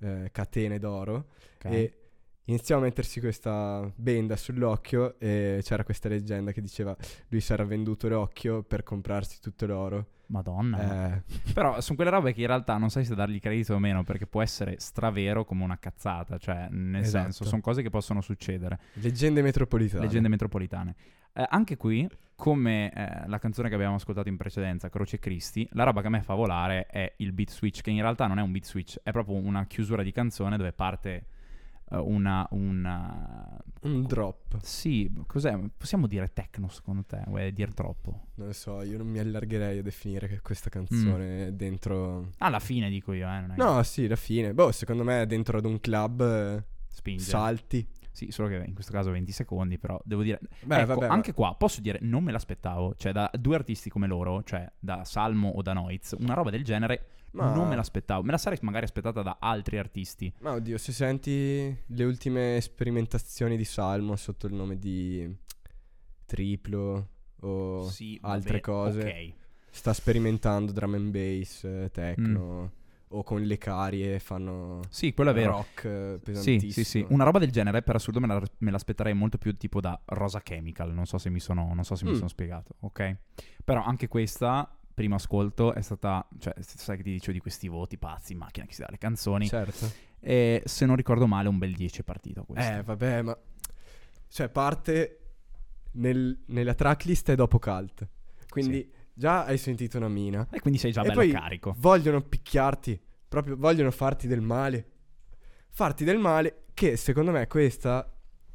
eh, 0.00 0.28
catene 0.30 0.78
d'oro 0.78 1.28
Ok. 1.56 1.64
e 1.64 2.05
iniziò 2.46 2.78
a 2.78 2.80
mettersi 2.80 3.20
questa 3.20 3.90
benda 3.94 4.36
sull'occhio 4.36 5.18
e 5.18 5.60
c'era 5.62 5.84
questa 5.84 6.08
leggenda 6.08 6.52
che 6.52 6.60
diceva 6.60 6.96
lui 7.28 7.40
si 7.40 7.52
era 7.52 7.64
venduto 7.64 8.08
l'occhio 8.08 8.62
per 8.62 8.82
comprarsi 8.82 9.40
tutto 9.40 9.66
l'oro. 9.66 10.06
Madonna. 10.28 11.14
Eh, 11.14 11.22
Però 11.54 11.80
sono 11.80 11.94
quelle 11.94 12.10
robe 12.10 12.32
che 12.32 12.40
in 12.40 12.48
realtà 12.48 12.76
non 12.78 12.90
sai 12.90 13.04
se 13.04 13.14
dargli 13.14 13.38
credito 13.38 13.74
o 13.74 13.78
meno, 13.78 14.02
perché 14.02 14.26
può 14.26 14.42
essere 14.42 14.74
stravero 14.80 15.44
come 15.44 15.62
una 15.62 15.78
cazzata. 15.78 16.36
Cioè, 16.36 16.66
nel 16.70 17.02
Esatto. 17.02 17.22
senso, 17.24 17.44
sono 17.44 17.60
cose 17.60 17.80
che 17.82 17.90
possono 17.90 18.20
succedere. 18.20 18.78
leggende 18.94 19.40
metropolitane. 19.40 20.02
Leggende 20.02 20.28
metropolitane. 20.28 20.94
Eh, 21.32 21.46
anche 21.48 21.76
qui, 21.76 22.08
come 22.34 22.90
eh, 22.92 23.28
la 23.28 23.38
canzone 23.38 23.68
che 23.68 23.76
abbiamo 23.76 23.94
ascoltato 23.94 24.28
in 24.28 24.36
precedenza, 24.36 24.88
Croce 24.88 25.20
Cristi, 25.20 25.68
la 25.72 25.84
roba 25.84 26.00
che 26.00 26.08
a 26.08 26.10
me 26.10 26.22
fa 26.22 26.34
volare 26.34 26.86
è 26.86 27.12
il 27.18 27.32
beat 27.32 27.50
switch, 27.50 27.82
che 27.82 27.90
in 27.90 28.00
realtà 28.00 28.26
non 28.26 28.40
è 28.40 28.42
un 28.42 28.50
beat 28.50 28.64
switch, 28.64 28.98
è 29.04 29.12
proprio 29.12 29.36
una 29.36 29.64
chiusura 29.66 30.02
di 30.02 30.10
canzone 30.10 30.56
dove 30.56 30.72
parte 30.72 31.26
una, 31.90 32.46
una... 32.50 33.56
Un 33.82 34.02
drop. 34.04 34.58
Sì, 34.62 35.10
cos'è? 35.26 35.56
Possiamo 35.76 36.06
dire 36.06 36.32
techno 36.32 36.68
secondo 36.68 37.04
te? 37.04 37.22
Vuoi 37.26 37.52
dire 37.52 37.72
troppo? 37.72 38.28
Non 38.34 38.48
lo 38.48 38.52
so, 38.52 38.82
io 38.82 38.98
non 38.98 39.06
mi 39.06 39.18
allargherei 39.18 39.78
a 39.78 39.82
definire 39.82 40.26
che 40.26 40.40
questa 40.40 40.70
canzone 40.70 41.46
è 41.48 41.52
dentro... 41.52 42.30
Alla 42.38 42.58
fine 42.58 42.88
dico 42.90 43.12
io, 43.12 43.28
eh, 43.28 43.44
No, 43.56 43.82
sì, 43.84 44.06
alla 44.06 44.16
fine. 44.16 44.52
Boh, 44.54 44.72
secondo 44.72 45.04
me 45.04 45.22
è 45.22 45.26
dentro 45.26 45.58
ad 45.58 45.64
un 45.64 45.78
club 45.78 46.20
eh, 46.22 46.64
spinge. 46.88 47.24
salti. 47.24 47.86
Sì, 48.16 48.30
solo 48.30 48.48
che 48.48 48.64
in 48.66 48.72
questo 48.72 48.92
caso 48.92 49.10
20 49.10 49.30
secondi, 49.30 49.76
però 49.78 50.00
devo 50.02 50.22
dire... 50.22 50.40
Beh, 50.64 50.80
ecco, 50.80 50.94
vabbè, 50.94 51.12
anche 51.12 51.34
qua 51.34 51.54
posso 51.54 51.82
dire, 51.82 51.98
non 52.00 52.24
me 52.24 52.32
l'aspettavo. 52.32 52.94
Cioè, 52.96 53.12
da 53.12 53.30
due 53.38 53.56
artisti 53.56 53.90
come 53.90 54.06
loro, 54.06 54.42
cioè 54.42 54.66
da 54.78 55.04
Salmo 55.04 55.50
o 55.50 55.60
da 55.60 55.74
Noiz, 55.74 56.14
una 56.18 56.32
roba 56.32 56.48
del 56.48 56.64
genere 56.64 57.08
Ma- 57.32 57.52
non 57.52 57.68
me 57.68 57.76
l'aspettavo. 57.76 58.22
Me 58.22 58.30
la 58.30 58.38
sarei 58.38 58.58
magari 58.62 58.86
aspettata 58.86 59.20
da 59.20 59.36
altri 59.38 59.76
artisti. 59.76 60.32
Ma 60.40 60.52
oddio, 60.52 60.78
se 60.78 60.92
senti 60.92 61.76
le 61.84 62.04
ultime 62.04 62.58
sperimentazioni 62.62 63.54
di 63.58 63.64
Salmo 63.64 64.16
sotto 64.16 64.46
il 64.46 64.54
nome 64.54 64.78
di 64.78 65.30
Triplo 66.24 67.08
o 67.40 67.88
sì, 67.90 68.18
altre 68.22 68.60
vabbè, 68.60 68.60
cose, 68.62 69.00
Ok. 69.02 69.32
sta 69.68 69.92
sperimentando 69.92 70.72
drum 70.72 70.94
and 70.94 71.10
bass, 71.10 71.64
eh, 71.64 71.90
techno 71.92 72.62
Mm. 72.62 72.66
O 73.16 73.22
con 73.22 73.42
le 73.42 73.58
carie 73.58 74.18
fanno 74.18 74.80
Sì, 74.88 75.12
quello 75.14 75.30
è 75.30 75.34
vero. 75.34 75.52
rock 75.52 75.84
eh, 75.84 76.14
Sì, 76.16 76.22
pesantissimo. 76.24 76.70
sì, 76.72 76.84
sì. 76.84 77.06
Una 77.08 77.24
roba 77.24 77.38
del 77.38 77.50
genere, 77.50 77.82
per 77.82 77.94
assurdo, 77.96 78.20
me, 78.20 78.26
la- 78.26 78.42
me 78.58 78.70
l'aspetterei 78.70 79.14
molto 79.14 79.38
più 79.38 79.56
tipo 79.56 79.80
da 79.80 80.00
Rosa 80.06 80.40
Chemical. 80.42 80.92
Non 80.92 81.06
so 81.06 81.18
se 81.18 81.30
mi 81.30 81.40
sono, 81.40 81.72
non 81.74 81.84
so 81.84 81.94
se 81.94 82.04
mi 82.04 82.12
Mm. 82.12 82.14
sono 82.16 82.28
spiegato, 82.28 82.74
ok? 82.80 83.16
Però 83.64 83.82
anche 83.82 84.08
questa, 84.08 84.70
primo 84.94 85.14
ascolto, 85.16 85.74
è 85.74 85.80
stata. 85.82 86.26
Cioè, 86.38 86.54
sai 86.60 86.96
che 86.98 87.02
ti 87.02 87.12
dicevo 87.12 87.32
di 87.32 87.40
questi 87.40 87.68
voti 87.68 87.98
pazzi 87.98 88.32
in 88.32 88.38
macchina 88.38 88.66
che 88.66 88.72
si 88.74 88.80
dà 88.80 88.88
le 88.90 88.98
canzoni. 88.98 89.46
Certo. 89.46 89.90
E 90.20 90.62
se 90.64 90.86
non 90.86 90.96
ricordo 90.96 91.26
male, 91.26 91.48
un 91.48 91.58
bel 91.58 91.74
10 91.74 92.00
è 92.00 92.04
partito 92.04 92.44
questo. 92.44 92.72
Eh, 92.72 92.82
vabbè, 92.82 93.22
ma 93.22 93.38
cioè 94.28 94.48
parte 94.48 95.20
nel- 95.92 96.38
nella 96.46 96.74
tracklist 96.74 97.28
e 97.30 97.34
dopo 97.36 97.58
cult. 97.58 98.06
Quindi 98.48 98.90
già 99.12 99.44
hai 99.44 99.56
sentito 99.58 99.96
una 99.98 100.08
mina. 100.08 100.46
E 100.50 100.60
quindi 100.60 100.78
sei 100.78 100.92
già 100.92 101.02
e 101.02 101.08
bello 101.12 101.30
carico. 101.32 101.74
vogliono 101.78 102.20
picchiarti, 102.22 102.98
proprio 103.28 103.56
vogliono 103.56 103.90
farti 103.90 104.26
del 104.26 104.40
male. 104.40 104.90
Farti 105.70 106.04
del 106.04 106.18
male 106.18 106.64
che 106.74 106.96
secondo 106.96 107.30
me 107.30 107.46
questa, 107.46 108.10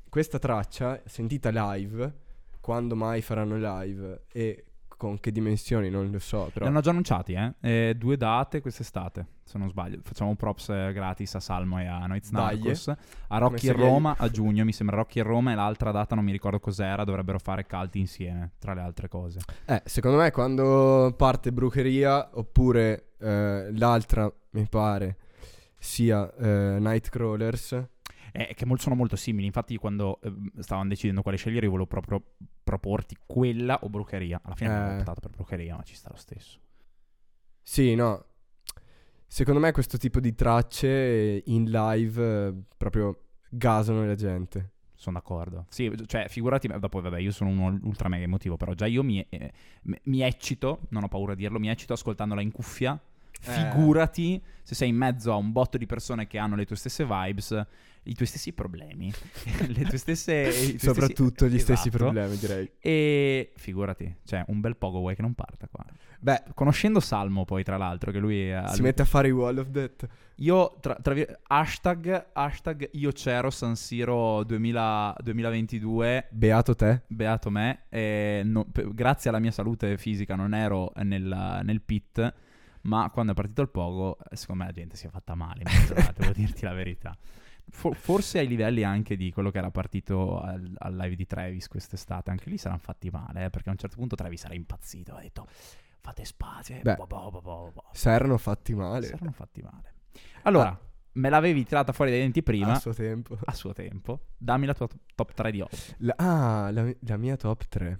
questa 0.09 0.39
traccia, 0.39 1.01
sentita 1.05 1.49
live, 1.51 2.19
quando 2.59 2.95
mai 2.95 3.21
faranno 3.21 3.57
live 3.57 4.25
e 4.31 4.65
con 5.01 5.19
che 5.19 5.31
dimensioni 5.31 5.89
non 5.89 6.11
lo 6.11 6.19
so, 6.19 6.51
però... 6.53 6.67
Hanno 6.67 6.79
già 6.79 6.91
annunciati, 6.91 7.33
eh? 7.33 7.55
Eh, 7.59 7.95
Due 7.97 8.17
date 8.17 8.61
quest'estate, 8.61 9.25
se 9.43 9.57
non 9.57 9.67
sbaglio. 9.67 9.97
Facciamo 10.03 10.35
props 10.35 10.69
eh, 10.69 10.91
gratis 10.93 11.33
a 11.33 11.39
Salmo 11.39 11.79
e 11.79 11.87
a 11.87 12.05
Noiz 12.05 12.29
Narcos. 12.29 12.93
A 13.29 13.37
Rocky 13.39 13.69
e 13.69 13.71
Roma 13.71 14.13
a 14.15 14.29
giugno, 14.29 14.63
mi 14.63 14.71
sembra 14.71 14.97
Rocky 14.97 15.19
e 15.19 15.23
Roma 15.23 15.53
e 15.53 15.55
l'altra 15.55 15.89
data 15.89 16.13
non 16.13 16.23
mi 16.23 16.31
ricordo 16.31 16.59
cos'era, 16.59 17.03
dovrebbero 17.03 17.39
fare 17.39 17.65
calti 17.65 17.97
insieme, 17.97 18.51
tra 18.59 18.75
le 18.75 18.81
altre 18.81 19.07
cose. 19.07 19.39
Eh, 19.65 19.81
secondo 19.85 20.17
me 20.17 20.29
quando 20.29 21.15
parte 21.17 21.51
Brucheria 21.51 22.29
oppure 22.33 23.13
eh, 23.17 23.75
l'altra, 23.75 24.31
mi 24.51 24.67
pare, 24.67 25.17
sia 25.77 26.33
eh, 26.35 26.77
Nightcrawlers. 26.79 27.87
Eh, 28.33 28.53
che 28.55 28.65
sono 28.77 28.95
molto 28.95 29.17
simili, 29.17 29.45
infatti 29.45 29.75
quando 29.75 30.21
eh, 30.21 30.33
stavano 30.59 30.87
decidendo 30.87 31.21
quale 31.21 31.35
scegliere 31.35 31.65
io 31.65 31.71
volevo 31.71 31.87
proprio 31.87 32.23
proporti 32.63 33.17
quella 33.25 33.77
o 33.81 33.89
Brucheria. 33.89 34.39
Alla 34.41 34.55
fine 34.55 34.69
abbiamo 34.73 34.95
Eh. 34.95 34.99
optato 34.99 35.19
per 35.19 35.31
Brucheria, 35.31 35.75
ma 35.75 35.83
ci 35.83 35.95
sta 35.95 36.07
lo 36.09 36.15
stesso. 36.17 36.57
Sì, 37.61 37.93
no. 37.93 38.25
Secondo 39.27 39.59
me 39.59 39.73
questo 39.73 39.97
tipo 39.97 40.21
di 40.21 40.33
tracce 40.33 41.41
in 41.45 41.69
live 41.69 42.47
eh, 42.47 42.53
proprio 42.77 43.25
gasano 43.49 44.05
la 44.05 44.15
gente. 44.15 44.71
Sono 44.95 45.17
d'accordo. 45.17 45.65
Sì, 45.69 45.91
cioè, 46.05 46.27
figurati, 46.29 46.69
dopo, 46.79 47.01
vabbè, 47.01 47.19
io 47.19 47.31
sono 47.31 47.49
uno 47.49 47.79
ultra 47.83 48.07
mega 48.07 48.23
emotivo, 48.23 48.55
però 48.55 48.73
già 48.73 48.85
io 48.85 49.03
mi, 49.03 49.25
eh, 49.27 49.51
mi 50.03 50.21
eccito, 50.21 50.81
non 50.89 51.03
ho 51.03 51.07
paura 51.09 51.33
di 51.33 51.41
dirlo, 51.41 51.59
mi 51.59 51.69
eccito 51.69 51.93
ascoltandola 51.93 52.39
in 52.41 52.51
cuffia. 52.51 53.01
Figurati 53.41 54.41
se 54.63 54.75
sei 54.75 54.89
in 54.89 54.95
mezzo 54.95 55.31
a 55.31 55.35
un 55.35 55.51
botto 55.51 55.77
di 55.77 55.85
persone 55.85 56.27
che 56.27 56.37
hanno 56.37 56.55
le 56.55 56.65
tue 56.65 56.75
stesse 56.75 57.05
vibes, 57.05 57.65
i 58.03 58.13
tuoi 58.15 58.27
stessi 58.27 58.53
problemi, 58.53 59.11
le 59.67 59.83
tue 59.83 59.97
stesse... 59.97 60.49
tuoi 60.49 60.77
Soprattutto 60.79 61.45
stessi- 61.45 61.55
gli 61.55 61.59
stessi 61.59 61.87
Esatto. 61.89 62.03
problemi, 62.03 62.37
direi. 62.37 62.71
E 62.79 63.51
figurati, 63.55 64.17
cioè, 64.23 64.43
un 64.47 64.59
bel 64.61 64.77
poco 64.77 64.99
vuoi 64.99 65.15
che 65.15 65.21
non 65.21 65.33
parta 65.33 65.67
qua. 65.69 65.83
Beh, 66.19 66.43
Conoscendo 66.53 66.99
Salmo, 66.99 67.45
poi, 67.45 67.63
tra 67.63 67.77
l'altro, 67.77 68.11
che 68.11 68.19
lui 68.19 68.47
è. 68.47 68.63
si 68.67 68.81
mette 68.83 69.01
a 69.01 69.05
fare 69.05 69.27
i 69.27 69.31
wall 69.31 69.57
of 69.57 69.67
death. 69.69 70.07
Io, 70.35 70.77
tra, 70.79 70.95
tra 71.01 71.15
hashtag, 71.47 72.27
hashtag 72.33 72.89
io 72.93 73.11
c'ero 73.11 73.49
San 73.49 73.75
Siro 73.75 74.43
2000 74.43 75.15
2022, 75.21 76.27
Beato 76.31 76.75
te. 76.75 77.01
beato 77.07 77.49
me, 77.49 77.83
no- 78.43 78.65
pe- 78.71 78.87
grazie 78.93 79.29
alla 79.29 79.39
mia 79.39 79.51
salute 79.51 79.97
fisica 79.97 80.35
non 80.35 80.53
ero 80.53 80.91
nel, 81.03 81.59
nel 81.63 81.81
pit, 81.81 82.33
ma 82.83 83.09
quando 83.11 83.31
è 83.31 83.35
partito 83.35 83.61
il 83.61 83.69
pogo, 83.69 84.17
eh, 84.29 84.35
secondo 84.35 84.63
me 84.63 84.69
la 84.69 84.75
gente 84.75 84.95
si 84.95 85.05
è 85.07 85.09
fatta 85.09 85.35
male, 85.35 85.63
devo 86.17 86.31
dirti 86.33 86.63
la 86.65 86.73
verità. 86.73 87.15
For- 87.69 87.95
forse 87.95 88.39
ai 88.39 88.47
livelli 88.47 88.83
anche 88.83 89.15
di 89.15 89.31
quello 89.31 89.49
che 89.51 89.59
era 89.59 89.71
partito 89.71 90.39
al, 90.41 90.73
al 90.77 90.95
live 90.95 91.15
di 91.15 91.25
Travis 91.25 91.67
quest'estate, 91.67 92.29
anche 92.31 92.49
lì 92.49 92.57
saranno 92.57 92.81
fatti 92.81 93.09
male, 93.09 93.45
eh, 93.45 93.49
perché 93.49 93.69
a 93.69 93.71
un 93.71 93.77
certo 93.77 93.95
punto 93.97 94.15
Travis 94.15 94.43
era 94.43 94.53
impazzito, 94.55 95.15
ha 95.15 95.21
detto 95.21 95.47
fate 96.01 96.25
spazio, 96.25 96.75
eh, 96.75 96.81
Beh, 96.81 96.95
boh, 96.95 97.05
boh, 97.07 97.41
boh." 97.41 97.73
Se 97.93 98.09
erano 98.09 98.37
fatti 98.37 98.73
male. 98.73 99.07
Erano 99.07 99.31
fatti 99.31 99.61
male. 99.61 99.93
Allora, 100.43 100.77
me 101.13 101.29
l'avevi 101.29 101.63
tirata 101.63 101.93
fuori 101.93 102.09
dai 102.11 102.19
denti 102.21 102.41
prima, 102.43 102.73
A 102.73 102.79
suo 102.79 102.93
tempo. 102.93 103.37
a 103.45 103.53
suo 103.53 103.71
tempo. 103.73 104.25
Dammi 104.37 104.65
la 104.65 104.73
tua 104.73 104.87
top- 104.87 104.99
top 105.15 105.33
3 105.33 105.51
di 105.51 105.61
oggi. 105.61 105.95
La- 105.99 106.15
ah, 106.17 106.71
la, 106.71 106.91
la 106.99 107.17
mia 107.17 107.37
top 107.37 107.67
3. 107.67 107.99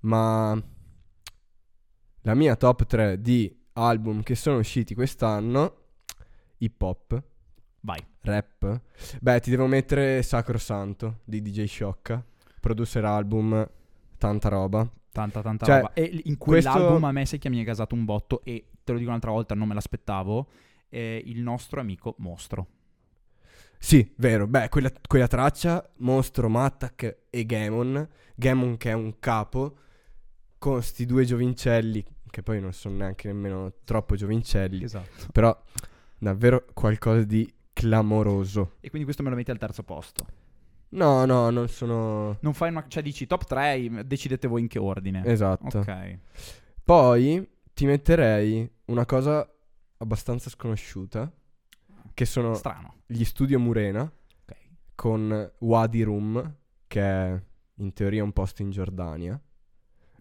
Ma 0.00 0.60
la 2.22 2.34
mia 2.34 2.54
top 2.56 2.84
3 2.86 3.20
di 3.20 3.66
album 3.78 4.22
che 4.22 4.34
sono 4.34 4.58
usciti 4.58 4.94
quest'anno, 4.94 5.74
hip 6.58 6.80
hop, 6.82 7.22
Vai. 7.80 8.04
rap. 8.22 8.80
Beh, 9.20 9.40
ti 9.40 9.50
devo 9.50 9.66
mettere 9.66 10.22
Sacrosanto 10.22 11.20
di 11.24 11.40
DJ 11.40 11.64
Sciocca, 11.64 12.24
producer 12.60 13.04
album, 13.04 13.68
tanta 14.18 14.48
roba. 14.48 14.90
Tanta, 15.10 15.40
tanta 15.42 15.64
Cioè, 15.64 15.76
roba. 15.76 15.92
E 15.94 16.20
in 16.24 16.36
questo- 16.36 16.70
quell'album 16.70 17.04
a 17.04 17.12
me 17.12 17.26
sai 17.26 17.38
che 17.38 17.48
mi 17.48 17.60
è 17.60 17.64
gasato 17.64 17.94
un 17.94 18.04
botto 18.04 18.42
e 18.44 18.66
te 18.84 18.92
lo 18.92 18.98
dico 18.98 19.10
un'altra 19.10 19.30
volta, 19.30 19.54
non 19.54 19.68
me 19.68 19.74
l'aspettavo. 19.74 20.48
È 20.88 20.96
il 21.24 21.40
nostro 21.40 21.80
amico 21.80 22.14
Mostro. 22.18 22.66
Sì, 23.78 24.12
vero. 24.16 24.46
Beh, 24.46 24.68
quella, 24.68 24.90
quella 25.06 25.26
traccia, 25.28 25.88
Mostro, 25.98 26.48
Mattak 26.48 27.16
e 27.30 27.46
Gamon. 27.46 28.08
Gamon 28.34 28.76
che 28.76 28.90
è 28.90 28.94
un 28.94 29.18
capo, 29.18 29.76
con 30.58 30.82
sti 30.82 31.06
due 31.06 31.24
giovincelli, 31.24 32.04
che 32.38 32.44
poi 32.44 32.60
non 32.60 32.72
sono 32.72 32.96
neanche 32.96 33.26
nemmeno 33.26 33.72
troppo 33.84 34.14
giovincelli. 34.14 34.84
Esatto. 34.84 35.26
Però 35.32 35.56
davvero 36.16 36.64
qualcosa 36.72 37.24
di 37.24 37.52
clamoroso. 37.72 38.76
E 38.80 38.88
quindi 38.88 39.04
questo 39.04 39.22
me 39.24 39.30
lo 39.30 39.36
metti 39.36 39.50
al 39.50 39.58
terzo 39.58 39.82
posto. 39.82 40.26
No, 40.90 41.24
no, 41.24 41.50
non 41.50 41.68
sono... 41.68 42.38
Non 42.40 42.54
fai 42.54 42.70
una... 42.70 42.84
Cioè 42.86 43.02
dici 43.02 43.26
top 43.26 43.44
3, 43.44 44.04
decidete 44.06 44.46
voi 44.46 44.62
in 44.62 44.68
che 44.68 44.78
ordine. 44.78 45.24
Esatto. 45.24 45.78
Ok. 45.78 46.18
Poi 46.84 47.46
ti 47.74 47.86
metterei 47.86 48.70
una 48.86 49.04
cosa 49.04 49.46
abbastanza 49.98 50.48
sconosciuta, 50.48 51.30
che 52.14 52.24
sono 52.24 52.54
Strano. 52.54 52.94
gli 53.06 53.24
studio 53.24 53.58
Murena 53.58 54.02
Ok. 54.02 54.56
con 54.94 55.52
Wadi 55.58 56.02
Rum, 56.02 56.54
che 56.86 57.00
è 57.00 57.42
in 57.74 57.92
teoria 57.92 58.22
un 58.22 58.32
posto 58.32 58.62
in 58.62 58.70
Giordania. 58.70 59.40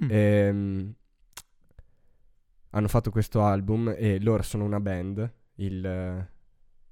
Mm. 0.04 0.08
Ehm, 0.12 0.94
hanno 2.72 2.88
fatto 2.88 3.12
questo 3.12 3.44
album 3.44 3.94
e 3.96 4.20
loro 4.20 4.44
sono 4.44 4.64
una 4.64 4.80
band. 4.80 5.32
Il, 5.56 6.28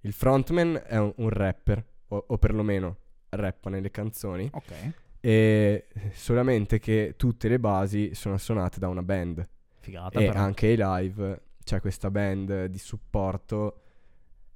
il 0.02 0.14
frontman 0.14 0.84
è 0.86 0.98
un, 0.98 1.14
un 1.18 1.30
rapper, 1.30 1.86
o, 2.08 2.26
o 2.28 2.38
perlomeno 2.38 2.98
rappa 3.30 3.70
nelle 3.70 3.92
canzoni. 3.92 4.50
Ok. 4.52 4.74
E 5.20 5.88
solamente 6.14 6.80
che 6.80 7.16
tutte 7.18 7.48
le 7.48 7.60
basi 7.60 8.14
sono 8.14 8.38
suonate 8.38 8.80
da 8.80 8.88
una 8.88 9.02
band. 9.04 9.48
Figata 9.80 10.20
e 10.20 10.28
però. 10.28 10.40
anche 10.40 10.68
i 10.68 10.76
live, 10.78 11.42
c'è 11.64 11.80
questa 11.80 12.10
band 12.12 12.66
di 12.66 12.78
supporto. 12.78 13.82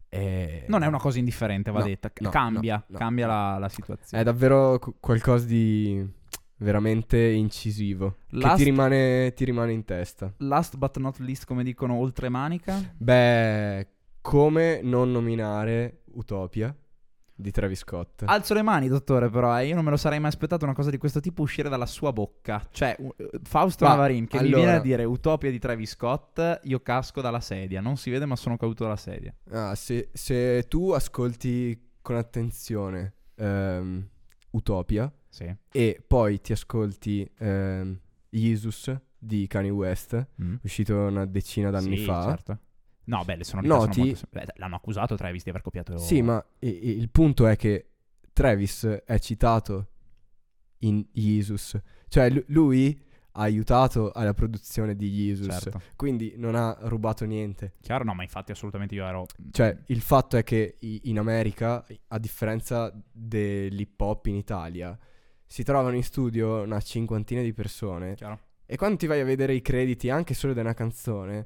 E... 0.10 0.66
Non 0.68 0.82
è 0.84 0.88
una 0.88 0.98
cosa 1.00 1.20
indifferente, 1.20 1.72
va 1.72 1.80
No, 1.80 1.86
detta. 1.86 2.12
no, 2.20 2.30
cambia, 2.30 2.84
no, 2.88 2.98
cambia. 2.98 3.28
La, 3.28 3.58
la 3.60 3.70
situazione. 3.70 4.24
È 4.24 4.26
davvero 4.26 4.80
qu- 4.80 4.96
qualcosa 5.00 5.46
di 5.46 6.08
veramente 6.60 7.18
incisivo. 7.18 8.18
Last- 8.30 8.58
Che 8.58 8.64
ti 8.64 8.70
rimane, 8.70 9.34
ti 9.34 9.46
rimane 9.46 9.72
in 9.74 9.84
testa. 9.86 10.34
Last 10.38 10.78
but 10.78 10.98
not 10.98 11.18
least, 11.20 11.46
come 11.46 11.64
dicono 11.64 11.96
oltre 11.96 12.30
manica. 12.30 12.80
Beh, 12.98 13.88
come 14.22 14.82
non 14.84 15.12
nominare 15.12 16.02
Utopia 16.14 16.76
di 17.34 17.52
Travis 17.52 17.80
Scott? 17.80 18.24
Alzo 18.26 18.54
le 18.54 18.62
mani, 18.62 18.90
dottore, 18.90 19.30
però, 19.30 19.58
eh. 19.58 19.68
io 19.68 19.76
non 19.76 19.84
me 19.86 19.92
lo 19.92 19.98
sarei 19.98 20.20
mai 20.20 20.28
aspettato 20.30 20.66
una 20.66 20.74
cosa 20.74 20.90
di 20.90 20.98
questo 20.98 21.22
tipo 21.22 21.42
uscire 21.42 21.70
dalla 21.70 21.86
sua 21.86 22.12
bocca. 22.12 22.62
Cioè, 22.70 22.98
eh, 23.00 23.30
Fausto 23.44 23.86
Ma, 23.86 23.92
Navarin 23.92 24.28
che 24.28 24.40
mi 24.42 24.48
allora- 24.48 24.62
viene 24.64 24.78
a 24.78 24.82
dire 24.82 25.04
Utopia 25.06 25.50
di 25.50 25.58
Travis 25.60 25.92
Scott, 25.92 26.60
io 26.64 26.82
casco 26.82 27.22
dalla 27.22 27.40
sedia. 27.40 27.80
Non 27.80 27.96
si 27.96 28.10
vede, 28.10 28.26
ma 28.26 28.36
sono 28.36 28.58
caduto 28.58 28.84
dalla 28.84 28.98
sedia. 28.98 29.34
Ah, 29.52 29.74
se, 29.76 30.10
se 30.12 30.64
tu 30.68 30.90
ascolti 30.92 31.88
con 32.02 32.18
attenzione 32.18 33.14
ehm, 33.36 34.06
Utopia 34.52 35.12
Sì. 35.30 35.54
e 35.72 36.04
poi 36.06 36.42
ti 36.42 36.52
ascolti 36.52 37.30
ehm, 37.38 38.00
Jesus 38.30 38.94
di 39.18 39.48
Kanye 39.48 39.70
West, 39.70 40.28
Mm. 40.42 40.56
uscito 40.64 40.96
una 40.96 41.26
decina 41.26 41.70
d'anni 41.70 41.98
Sì, 41.98 42.04
fa. 42.06 42.24
certo. 42.24 42.60
No, 43.06 43.24
beh, 43.26 43.36
le 43.38 43.44
sonorità 43.44 43.74
sono 43.76 43.86
Noti- 43.88 44.00
molto 44.02 44.16
sem- 44.16 44.28
beh, 44.32 44.46
l'hanno 44.56 44.76
accusato 44.76 45.16
Travis 45.16 45.44
di 45.44 45.50
aver 45.50 45.62
copiato 45.62 45.98
Sì, 45.98 46.22
ma 46.22 46.44
il 46.60 47.10
punto 47.10 47.48
è 47.48 47.56
che 47.56 47.90
Travis 48.34 48.86
è 48.86 49.18
citato 49.20 49.88
in 50.80 51.06
Jesus. 51.12 51.78
Cioè 52.08 52.30
lu- 52.30 52.44
lui 52.48 53.02
ha 53.34 53.42
aiutato 53.42 54.12
alla 54.12 54.34
produzione 54.34 54.96
di 54.96 55.10
Jesus, 55.10 55.48
Certo. 55.60 55.82
quindi 55.96 56.34
non 56.38 56.56
ha 56.56 56.78
rubato 56.82 57.26
niente. 57.26 57.74
Chiaro, 57.82 58.04
no, 58.04 58.14
ma 58.14 58.24
infatti 58.24 58.52
assolutamente 58.52 58.96
io 58.96 59.06
ero 59.06 59.26
Cioè, 59.52 59.78
il 59.88 60.02
fatto 60.02 60.38
è 60.38 60.44
che 60.44 60.78
in 60.80 61.18
America, 61.20 61.86
a 62.08 62.20
differenza 62.20 62.92
dell'hip 63.12 64.00
hop 64.00 64.26
in 64.28 64.36
Italia, 64.36 64.98
si 65.52 65.64
trovano 65.64 65.96
in 65.96 66.04
studio 66.04 66.62
una 66.62 66.80
cinquantina 66.80 67.42
di 67.42 67.54
persone 67.54 68.14
chiaro. 68.14 68.40
e 68.68 68.78
quando 68.78 68.98
ti 68.98 69.08
vai 69.08 69.20
a 69.20 69.26
vedere 69.26 69.56
i 69.56 69.64
crediti 69.64 70.12
anche 70.12 70.36
solo 70.36 70.54
di 70.54 70.60
una 70.60 70.76
canzone, 70.76 71.44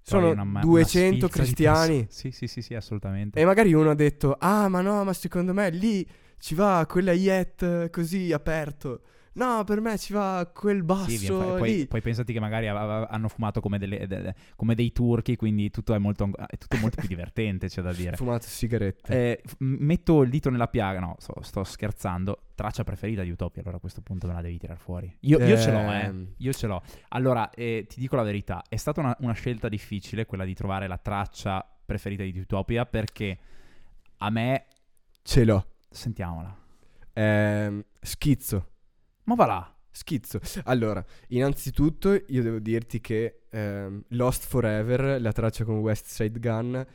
sono 0.00 0.30
una 0.30 0.44
ma- 0.44 0.60
una 0.60 0.60
200 0.60 1.26
sfilza 1.26 1.26
di 1.26 1.54
cristiani. 1.54 2.06
Sì, 2.08 2.30
sì, 2.30 2.46
sì, 2.46 2.62
sì, 2.62 2.74
assolutamente. 2.74 3.38
E 3.38 3.44
magari 3.44 3.74
uno 3.74 3.90
ha 3.90 3.94
detto, 3.94 4.36
ah 4.38 4.66
ma 4.68 4.80
no, 4.80 5.04
ma 5.04 5.12
secondo 5.12 5.52
me 5.52 5.68
lì 5.68 6.08
ci 6.38 6.54
va 6.54 6.86
quella 6.88 7.12
yet 7.12 7.90
così 7.90 8.32
aperto. 8.32 9.02
No, 9.34 9.64
per 9.64 9.80
me 9.80 9.96
ci 9.96 10.12
va 10.12 10.50
quel 10.52 10.78
Sì, 10.78 10.82
basso 10.82 11.16
vi- 11.16 11.26
poi, 11.28 11.58
poi, 11.58 11.86
poi 11.86 12.00
pensati 12.02 12.32
che 12.32 12.40
magari 12.40 12.68
hanno 12.68 13.28
fumato 13.28 13.60
come, 13.60 13.78
delle- 13.78 14.06
de- 14.06 14.34
come 14.56 14.74
dei 14.74 14.92
turchi, 14.92 15.36
quindi 15.36 15.70
tutto 15.70 15.94
è 15.94 15.98
molto, 15.98 16.30
è 16.46 16.58
tutto 16.58 16.76
molto 16.76 16.96
più 16.98 17.08
divertente, 17.08 17.68
c'è 17.68 17.80
da 17.80 17.92
dire. 17.92 18.16
Fumato 18.16 18.46
sigarette. 18.46 19.12
Eh, 19.12 19.42
metto 19.58 20.22
il 20.22 20.28
dito 20.30 20.50
nella 20.50 20.68
piaga, 20.68 21.00
no, 21.00 21.16
sto, 21.18 21.34
sto 21.42 21.64
scherzando. 21.64 22.48
Traccia 22.54 22.84
preferita 22.84 23.22
di 23.22 23.30
Utopia, 23.30 23.62
allora 23.62 23.78
a 23.78 23.80
questo 23.80 24.02
punto 24.02 24.26
me 24.26 24.34
la 24.34 24.42
devi 24.42 24.58
tirare 24.58 24.78
fuori. 24.78 25.16
Io, 25.20 25.38
io 25.42 25.56
ce 25.56 25.72
l'ho, 25.72 25.90
eh. 25.90 26.00
Ehm. 26.02 26.34
Io 26.36 26.52
ce 26.52 26.66
l'ho. 26.66 26.82
Allora, 27.08 27.48
eh, 27.50 27.86
ti 27.88 27.98
dico 28.00 28.16
la 28.16 28.22
verità, 28.22 28.62
è 28.68 28.76
stata 28.76 29.00
una, 29.00 29.16
una 29.20 29.32
scelta 29.32 29.68
difficile 29.68 30.26
quella 30.26 30.44
di 30.44 30.54
trovare 30.54 30.86
la 30.86 30.98
traccia 30.98 31.66
preferita 31.86 32.22
di 32.22 32.38
Utopia 32.38 32.84
perché 32.86 33.38
a 34.18 34.30
me... 34.30 34.66
Ce 35.22 35.44
l'ho. 35.44 35.66
Sentiamola. 35.88 36.56
Ehm, 37.14 37.84
schizzo. 38.00 38.68
Ma 39.24 39.34
va 39.34 39.46
là. 39.46 39.76
Schizzo. 39.90 40.40
Allora, 40.64 41.04
innanzitutto 41.28 42.12
io 42.26 42.42
devo 42.42 42.58
dirti 42.58 43.00
che 43.00 43.42
ehm, 43.50 44.04
Lost 44.08 44.46
Forever, 44.46 45.20
la 45.20 45.32
traccia 45.32 45.64
con 45.64 45.78
West 45.78 46.06
Side 46.06 46.38
Gun, 46.38 46.86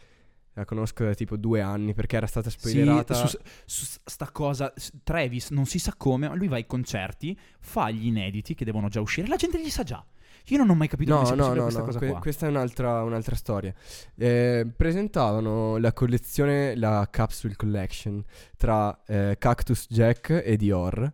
la 0.53 0.65
conosco 0.65 1.03
da 1.03 1.13
tipo 1.13 1.37
due 1.37 1.61
anni 1.61 1.93
perché 1.93 2.15
era 2.17 2.25
stata 2.25 2.49
spoilerata. 2.49 3.13
Sì, 3.13 3.27
su, 3.27 3.37
su 3.65 3.99
sta 4.03 4.31
cosa, 4.31 4.73
Travis 5.03 5.51
non 5.51 5.65
si 5.65 5.77
sa 5.77 5.93
come, 5.95 6.27
ma 6.27 6.33
lui 6.33 6.47
va 6.47 6.55
ai 6.55 6.65
concerti, 6.65 7.37
fa 7.59 7.91
gli 7.91 8.07
inediti 8.07 8.55
che 8.55 8.65
devono 8.65 8.87
già 8.89 8.99
uscire, 8.99 9.27
la 9.27 9.35
gente 9.35 9.59
li 9.59 9.69
sa 9.69 9.83
già. 9.83 10.03
Io 10.49 10.57
non 10.57 10.69
ho 10.69 10.75
mai 10.75 10.87
capito 10.87 11.13
No, 11.13 11.21
come 11.23 11.35
no, 11.35 11.53
no, 11.53 11.61
questa 11.63 11.79
no, 11.79 11.85
cosa 11.85 11.99
que- 11.99 12.09
qua. 12.09 12.19
questa 12.19 12.45
è 12.47 12.49
un'altra, 12.49 13.03
un'altra 13.03 13.35
storia. 13.35 13.73
Eh, 14.15 14.65
presentavano 14.75 15.77
la 15.77 15.93
collezione, 15.93 16.75
la 16.75 17.07
Capsule 17.11 17.55
Collection 17.55 18.23
tra 18.55 19.03
eh, 19.05 19.35
Cactus 19.37 19.85
Jack 19.89 20.41
e 20.43 20.55
Dior 20.57 21.11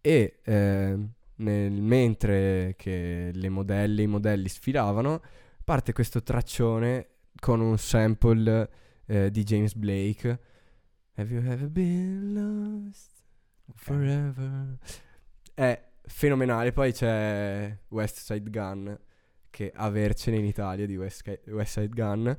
e 0.00 0.38
eh, 0.42 0.98
nel- 1.36 1.82
mentre 1.82 2.74
che 2.76 3.30
le 3.32 3.48
modelle, 3.48 4.02
i 4.02 4.06
modelli 4.06 4.48
sfilavano, 4.48 5.22
parte 5.64 5.92
questo 5.92 6.22
traccione 6.22 7.08
con 7.38 7.60
un 7.60 7.78
sample 7.78 8.70
eh, 9.06 9.30
di 9.30 9.42
James 9.44 9.74
Blake. 9.74 10.40
Have 11.14 11.32
you 11.32 11.42
ever 11.44 11.68
been 11.68 12.32
lost 12.32 13.10
forever? 13.74 14.78
È 15.54 15.90
fenomenale. 16.02 16.72
Poi 16.72 16.92
c'è 16.92 17.76
West 17.88 18.18
Side 18.18 18.50
Gun, 18.50 18.98
che 19.50 19.72
avercene 19.74 20.38
in 20.38 20.44
Italia 20.44 20.86
di 20.86 20.96
West, 20.96 21.40
West 21.46 21.80
Side 21.80 21.88
Gun. 21.88 22.36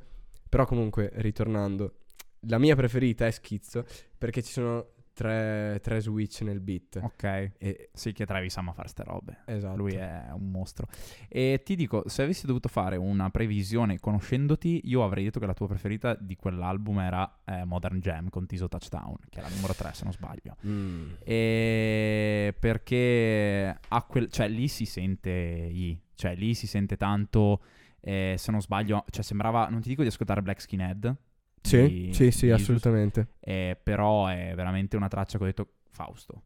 Però 0.47 0.65
comunque, 0.65 1.11
ritornando, 1.15 1.99
la 2.41 2.57
mia 2.57 2.75
preferita 2.75 3.27
è 3.27 3.31
Schizzo, 3.31 3.85
perché 4.17 4.41
ci 4.41 4.51
sono 4.51 4.93
tre, 5.19 5.79
tre 5.81 5.99
switch 5.99 6.41
nel 6.43 6.61
beat. 6.61 6.97
Ok. 7.01 7.51
E, 7.57 7.89
Sì, 7.91 8.13
che 8.13 8.25
Travis 8.25 8.55
ama 8.55 8.71
fare 8.71 8.87
ste 8.87 9.03
robe. 9.03 9.39
esatto. 9.45 9.75
Lui 9.75 9.93
è 9.95 10.27
un 10.31 10.49
mostro. 10.49 10.87
E 11.27 11.61
ti 11.65 11.75
dico, 11.75 12.03
se 12.07 12.23
avessi 12.23 12.45
dovuto 12.45 12.69
fare 12.69 12.95
una 12.95 13.29
previsione 13.29 13.99
conoscendoti, 13.99 14.81
io 14.85 15.03
avrei 15.03 15.25
detto 15.25 15.41
che 15.41 15.45
la 15.45 15.53
tua 15.53 15.67
preferita 15.67 16.15
di 16.15 16.37
quell'album 16.37 16.99
era 16.99 17.41
eh, 17.43 17.65
Modern 17.65 17.99
Jam 17.99 18.29
con 18.29 18.45
Tiso 18.45 18.69
Touchdown, 18.69 19.17
che 19.29 19.39
è 19.39 19.41
la 19.41 19.49
numero 19.49 19.73
3 19.73 19.93
se 19.93 20.03
non 20.05 20.13
sbaglio. 20.13 20.55
Mm. 20.65 21.11
E 21.21 22.55
perché 22.57 23.77
a 23.89 24.01
quel, 24.03 24.31
cioè 24.31 24.47
lì 24.47 24.69
si 24.69 24.85
sente 24.85 25.29
I, 25.29 25.99
cioè 26.15 26.33
lì 26.35 26.53
si 26.53 26.65
sente 26.65 26.95
tanto, 26.95 27.61
eh, 27.99 28.35
se 28.37 28.51
non 28.51 28.61
sbaglio, 28.61 29.03
cioè 29.09 29.23
sembrava, 29.23 29.67
non 29.67 29.81
ti 29.81 29.89
dico 29.89 30.01
di 30.01 30.07
ascoltare 30.07 30.41
Black 30.41 30.61
Skinhead, 30.61 31.13
Sì, 31.61 31.87
di- 32.07 32.13
sì, 32.13 32.31
sì, 32.31 32.45
di 32.47 32.51
assolutamente. 32.51 33.35
eh, 33.39 33.77
però 33.81 34.27
è 34.27 34.53
veramente 34.55 34.95
una 34.95 35.07
traccia 35.07 35.37
che 35.37 35.43
ho 35.43 35.47
detto 35.47 35.73
Fausto. 35.91 36.43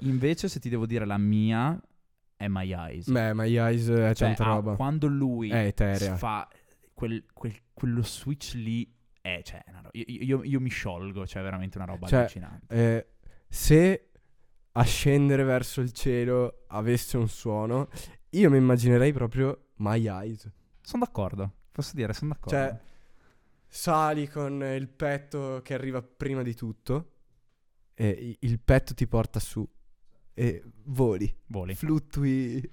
Invece 0.00 0.48
se 0.48 0.58
ti 0.60 0.68
devo 0.68 0.86
dire 0.86 1.04
la 1.04 1.18
mia 1.18 1.80
è 2.36 2.48
My 2.48 2.72
Eyes. 2.72 3.08
Beh, 3.10 3.34
My 3.34 3.56
Eyes 3.56 3.88
è 3.88 4.14
cioè, 4.14 4.34
tanta 4.34 4.44
ah, 4.44 4.54
roba. 4.54 4.74
quando 4.74 5.06
lui 5.06 5.50
È 5.50 5.72
fa 6.16 6.48
quel, 6.92 7.24
quel- 7.32 7.60
quello 7.72 8.02
switch 8.02 8.54
lì, 8.54 8.92
è, 9.20 9.40
cioè, 9.44 9.62
una 9.68 9.80
ro- 9.80 9.90
io, 9.92 10.04
io- 10.06 10.42
io 10.44 10.60
mi 10.60 10.70
sciolgo, 10.70 11.26
cioè 11.26 11.42
veramente 11.42 11.78
una 11.78 11.86
roba 11.86 12.06
Cioè, 12.08 12.18
allucinante. 12.20 12.74
Eh, 12.74 13.06
se 13.48 14.08
ascendere 14.72 15.44
verso 15.44 15.80
il 15.80 15.92
cielo 15.92 16.64
avesse 16.68 17.16
un 17.16 17.28
suono, 17.28 17.88
io 18.30 18.50
mi 18.50 18.56
immaginerei 18.56 19.12
proprio 19.12 19.68
My 19.76 20.06
Eyes. 20.06 20.50
Sono 20.80 21.04
d'accordo, 21.04 21.52
posso 21.70 21.94
dire, 21.94 22.12
sono 22.12 22.32
d'accordo. 22.32 22.58
Cioè, 22.58 22.80
sali 23.74 24.28
con 24.28 24.62
il 24.62 24.86
petto 24.86 25.60
che 25.64 25.72
arriva 25.72 26.02
prima 26.02 26.42
di 26.42 26.54
tutto 26.54 27.12
e 27.94 28.36
il 28.38 28.60
petto 28.60 28.92
ti 28.92 29.06
porta 29.06 29.40
su 29.40 29.66
e 30.34 30.62
voli, 30.84 31.34
Voli. 31.46 31.74
fluttui 31.74 32.70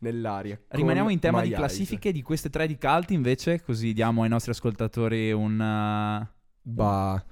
nell'aria. 0.00 0.60
Rimaniamo 0.68 1.08
in 1.08 1.18
tema 1.20 1.40
My 1.40 1.48
di 1.48 1.54
classifiche 1.54 2.12
di 2.12 2.20
queste 2.20 2.50
tre 2.50 2.66
di 2.66 2.76
Cult 2.76 3.10
invece, 3.12 3.62
così 3.62 3.94
diamo 3.94 4.24
ai 4.24 4.28
nostri 4.28 4.50
ascoltatori 4.50 5.32
un... 5.32 5.54
uh, 5.58 6.28
Bah, 6.60 7.24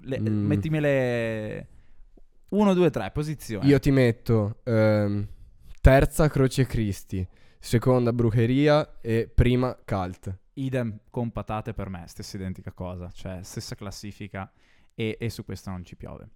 le- 0.00 0.20
Mm. 0.20 0.44
Mettimele 0.46 1.68
1, 2.48 2.74
2, 2.74 2.90
3, 2.90 3.10
posizione. 3.12 3.66
io 3.68 3.78
ti 3.78 3.90
metto 3.92 4.58
ehm, 4.64 5.26
terza 5.80 6.28
Croce 6.28 6.66
Cristi, 6.66 7.26
seconda 7.64 8.12
Brucheria 8.12 9.00
e 9.00 9.26
prima 9.26 9.74
Cult. 9.86 10.38
Idem 10.52 11.00
con 11.08 11.32
patate 11.32 11.72
per 11.72 11.88
me, 11.88 12.04
stessa 12.06 12.36
identica 12.36 12.72
cosa, 12.72 13.10
cioè 13.10 13.42
stessa 13.42 13.74
classifica 13.74 14.52
e, 14.94 15.16
e 15.18 15.30
su 15.30 15.46
questo 15.46 15.70
non 15.70 15.82
ci 15.82 15.96
piove. 15.96 16.28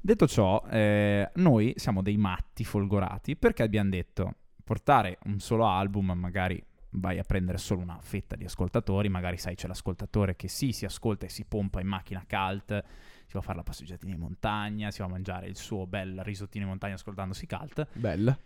Detto 0.00 0.26
ciò, 0.26 0.64
eh, 0.70 1.30
noi 1.34 1.74
siamo 1.76 2.00
dei 2.00 2.16
matti 2.16 2.64
folgorati 2.64 3.36
perché 3.36 3.62
abbiamo 3.62 3.90
detto 3.90 4.36
portare 4.64 5.18
un 5.24 5.38
solo 5.38 5.66
album, 5.66 6.12
magari 6.12 6.64
vai 6.92 7.18
a 7.18 7.24
prendere 7.24 7.58
solo 7.58 7.82
una 7.82 7.98
fetta 8.00 8.34
di 8.34 8.44
ascoltatori, 8.44 9.10
magari 9.10 9.36
sai 9.36 9.56
c'è 9.56 9.68
l'ascoltatore 9.68 10.34
che 10.34 10.48
sì, 10.48 10.72
si 10.72 10.86
ascolta 10.86 11.26
e 11.26 11.28
si 11.28 11.44
pompa 11.44 11.82
in 11.82 11.88
macchina 11.88 12.24
cult, 12.26 12.84
si 13.26 13.32
va 13.34 13.40
a 13.40 13.42
fare 13.42 13.58
la 13.58 13.64
passeggiatina 13.64 14.14
in 14.14 14.18
montagna, 14.18 14.90
si 14.90 15.00
va 15.00 15.04
a 15.04 15.10
mangiare 15.10 15.46
il 15.46 15.56
suo 15.56 15.86
bel 15.86 16.22
risottino 16.24 16.64
in 16.64 16.70
montagna 16.70 16.94
ascoltandosi 16.94 17.46
cult, 17.46 17.86
Bella. 17.92 18.38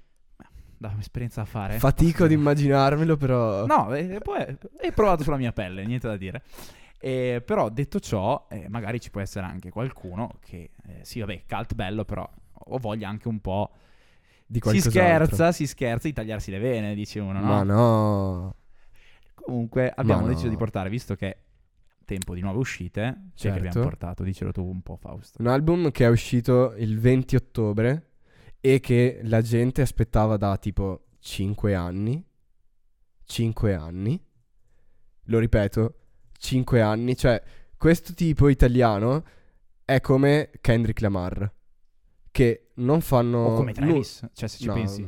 Da 0.79 0.95
esperienza 0.99 1.43
da 1.43 1.47
fare. 1.47 1.79
Fatico 1.79 2.25
ad 2.25 2.31
immaginarmelo, 2.33 3.17
però. 3.17 3.67
No, 3.67 3.95
eh, 3.95 4.21
poi 4.23 4.39
hai 4.81 4.93
provato 4.93 5.23
sulla 5.23 5.37
mia 5.37 5.53
pelle, 5.53 5.85
niente 5.85 6.07
da 6.07 6.17
dire. 6.17 6.43
Eh, 7.01 7.43
però 7.45 7.69
detto 7.69 8.01
ciò, 8.01 8.47
eh, 8.51 8.69
magari 8.69 9.01
ci 9.01 9.11
può 9.11 9.21
essere 9.21 9.47
anche 9.47 9.71
qualcuno 9.71 10.35
che, 10.41 10.71
eh, 10.87 11.01
sì, 11.03 11.21
vabbè, 11.21 11.45
cult 11.47 11.75
bello, 11.75 12.05
però 12.05 12.29
ho 12.53 12.79
voglia 12.79 13.09
anche 13.09 13.29
un 13.29 13.41
po' 13.41 13.71
di 14.47 14.61
Si 14.65 14.81
scherza, 14.81 15.53
si 15.53 15.67
scherza 15.67 16.09
di 16.09 16.15
tagliarsi 16.15 16.51
le 16.51 16.59
vene, 16.59 16.95
dice 16.95 17.21
uno, 17.21 17.41
no? 17.41 17.47
Ma 17.47 17.63
no. 17.63 18.55
Comunque 19.35 19.93
abbiamo 19.95 20.23
no. 20.23 20.29
deciso 20.29 20.49
di 20.49 20.57
portare, 20.57 20.89
visto 20.89 21.15
che 21.15 21.29
è 21.29 21.37
tempo 22.05 22.35
di 22.35 22.41
nuove 22.41 22.59
uscite, 22.59 23.31
c'è 23.35 23.51
che 23.51 23.59
abbiamo 23.59 23.73
Certo. 23.73 23.89
portato, 23.89 24.23
dicelo 24.23 24.51
tu 24.51 24.65
un 24.65 24.81
po' 24.81 24.97
Fausto. 24.97 25.41
Un 25.41 25.49
album 25.49 25.91
che 25.91 26.07
è 26.07 26.09
uscito 26.09 26.75
il 26.77 26.99
20 26.99 27.37
ottobre 27.37 28.07
e 28.61 28.81
che 28.81 29.21
la 29.23 29.41
gente 29.41 29.83
aspettava 29.83 30.37
da 30.37 30.57
tipo 30.57 31.07
5 31.21 31.75
anni. 31.75 32.25
5 33.25 33.75
anni. 33.75 34.21
Lo 35.25 35.39
ripeto, 35.39 35.95
5 36.39 36.81
anni. 36.81 37.17
Cioè, 37.17 37.43
questo 37.77 38.15
tipo 38.15 38.49
italiano 38.49 39.25
è 39.85 40.01
come 40.01 40.51
Kendrick 40.61 41.01
Lamar. 41.01 41.53
Che 42.31 42.71
non 42.75 43.01
fanno... 43.01 43.39
o 43.39 43.55
come 43.57 43.73
nu- 43.77 43.87
Travis, 43.87 44.27
cioè 44.33 44.49
se 44.49 44.59
ci 44.59 44.67
No, 44.67 44.75
pensi. 44.75 45.07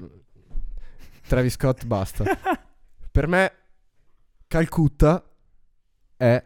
Travis 1.26 1.52
Scott 1.52 1.84
basta. 1.86 2.24
per 3.10 3.26
me 3.26 3.52
Calcutta 4.46 5.24
è 6.16 6.44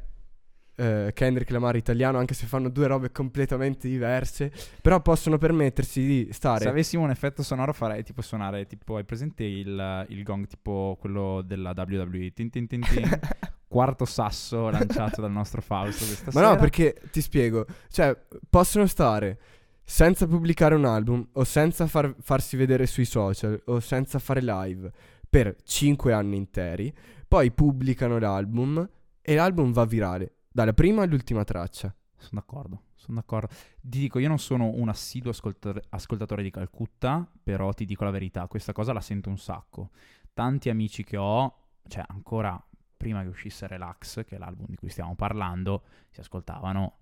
eh, 0.76 1.10
Kendrick 1.14 1.50
Lamar 1.50 1.76
italiano, 1.76 2.18
anche 2.18 2.34
se 2.34 2.46
fanno 2.46 2.68
due 2.68 2.86
robe 2.86 3.10
completamente 3.12 3.88
diverse, 3.88 4.52
però 4.82 5.00
possono 5.00 5.38
permettersi 5.38 6.04
di 6.06 6.28
stare 6.32 6.60
Se 6.60 6.68
avessimo 6.68 7.04
un 7.04 7.10
effetto 7.10 7.42
sonoro 7.42 7.72
farei 7.72 8.02
tipo 8.02 8.22
suonare, 8.22 8.66
tipo 8.66 8.96
hai 8.96 9.04
presente 9.04 9.44
il, 9.44 10.06
il 10.08 10.22
gong 10.22 10.46
tipo 10.46 10.96
quello 11.00 11.42
della 11.42 11.72
WWE, 11.76 12.32
tin 12.32 12.50
tin 12.50 12.66
tin 12.66 12.80
tin, 12.80 13.18
quarto 13.68 14.04
sasso 14.04 14.70
lanciato 14.70 15.20
dal 15.20 15.32
nostro 15.32 15.60
Fausto 15.60 16.04
questa 16.04 16.26
Ma 16.26 16.40
sera. 16.40 16.48
no, 16.50 16.56
perché 16.56 17.00
ti 17.10 17.20
spiego, 17.20 17.66
cioè 17.90 18.16
possono 18.48 18.86
stare 18.86 19.38
senza 19.86 20.26
pubblicare 20.26 20.74
un 20.74 20.84
album 20.86 21.26
o 21.32 21.44
senza 21.44 21.86
far- 21.86 22.14
farsi 22.20 22.56
vedere 22.56 22.86
sui 22.86 23.04
social 23.04 23.60
o 23.66 23.80
senza 23.80 24.18
fare 24.18 24.40
live 24.42 24.90
per 25.28 25.56
5 25.62 26.12
anni 26.12 26.36
interi, 26.36 26.94
poi 27.26 27.50
pubblicano 27.50 28.18
l'album 28.18 28.88
e 29.20 29.34
l'album 29.34 29.72
va 29.72 29.84
virale, 29.84 30.33
dalla 30.54 30.72
prima 30.72 31.02
all'ultima 31.02 31.42
traccia. 31.42 31.92
Sono 32.16 32.40
d'accordo, 32.40 32.82
sono 32.94 33.16
d'accordo. 33.16 33.48
Ti 33.80 33.98
dico, 33.98 34.20
io 34.20 34.28
non 34.28 34.38
sono 34.38 34.70
un 34.72 34.88
assiduo 34.88 35.32
ascolta- 35.32 35.82
ascoltatore 35.88 36.44
di 36.44 36.50
Calcutta, 36.50 37.28
però 37.42 37.72
ti 37.72 37.84
dico 37.84 38.04
la 38.04 38.10
verità, 38.10 38.46
questa 38.46 38.72
cosa 38.72 38.92
la 38.92 39.00
sento 39.00 39.28
un 39.28 39.36
sacco. 39.36 39.90
Tanti 40.32 40.70
amici 40.70 41.02
che 41.02 41.16
ho, 41.16 41.70
cioè 41.88 42.04
ancora 42.06 42.64
prima 42.96 43.22
che 43.22 43.28
uscisse 43.28 43.66
Relax, 43.66 44.24
che 44.24 44.36
è 44.36 44.38
l'album 44.38 44.66
di 44.68 44.76
cui 44.76 44.90
stiamo 44.90 45.16
parlando, 45.16 45.82
si 46.10 46.20
ascoltavano 46.20 46.98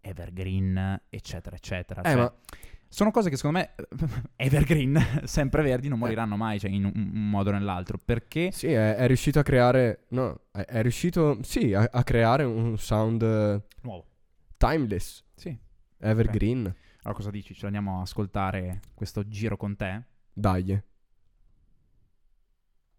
Evergreen, 0.00 1.02
eccetera, 1.10 1.56
eccetera. 1.56 2.00
Eh, 2.00 2.10
Cioè, 2.10 2.16
ma 2.16 2.34
Sono 2.94 3.10
cose 3.10 3.28
che 3.28 3.34
secondo 3.36 3.58
me 3.58 3.74
Evergreen, 4.36 4.96
sempre 5.26 5.62
verdi, 5.64 5.88
non 5.88 5.98
moriranno 5.98 6.36
mai, 6.36 6.60
cioè 6.60 6.70
in 6.70 6.84
un, 6.84 6.92
un 6.94 7.28
modo 7.28 7.50
o 7.50 7.52
nell'altro, 7.52 7.98
perché 7.98 8.52
Sì, 8.52 8.68
è, 8.68 8.94
è 8.94 9.06
riuscito 9.08 9.40
a 9.40 9.42
creare. 9.42 10.04
No, 10.10 10.42
è, 10.52 10.60
è 10.60 10.80
riuscito. 10.80 11.38
Sì, 11.42 11.74
a, 11.74 11.88
a 11.90 12.04
creare 12.04 12.44
un 12.44 12.78
sound 12.78 13.22
eh, 13.22 13.60
nuovo. 13.82 14.06
timeless, 14.56 15.24
Sì. 15.34 15.58
evergreen. 15.98 16.66
Allora 17.02 17.18
cosa 17.18 17.30
dici? 17.32 17.52
Ce 17.52 17.62
l'andiamo 17.62 17.98
a 17.98 18.02
ascoltare 18.02 18.80
questo 18.94 19.26
giro 19.26 19.56
con 19.56 19.74
te? 19.74 20.02
Dai. 20.32 20.80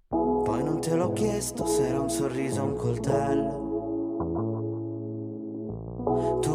Poi 0.09 0.61
non 0.63 0.81
te 0.81 0.93
l'ho 0.93 1.13
chiesto 1.13 1.65
se 1.65 1.87
era 1.87 2.01
un 2.01 2.09
sorriso 2.09 2.61
o 2.63 2.65
un 2.65 2.75
coltello. 2.75 3.63
Tu 6.41 6.54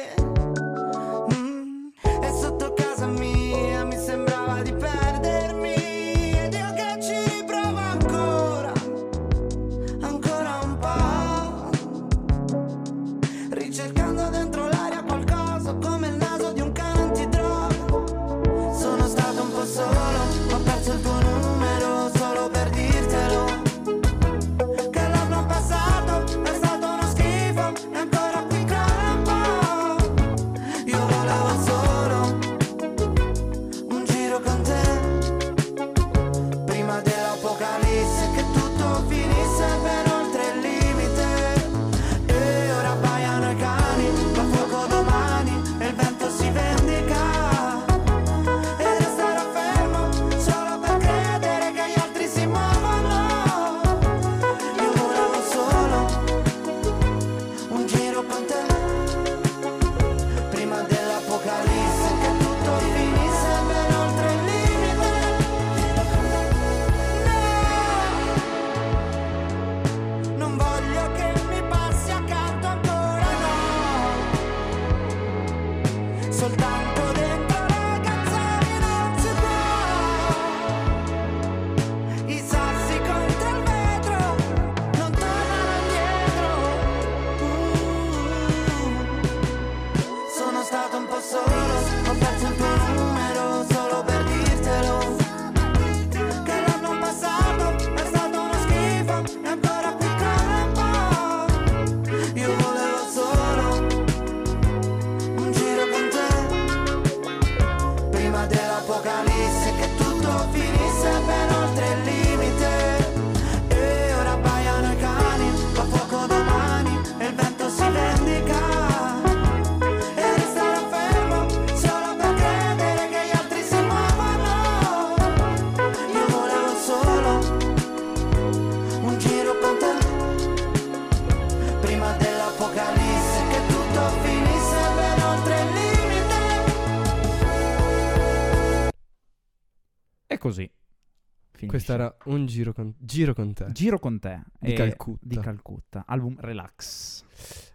Questo 141.81 141.93
era 141.93 142.15
un 142.25 142.45
giro 142.45 142.73
con, 142.73 142.93
giro 142.99 143.33
con 143.33 143.53
te. 143.53 143.65
Giro 143.71 143.97
con 143.97 144.19
te. 144.19 144.41
Di 144.59 144.73
Calcutta. 144.73 145.19
Di 145.21 145.39
Calcutta. 145.39 146.03
Album 146.05 146.35
Relax. 146.39 147.23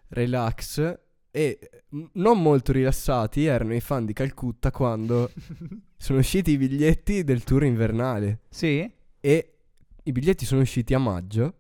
Relax. 0.09 0.99
E 1.31 1.71
mm, 1.95 2.05
non 2.13 2.41
molto 2.41 2.73
rilassati 2.73 3.45
erano 3.45 3.75
i 3.75 3.81
fan 3.81 4.07
di 4.07 4.13
Calcutta 4.13 4.71
quando 4.71 5.31
sono 5.99 6.21
usciti 6.21 6.53
i 6.53 6.57
biglietti 6.57 7.25
del 7.25 7.43
tour 7.43 7.65
invernale. 7.65 8.41
Sì? 8.49 8.89
E 9.21 9.59
i 10.03 10.13
biglietti 10.13 10.45
sono 10.45 10.61
usciti 10.61 10.95
a 10.95 10.99
maggio 10.99 11.55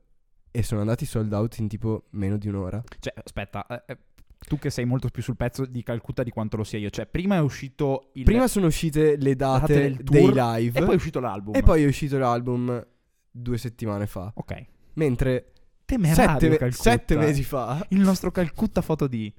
e 0.52 0.62
sono 0.62 0.80
andati 0.80 1.04
sold 1.04 1.32
out 1.32 1.58
in 1.58 1.66
tipo 1.66 2.04
meno 2.10 2.36
di 2.38 2.46
un'ora. 2.46 2.82
Cioè, 3.00 3.12
aspetta, 3.22 3.66
eh, 3.66 3.82
eh, 3.86 3.98
tu 4.46 4.58
che 4.58 4.70
sei 4.70 4.84
molto 4.84 5.08
più 5.08 5.22
sul 5.22 5.36
pezzo 5.36 5.66
di 5.66 5.82
Calcutta 5.82 6.22
di 6.22 6.30
quanto 6.30 6.56
lo 6.56 6.64
sia 6.64 6.78
io. 6.78 6.88
Cioè, 6.90 7.06
prima 7.06 7.36
è 7.36 7.40
uscito 7.40 8.10
il 8.14 8.24
Prima 8.24 8.46
sono 8.46 8.66
uscite 8.66 9.16
le 9.16 9.34
date, 9.34 9.60
date 9.60 9.80
del 9.80 9.96
dei 10.04 10.20
tour 10.22 10.34
live 10.34 10.78
e 10.78 10.82
poi 10.84 10.92
è 10.92 10.96
uscito 10.96 11.20
l'album. 11.20 11.54
e 11.56 11.62
poi 11.62 11.82
è 11.82 11.86
uscito 11.86 12.16
l'album 12.18 12.86
due 13.30 13.58
settimane 13.58 14.06
fa. 14.06 14.30
Ok. 14.34 14.64
Mentre 14.94 15.52
sette, 15.84 16.48
me- 16.48 16.70
sette 16.72 17.16
mesi 17.16 17.42
fa, 17.42 17.84
Il 17.90 18.00
nostro 18.00 18.30
Calcutta 18.30 18.80
foto 18.82 19.06
di... 19.06 19.32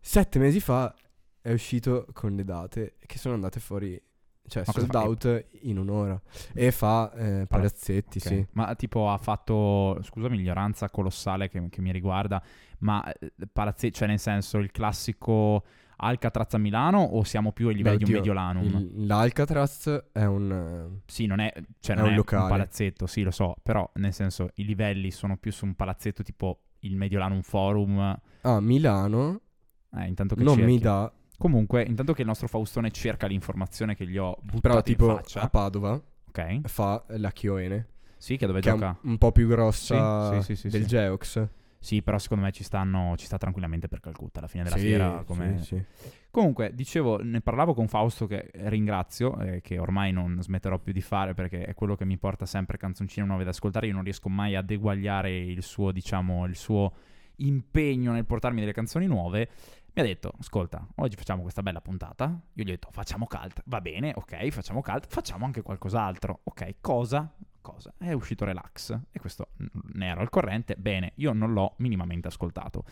sette 0.00 0.38
mesi 0.38 0.60
fa 0.60 0.94
è 1.40 1.52
uscito 1.52 2.06
con 2.12 2.34
le 2.34 2.44
date 2.44 2.96
che 3.06 3.18
sono 3.18 3.34
andate 3.34 3.60
fuori, 3.60 4.00
cioè 4.46 4.62
Ma 4.66 4.72
sold 4.72 4.94
out 4.94 5.46
in 5.62 5.78
un'ora. 5.78 6.20
E 6.54 6.70
fa 6.72 7.12
eh, 7.12 7.46
palazzetti, 7.46 8.18
Ok. 8.18 8.26
sì. 8.26 8.46
Ma 8.52 8.74
tipo 8.74 9.10
ha 9.10 9.18
fatto, 9.18 9.98
scusami 10.02 10.36
l'ignoranza 10.36 10.88
colossale 10.90 11.48
che, 11.48 11.68
che 11.68 11.80
mi 11.80 11.92
riguarda, 11.92 12.42
ma 12.80 13.04
eh, 13.12 13.30
Palazzetti, 13.52 13.94
cioè 13.94 14.08
nel 14.08 14.18
senso 14.18 14.58
il 14.58 14.70
classico 14.70 15.64
Alcatraz 16.00 16.54
a 16.54 16.58
Milano 16.58 17.00
o 17.00 17.24
siamo 17.24 17.52
più 17.52 17.68
ai 17.68 17.74
livelli 17.74 17.98
di 17.98 18.04
un 18.04 18.10
Mediolanum? 18.10 18.64
il- 18.64 19.06
L'Alcatraz 19.06 20.04
è 20.12 20.24
un... 20.24 20.52
eh, 20.52 21.02
Sì, 21.06 21.26
non 21.26 21.40
è, 21.40 21.52
cioè 21.80 21.96
È 21.96 21.98
non 21.98 22.08
un 22.08 22.12
è 22.12 22.16
locale. 22.16 22.42
un 22.44 22.48
palazzetto, 22.48 23.06
sì 23.06 23.22
lo 23.22 23.30
so, 23.30 23.56
però 23.62 23.88
nel 23.94 24.12
senso 24.12 24.50
i 24.54 24.64
livelli 24.64 25.10
sono 25.10 25.36
più 25.36 25.50
su 25.52 25.64
un 25.64 25.74
palazzetto 25.74 26.22
tipo 26.22 26.60
il 26.80 26.96
Mediolanum 26.96 27.42
Forum, 27.42 28.18
a 28.42 28.60
Milano 28.60 29.40
eh, 29.96 30.06
intanto 30.06 30.34
che 30.36 30.44
non 30.44 30.54
cerchi. 30.56 30.72
mi 30.72 30.78
dà, 30.78 31.12
Comunque, 31.36 31.82
intanto 31.82 32.12
che 32.12 32.22
il 32.22 32.26
nostro 32.26 32.48
Faustone 32.48 32.90
cerca 32.90 33.26
l'informazione 33.26 33.94
che 33.94 34.06
gli 34.06 34.18
ho 34.18 34.36
buttato 34.42 34.60
però 34.60 34.82
tipo 34.82 35.06
faccia, 35.16 35.40
a 35.42 35.48
Padova 35.48 36.00
ok? 36.28 36.60
fa 36.68 37.04
la 37.08 37.30
Chioene, 37.32 37.86
Sì, 38.16 38.36
che 38.36 38.46
dove 38.46 38.60
che 38.60 38.68
è 38.68 38.72
gioca? 38.72 38.96
un, 39.02 39.10
un 39.10 39.18
po' 39.18 39.32
più 39.32 39.46
grossa 39.48 40.40
Sì, 40.40 40.54
sì, 40.54 40.56
sì, 40.56 40.68
del. 40.70 40.86
Geox. 40.86 41.48
Sì, 41.80 42.02
però 42.02 42.18
secondo 42.18 42.44
me 42.44 42.50
ci 42.50 42.64
stanno 42.64 43.14
ci 43.16 43.26
sta 43.26 43.38
tranquillamente 43.38 43.88
per 43.88 44.00
Calcutta 44.00 44.40
alla 44.40 44.48
fine 44.48 44.64
della 44.64 44.76
Sì, 44.76 44.82
fiera 44.82 45.22
come 45.24 45.58
sì, 45.58 45.64
sì. 45.64 45.84
Comunque, 46.30 46.74
dicevo, 46.74 47.22
ne 47.22 47.40
parlavo 47.40 47.72
con 47.72 47.88
Fausto 47.88 48.26
che 48.26 48.50
ringrazio, 48.52 49.38
eh, 49.40 49.60
che 49.60 49.78
ormai 49.78 50.12
non 50.12 50.40
smetterò 50.40 50.78
più 50.78 50.92
di 50.92 51.00
fare 51.00 51.34
perché 51.34 51.64
è 51.64 51.74
quello 51.74 51.94
che 51.94 52.04
mi 52.04 52.18
porta 52.18 52.46
sempre 52.46 52.76
canzoncine 52.76 53.26
nuove 53.26 53.44
da 53.44 53.50
ascoltare. 53.50 53.86
Io 53.86 53.94
non 53.94 54.02
riesco 54.02 54.28
mai 54.28 54.54
ad 54.54 54.70
eguagliare 54.70 55.36
il 55.36 55.62
suo, 55.62 55.90
diciamo, 55.90 56.44
il 56.46 56.56
suo 56.56 56.92
impegno 57.36 58.12
nel 58.12 58.24
portarmi 58.24 58.60
delle 58.60 58.72
canzoni 58.72 59.06
nuove. 59.06 59.48
Mi 59.94 60.02
ha 60.02 60.06
detto, 60.06 60.32
ascolta, 60.38 60.86
oggi 60.96 61.16
facciamo 61.16 61.42
questa 61.42 61.62
bella 61.62 61.80
puntata. 61.80 62.26
Io 62.26 62.64
gli 62.64 62.68
ho 62.68 62.72
detto, 62.72 62.88
facciamo 62.92 63.26
cult. 63.26 63.62
Va 63.66 63.80
bene, 63.80 64.12
ok, 64.14 64.48
facciamo 64.50 64.82
cult. 64.82 65.06
Facciamo 65.08 65.44
anche 65.44 65.62
qualcos'altro. 65.62 66.40
Ok, 66.44 66.74
cosa? 66.80 67.32
Cosa? 67.72 67.92
È 67.98 68.12
uscito 68.12 68.44
Relax. 68.44 68.98
E 69.10 69.18
questo 69.20 69.48
ne 69.94 70.06
ero 70.06 70.20
al 70.20 70.30
corrente. 70.30 70.74
Bene, 70.76 71.12
io 71.16 71.32
non 71.32 71.52
l'ho 71.52 71.74
minimamente 71.78 72.28
ascoltato. 72.28 72.84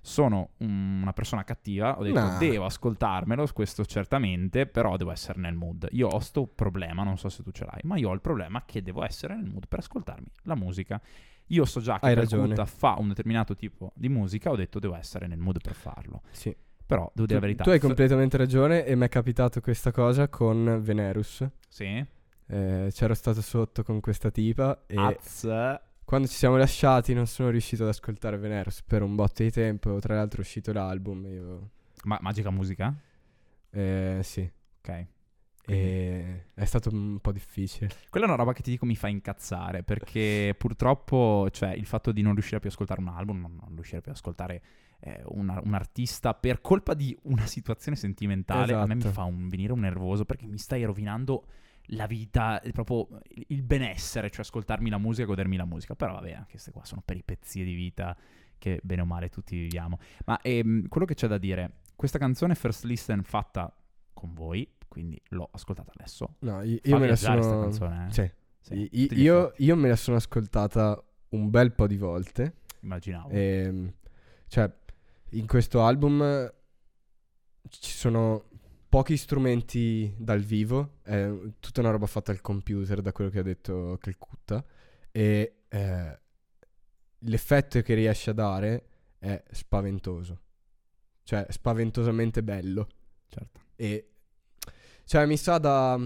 Sono 0.00 0.50
un- 0.58 1.00
una 1.02 1.12
persona 1.12 1.44
cattiva, 1.44 1.98
ho 1.98 2.02
detto 2.02 2.20
No. 2.20 2.38
devo 2.38 2.64
ascoltarmelo, 2.66 3.46
questo 3.52 3.84
certamente, 3.84 4.66
però 4.66 4.96
devo 4.96 5.10
essere 5.12 5.40
nel 5.40 5.54
mood. 5.54 5.88
Io 5.92 6.08
ho 6.08 6.18
sto 6.20 6.46
problema, 6.46 7.02
non 7.04 7.16
so 7.16 7.28
se 7.28 7.42
tu 7.42 7.50
ce 7.52 7.64
l'hai, 7.64 7.80
ma 7.84 7.96
io 7.96 8.10
ho 8.10 8.12
il 8.12 8.20
problema 8.20 8.64
che 8.66 8.82
devo 8.82 9.02
essere 9.04 9.34
nel 9.34 9.46
mood 9.50 9.66
per 9.66 9.78
ascoltarmi 9.80 10.26
la 10.42 10.54
musica. 10.54 11.00
Io 11.48 11.64
so 11.64 11.80
già 11.80 11.98
che 11.98 12.14
Calcutta 12.14 12.36
ragione. 12.46 12.66
fa 12.66 12.96
un 12.98 13.08
determinato 13.08 13.54
tipo 13.54 13.92
di 13.94 14.08
musica, 14.08 14.50
ho 14.50 14.56
detto 14.56 14.78
devo 14.78 14.94
essere 14.94 15.26
nel 15.26 15.38
mood 15.38 15.60
per 15.62 15.74
farlo. 15.74 16.22
Sì. 16.30 16.54
Però 16.86 17.10
devo 17.14 17.26
dire 17.26 17.38
la 17.40 17.40
Tu, 17.40 17.46
verità. 17.46 17.62
tu 17.64 17.70
hai 17.70 17.78
completamente 17.80 18.36
ragione 18.36 18.84
e 18.84 18.94
mi 18.94 19.06
è 19.06 19.08
capitato 19.08 19.60
questa 19.62 19.90
cosa 19.90 20.28
con 20.28 20.80
Venerus. 20.82 21.46
Sì. 21.66 22.04
Eh, 22.54 22.90
c'ero 22.92 23.14
stato 23.14 23.40
sotto 23.42 23.82
con 23.82 24.00
questa 24.00 24.30
tipa 24.30 24.84
e 24.86 24.94
Az. 24.96 25.48
quando 26.04 26.28
ci 26.28 26.34
siamo 26.34 26.56
lasciati 26.56 27.12
non 27.12 27.26
sono 27.26 27.50
riuscito 27.50 27.82
ad 27.82 27.88
ascoltare 27.88 28.36
Venerus 28.36 28.82
per 28.82 29.02
un 29.02 29.14
botto 29.16 29.42
di 29.42 29.50
tempo. 29.50 29.98
Tra 29.98 30.14
l'altro 30.14 30.38
è 30.38 30.44
uscito 30.44 30.72
l'album. 30.72 31.26
Io, 31.26 31.70
Ma 32.04 32.16
magica 32.20 32.50
musica? 32.50 32.94
eh, 33.70 34.20
sì. 34.22 34.48
Ok. 34.78 35.06
E 35.66 36.48
è 36.54 36.64
stato 36.66 36.90
un 36.92 37.18
po' 37.20 37.32
difficile. 37.32 37.88
Quella 38.10 38.26
è 38.26 38.28
una 38.28 38.36
roba 38.36 38.52
che 38.52 38.62
ti 38.62 38.70
dico 38.70 38.84
mi 38.86 38.96
fa 38.96 39.08
incazzare 39.08 39.82
perché 39.82 40.54
purtroppo, 40.58 41.48
cioè, 41.50 41.70
il 41.70 41.86
fatto 41.86 42.12
di 42.12 42.20
non 42.22 42.34
riuscire 42.34 42.60
più 42.60 42.68
ad 42.68 42.74
ascoltare 42.74 43.00
un 43.00 43.08
album, 43.08 43.40
non, 43.40 43.56
non 43.60 43.74
riuscire 43.74 44.00
più 44.02 44.10
ad 44.10 44.16
ascoltare 44.18 44.62
eh, 45.00 45.22
una- 45.28 45.60
un 45.64 45.72
artista 45.74 46.34
per 46.34 46.60
colpa 46.60 46.94
di 46.94 47.16
una 47.22 47.46
situazione 47.46 47.96
sentimentale, 47.96 48.74
a 48.74 48.86
me 48.86 48.94
mi 48.94 49.00
Esatto. 49.00 49.14
fa 49.14 49.22
un, 49.24 49.48
venire 49.48 49.72
un 49.72 49.80
nervoso 49.80 50.24
perché 50.26 50.46
mi 50.46 50.58
stai 50.58 50.84
rovinando 50.84 51.46
la 51.88 52.06
vita, 52.06 52.60
proprio 52.72 53.08
il- 53.48 53.62
benessere, 53.62 54.30
cioè 54.30 54.40
ascoltarmi 54.40 54.88
la 54.90 54.98
musica, 54.98 55.26
godermi 55.26 55.56
la 55.56 55.64
musica. 55.64 55.94
Però 55.94 56.14
vabbè, 56.14 56.32
anche 56.32 56.52
queste 56.52 56.70
qua 56.72 56.84
sono 56.84 57.02
peripezie 57.04 57.64
di 57.64 57.74
vita 57.74 58.16
che 58.58 58.80
bene 58.82 59.02
o 59.02 59.04
male 59.04 59.28
tutti 59.28 59.56
viviamo. 59.56 59.98
Ma 60.26 60.40
ehm, 60.40 60.88
quello 60.88 61.06
che 61.06 61.14
c'è 61.14 61.26
da 61.26 61.38
dire, 61.38 61.80
questa 61.96 62.18
canzone 62.18 62.54
First 62.54 62.84
Listen 62.84 63.22
fatta 63.22 63.74
con 64.12 64.32
voi, 64.32 64.66
quindi 64.88 65.20
l'ho 65.30 65.48
ascoltata 65.52 65.92
adesso. 65.94 66.36
No, 66.40 66.62
io, 66.62 66.78
io 66.82 66.98
me 66.98 67.06
la 67.08 67.16
sono. 67.16 67.60
canzone, 67.60 68.06
eh? 68.08 68.12
Sì. 68.12 68.30
Sì, 68.60 68.88
I- 68.92 69.08
io, 69.20 69.52
io 69.58 69.76
me 69.76 69.88
la 69.88 69.96
sono 69.96 70.16
ascoltata 70.16 70.98
un 71.30 71.50
bel 71.50 71.72
po' 71.72 71.86
di 71.86 71.98
volte. 71.98 72.54
Immaginavo. 72.80 73.28
Ehm, 73.28 73.92
cioè, 74.46 74.72
in 75.32 75.46
questo 75.46 75.82
album 75.82 76.50
ci 77.68 77.90
sono 77.92 78.44
pochi 78.94 79.16
strumenti 79.16 80.14
dal 80.16 80.38
vivo, 80.38 80.98
è 81.02 81.28
tutta 81.58 81.80
una 81.80 81.90
roba 81.90 82.06
fatta 82.06 82.30
al 82.30 82.40
computer, 82.40 83.02
da 83.02 83.10
quello 83.10 83.28
che 83.28 83.40
ha 83.40 83.42
detto 83.42 83.98
Calcutta. 84.00 84.64
E 85.10 85.62
eh, 85.66 86.20
l'effetto 87.18 87.82
che 87.82 87.94
riesce 87.94 88.30
a 88.30 88.34
dare 88.34 88.86
è 89.18 89.42
spaventoso. 89.50 90.42
Cioè, 91.24 91.44
spaventosamente 91.48 92.44
bello. 92.44 92.86
certo. 93.26 93.62
E 93.74 94.10
cioè 95.02 95.26
mi 95.26 95.38
sa 95.38 95.58
da 95.58 95.98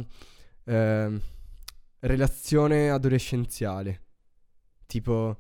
ehm, 0.64 1.20
relazione 1.98 2.88
adolescenziale, 2.88 4.02
tipo 4.86 5.36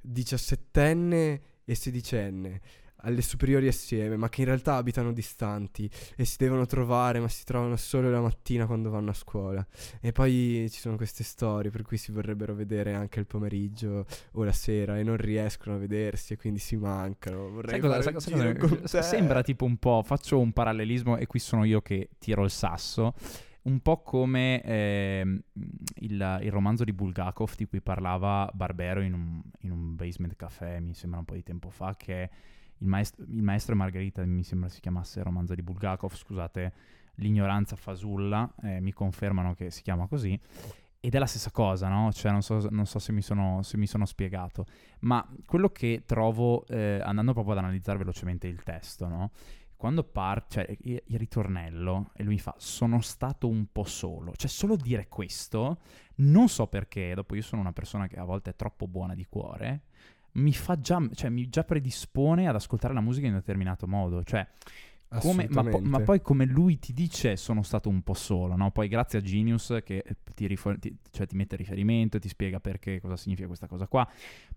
diciassettenne 0.00 1.42
e 1.64 1.74
sedicenne 1.74 2.60
alle 2.98 3.22
superiori 3.22 3.68
assieme, 3.68 4.16
ma 4.16 4.28
che 4.28 4.40
in 4.40 4.46
realtà 4.46 4.76
abitano 4.76 5.12
distanti 5.12 5.88
e 6.16 6.24
si 6.24 6.36
devono 6.38 6.66
trovare, 6.66 7.20
ma 7.20 7.28
si 7.28 7.44
trovano 7.44 7.76
solo 7.76 8.10
la 8.10 8.20
mattina 8.20 8.66
quando 8.66 8.90
vanno 8.90 9.10
a 9.10 9.14
scuola. 9.14 9.66
E 10.00 10.12
poi 10.12 10.66
ci 10.70 10.80
sono 10.80 10.96
queste 10.96 11.22
storie 11.24 11.70
per 11.70 11.82
cui 11.82 11.96
si 11.96 12.10
vorrebbero 12.12 12.54
vedere 12.54 12.94
anche 12.94 13.20
il 13.20 13.26
pomeriggio 13.26 14.06
o 14.32 14.44
la 14.44 14.52
sera 14.52 14.98
e 14.98 15.02
non 15.02 15.16
riescono 15.16 15.76
a 15.76 15.78
vedersi 15.78 16.32
e 16.32 16.36
quindi 16.36 16.58
si 16.58 16.76
mancano. 16.76 17.48
Vorrei 17.50 17.80
Sai 17.80 17.80
cosa- 17.80 18.20
sai 18.20 18.56
cosa- 18.58 19.02
sembra 19.02 19.42
tipo 19.42 19.64
un 19.64 19.76
po', 19.76 20.02
faccio 20.04 20.38
un 20.40 20.52
parallelismo 20.52 21.16
e 21.16 21.26
qui 21.26 21.38
sono 21.38 21.64
io 21.64 21.80
che 21.82 22.10
tiro 22.18 22.44
il 22.44 22.50
sasso, 22.50 23.14
un 23.62 23.80
po' 23.80 24.00
come 24.02 24.62
ehm, 24.62 25.40
il, 25.96 26.38
il 26.42 26.52
romanzo 26.52 26.84
di 26.84 26.92
Bulgakov 26.92 27.54
di 27.56 27.66
cui 27.66 27.80
parlava 27.80 28.48
Barbero 28.54 29.00
in 29.00 29.12
un, 29.12 29.42
in 29.60 29.72
un 29.72 29.96
basement 29.96 30.36
caffè, 30.36 30.78
mi 30.80 30.94
sembra 30.94 31.18
un 31.18 31.24
po' 31.24 31.34
di 31.34 31.42
tempo 31.42 31.70
fa, 31.70 31.96
che 31.96 32.30
il 32.78 32.86
maestro, 32.86 33.24
il 33.24 33.42
maestro 33.42 33.74
e 33.74 33.76
Margherita, 33.76 34.24
mi 34.24 34.42
sembra 34.42 34.68
si 34.68 34.80
chiamasse 34.80 35.22
romanzo 35.22 35.54
di 35.54 35.62
Bulgakov, 35.62 36.14
scusate 36.14 36.72
l'ignoranza 37.16 37.76
fasulla, 37.76 38.52
eh, 38.62 38.80
mi 38.80 38.92
confermano 38.92 39.54
che 39.54 39.70
si 39.70 39.82
chiama 39.82 40.06
così. 40.06 40.38
Ed 40.98 41.14
è 41.14 41.18
la 41.18 41.26
stessa 41.26 41.50
cosa, 41.50 41.88
no? 41.88 42.12
Cioè, 42.12 42.32
non 42.32 42.42
so, 42.42 42.66
non 42.70 42.86
so 42.86 42.98
se, 42.98 43.12
mi 43.12 43.22
sono, 43.22 43.62
se 43.62 43.76
mi 43.76 43.86
sono 43.86 44.06
spiegato. 44.06 44.66
Ma 45.00 45.24
quello 45.44 45.68
che 45.70 46.02
trovo, 46.04 46.66
eh, 46.66 47.00
andando 47.00 47.32
proprio 47.32 47.54
ad 47.54 47.60
analizzare 47.60 47.98
velocemente 47.98 48.48
il 48.48 48.62
testo, 48.62 49.06
no? 49.06 49.30
Quando 49.76 50.02
parte, 50.02 50.48
cioè 50.48 50.76
il 50.80 51.18
ritornello, 51.18 52.10
e 52.14 52.24
lui 52.24 52.34
mi 52.34 52.40
fa, 52.40 52.54
sono 52.56 53.00
stato 53.02 53.46
un 53.46 53.66
po' 53.70 53.84
solo. 53.84 54.32
Cioè, 54.34 54.48
solo 54.48 54.74
dire 54.74 55.06
questo, 55.06 55.80
non 56.16 56.48
so 56.48 56.66
perché, 56.66 57.14
dopo 57.14 57.34
io 57.36 57.42
sono 57.42 57.60
una 57.60 57.72
persona 57.72 58.08
che 58.08 58.18
a 58.18 58.24
volte 58.24 58.50
è 58.50 58.56
troppo 58.56 58.88
buona 58.88 59.14
di 59.14 59.26
cuore, 59.26 59.82
mi 60.36 60.52
fa 60.52 60.78
già, 60.80 61.00
cioè 61.14 61.30
mi 61.30 61.48
già 61.48 61.64
predispone 61.64 62.48
ad 62.48 62.54
ascoltare 62.54 62.94
la 62.94 63.00
musica 63.00 63.26
in 63.26 63.32
un 63.32 63.38
determinato 63.38 63.86
modo. 63.86 64.22
Cioè, 64.22 64.46
come, 65.20 65.46
ma, 65.48 65.62
po- 65.62 65.78
ma 65.78 66.00
poi 66.00 66.20
come 66.20 66.44
lui 66.44 66.78
ti 66.78 66.92
dice 66.92 67.36
sono 67.36 67.62
stato 67.62 67.88
un 67.88 68.02
po' 68.02 68.14
solo, 68.14 68.56
no? 68.56 68.70
Poi 68.70 68.88
grazie 68.88 69.20
a 69.20 69.22
Genius 69.22 69.78
che 69.84 70.02
eh, 70.04 70.16
ti, 70.34 70.46
rifo- 70.46 70.78
ti- 70.78 70.96
cioè, 71.10 71.26
ti 71.26 71.36
mette 71.36 71.56
riferimento, 71.56 72.18
ti 72.18 72.28
spiega 72.28 72.60
perché, 72.60 73.00
cosa 73.00 73.16
significa 73.16 73.46
questa 73.46 73.66
cosa 73.66 73.86
qua. 73.86 74.06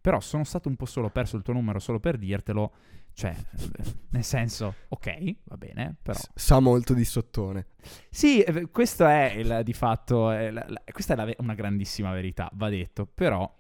Però 0.02 0.20
sono 0.20 0.44
stato 0.44 0.68
un 0.70 0.76
po' 0.76 0.86
solo, 0.86 1.08
ho 1.08 1.12
perso 1.12 1.38
il 1.38 1.44
tuo 1.44 1.54
numero 1.54 1.80
solo 1.80 2.00
per 2.00 2.18
dirtelo. 2.18 2.74
Cioè, 3.14 3.36
nel 4.12 4.24
senso, 4.24 4.76
ok, 4.90 5.36
va 5.46 5.58
bene, 5.58 5.96
però... 6.02 6.20
Sa 6.36 6.60
molto 6.60 6.94
di 6.94 7.06
sottone. 7.06 7.68
Sì, 8.10 8.42
eh, 8.42 8.70
questo 8.70 9.06
è 9.06 9.34
il, 9.36 9.62
di 9.64 9.74
fatto, 9.74 10.32
è 10.32 10.52
la- 10.52 10.66
la- 10.68 10.82
questa 10.92 11.14
è 11.14 11.16
la 11.16 11.34
una 11.40 11.54
grandissima 11.54 12.12
verità, 12.12 12.50
va 12.54 12.70
detto, 12.70 13.06
però... 13.06 13.56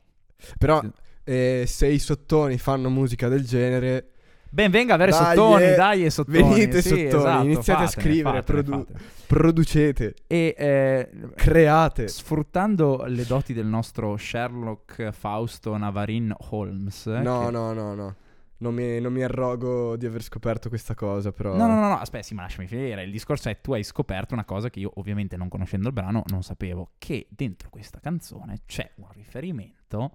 Però 0.58 0.82
eh, 1.30 1.64
se 1.68 1.88
i 1.88 2.00
sottoni 2.00 2.58
fanno 2.58 2.90
musica 2.90 3.28
del 3.28 3.46
genere, 3.46 4.10
Ben 4.52 4.72
venga 4.72 4.96
avere 4.96 5.12
Dai, 5.12 5.36
sottoni, 5.36 5.64
eh, 5.64 5.76
dai 5.76 6.06
e 6.06 6.10
sottoni. 6.10 6.38
venite 6.42 6.82
sì, 6.82 6.90
sottoni, 6.90 7.06
esatto, 7.08 7.44
iniziate 7.46 7.84
a 7.84 7.88
fatene, 7.88 8.04
scrivere, 8.04 8.38
fatene, 8.42 8.64
produ- 8.64 8.88
fatene. 8.88 9.10
producete, 9.28 10.14
E 10.26 10.56
eh, 10.58 11.10
create. 11.36 12.08
sfruttando 12.08 13.04
le 13.06 13.26
doti 13.26 13.54
del 13.54 13.68
nostro 13.68 14.18
Sherlock 14.18 15.12
Fausto 15.12 15.78
Navarin 15.78 16.34
Holmes. 16.50 17.06
No, 17.06 17.46
che- 17.46 17.52
no, 17.52 17.74
no, 17.74 17.94
no. 17.94 18.16
Non 18.62 18.74
mi, 18.74 19.00
non 19.00 19.14
mi 19.14 19.22
arrogo 19.24 19.96
di 19.96 20.06
aver 20.08 20.22
scoperto 20.24 20.68
questa 20.68 20.94
cosa, 20.96 21.32
però... 21.32 21.56
No, 21.56 21.68
no, 21.68 21.76
no, 21.76 21.88
no, 21.90 21.98
aspetta, 22.00 22.24
sì, 22.26 22.34
ma 22.34 22.42
lasciami 22.42 22.68
finire. 22.68 23.04
Il 23.04 23.12
discorso 23.12 23.50
è 23.50 23.62
tu 23.62 23.72
hai 23.74 23.84
scoperto 23.84 24.34
una 24.34 24.44
cosa 24.46 24.70
che 24.72 24.80
io, 24.80 24.92
ovviamente, 24.96 25.38
non 25.38 25.48
conoscendo 25.48 25.88
il 25.88 25.94
brano, 25.94 26.24
non 26.30 26.42
sapevo. 26.42 26.90
Che 26.98 27.28
dentro 27.30 27.70
questa 27.70 28.00
canzone 28.00 28.62
c'è 28.66 28.90
un 28.96 29.08
riferimento 29.14 30.12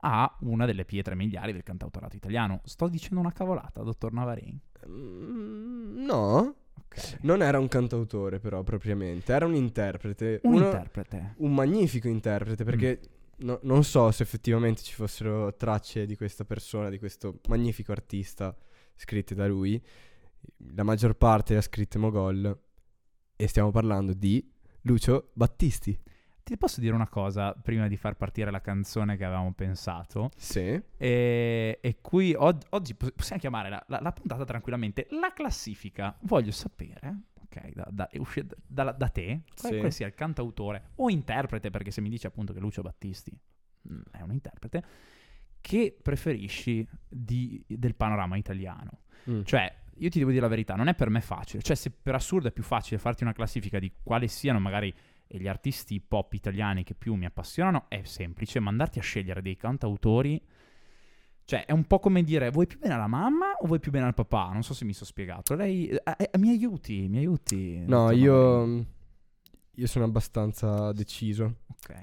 a 0.00 0.36
una 0.42 0.66
delle 0.66 0.84
pietre 0.84 1.14
miliari 1.14 1.52
del 1.52 1.62
cantautorato 1.62 2.16
italiano. 2.16 2.60
Sto 2.64 2.88
dicendo 2.88 3.20
una 3.20 3.32
cavolata, 3.32 3.82
dottor 3.82 4.12
Navarin. 4.12 4.58
Mm, 4.88 6.04
no, 6.04 6.54
Ok. 6.78 7.18
non 7.22 7.42
era 7.42 7.58
un 7.58 7.68
cantautore 7.68 8.38
però 8.38 8.62
propriamente, 8.62 9.32
era 9.32 9.46
un 9.46 9.54
interprete. 9.54 10.40
Un 10.44 10.54
Uno- 10.54 10.64
interprete. 10.66 11.34
un 11.38 11.54
magnifico 11.54 12.08
interprete 12.08 12.64
perché 12.64 13.00
no- 13.38 13.58
non 13.62 13.82
so 13.84 14.10
se 14.10 14.22
effettivamente 14.22 14.82
ci 14.82 14.94
fossero 14.94 15.54
tracce 15.56 16.06
di 16.06 16.16
questa 16.16 16.44
persona, 16.44 16.88
di 16.90 16.98
questo 16.98 17.40
magnifico 17.48 17.92
artista 17.92 18.54
scritte 18.94 19.34
da 19.34 19.46
lui. 19.46 19.82
La 20.74 20.84
maggior 20.84 21.14
parte 21.16 21.52
le 21.54 21.58
ha 21.58 21.62
scritte 21.62 21.98
Mogol 21.98 22.56
e 23.34 23.46
stiamo 23.48 23.70
parlando 23.70 24.12
di 24.12 24.48
Lucio 24.82 25.30
Battisti. 25.34 25.98
Ti 26.46 26.56
posso 26.56 26.80
dire 26.80 26.94
una 26.94 27.08
cosa 27.08 27.54
prima 27.54 27.88
di 27.88 27.96
far 27.96 28.14
partire 28.16 28.52
la 28.52 28.60
canzone 28.60 29.16
che 29.16 29.24
avevamo 29.24 29.52
pensato? 29.52 30.30
Sì. 30.36 30.80
E, 30.96 31.78
e 31.82 31.98
qui 32.00 32.34
og- 32.34 32.66
oggi 32.70 32.94
pos- 32.94 33.10
possiamo 33.10 33.40
chiamare 33.40 33.68
la, 33.68 33.84
la- 33.88 33.98
la 34.00 34.12
puntata 34.12 34.44
tranquillamente 34.44 35.08
la 35.10 35.32
classifica. 35.34 36.16
Voglio 36.20 36.52
sapere, 36.52 37.22
ok, 37.42 37.72
da, 37.74 37.88
da- 37.90 38.08
usci- 38.18 38.46
da- 38.64 38.92
da 38.92 39.08
te, 39.08 39.42
quale, 39.60 39.74
Sì. 39.74 39.80
quale 39.80 39.90
sia 39.90 40.06
il 40.06 40.14
cantautore 40.14 40.90
o 40.96 41.10
interprete, 41.10 41.70
perché 41.70 41.90
se 41.90 42.00
mi 42.00 42.08
dici 42.08 42.28
appunto 42.28 42.52
che 42.52 42.60
Lucio 42.60 42.80
Battisti 42.82 43.36
mm, 43.92 44.00
è 44.12 44.20
un 44.20 44.30
interprete, 44.30 44.84
che 45.60 45.96
preferisci 46.00 46.86
di- 47.08 47.60
del 47.66 47.96
panorama 47.96 48.36
italiano? 48.36 49.00
Mm. 49.28 49.42
Cioè, 49.42 49.74
io 49.96 50.08
ti 50.10 50.18
devo 50.18 50.30
dire 50.30 50.42
la 50.42 50.48
verità, 50.48 50.76
non 50.76 50.86
è 50.86 50.94
per 50.94 51.10
me 51.10 51.20
facile. 51.20 51.60
Cioè, 51.60 51.74
se 51.74 51.90
per 51.90 52.14
assurdo 52.14 52.46
è 52.46 52.52
più 52.52 52.62
facile 52.62 52.98
farti 53.00 53.24
una 53.24 53.32
classifica 53.32 53.80
di 53.80 53.92
quali 54.00 54.28
siano 54.28 54.60
magari 54.60 54.94
gli 55.28 55.48
artisti 55.48 56.00
pop 56.00 56.32
italiani 56.32 56.84
che 56.84 56.94
più 56.94 57.14
mi 57.14 57.24
appassionano, 57.24 57.86
è 57.88 58.02
semplice. 58.04 58.60
Mandarti 58.60 58.98
a 58.98 59.02
scegliere 59.02 59.42
dei 59.42 59.56
cantautori. 59.56 60.40
Cioè, 61.44 61.64
è 61.64 61.72
un 61.72 61.84
po' 61.86 62.00
come 62.00 62.22
dire, 62.22 62.50
vuoi 62.50 62.66
più 62.66 62.78
bene 62.78 62.94
alla 62.94 63.06
mamma 63.06 63.52
o 63.52 63.66
vuoi 63.66 63.78
più 63.78 63.92
bene 63.92 64.06
al 64.06 64.14
papà? 64.14 64.50
Non 64.52 64.62
so 64.62 64.74
se 64.74 64.84
mi 64.84 64.92
sono 64.92 65.06
spiegato. 65.06 65.54
Lei, 65.54 65.88
eh, 65.88 66.30
eh, 66.30 66.38
mi 66.38 66.50
aiuti, 66.50 67.06
mi 67.08 67.18
aiuti. 67.18 67.84
No, 67.86 68.10
io, 68.10 68.34
Navarin. 68.34 68.86
io 69.74 69.86
sono 69.86 70.04
abbastanza 70.04 70.92
deciso. 70.92 71.58
Ok. 71.68 72.02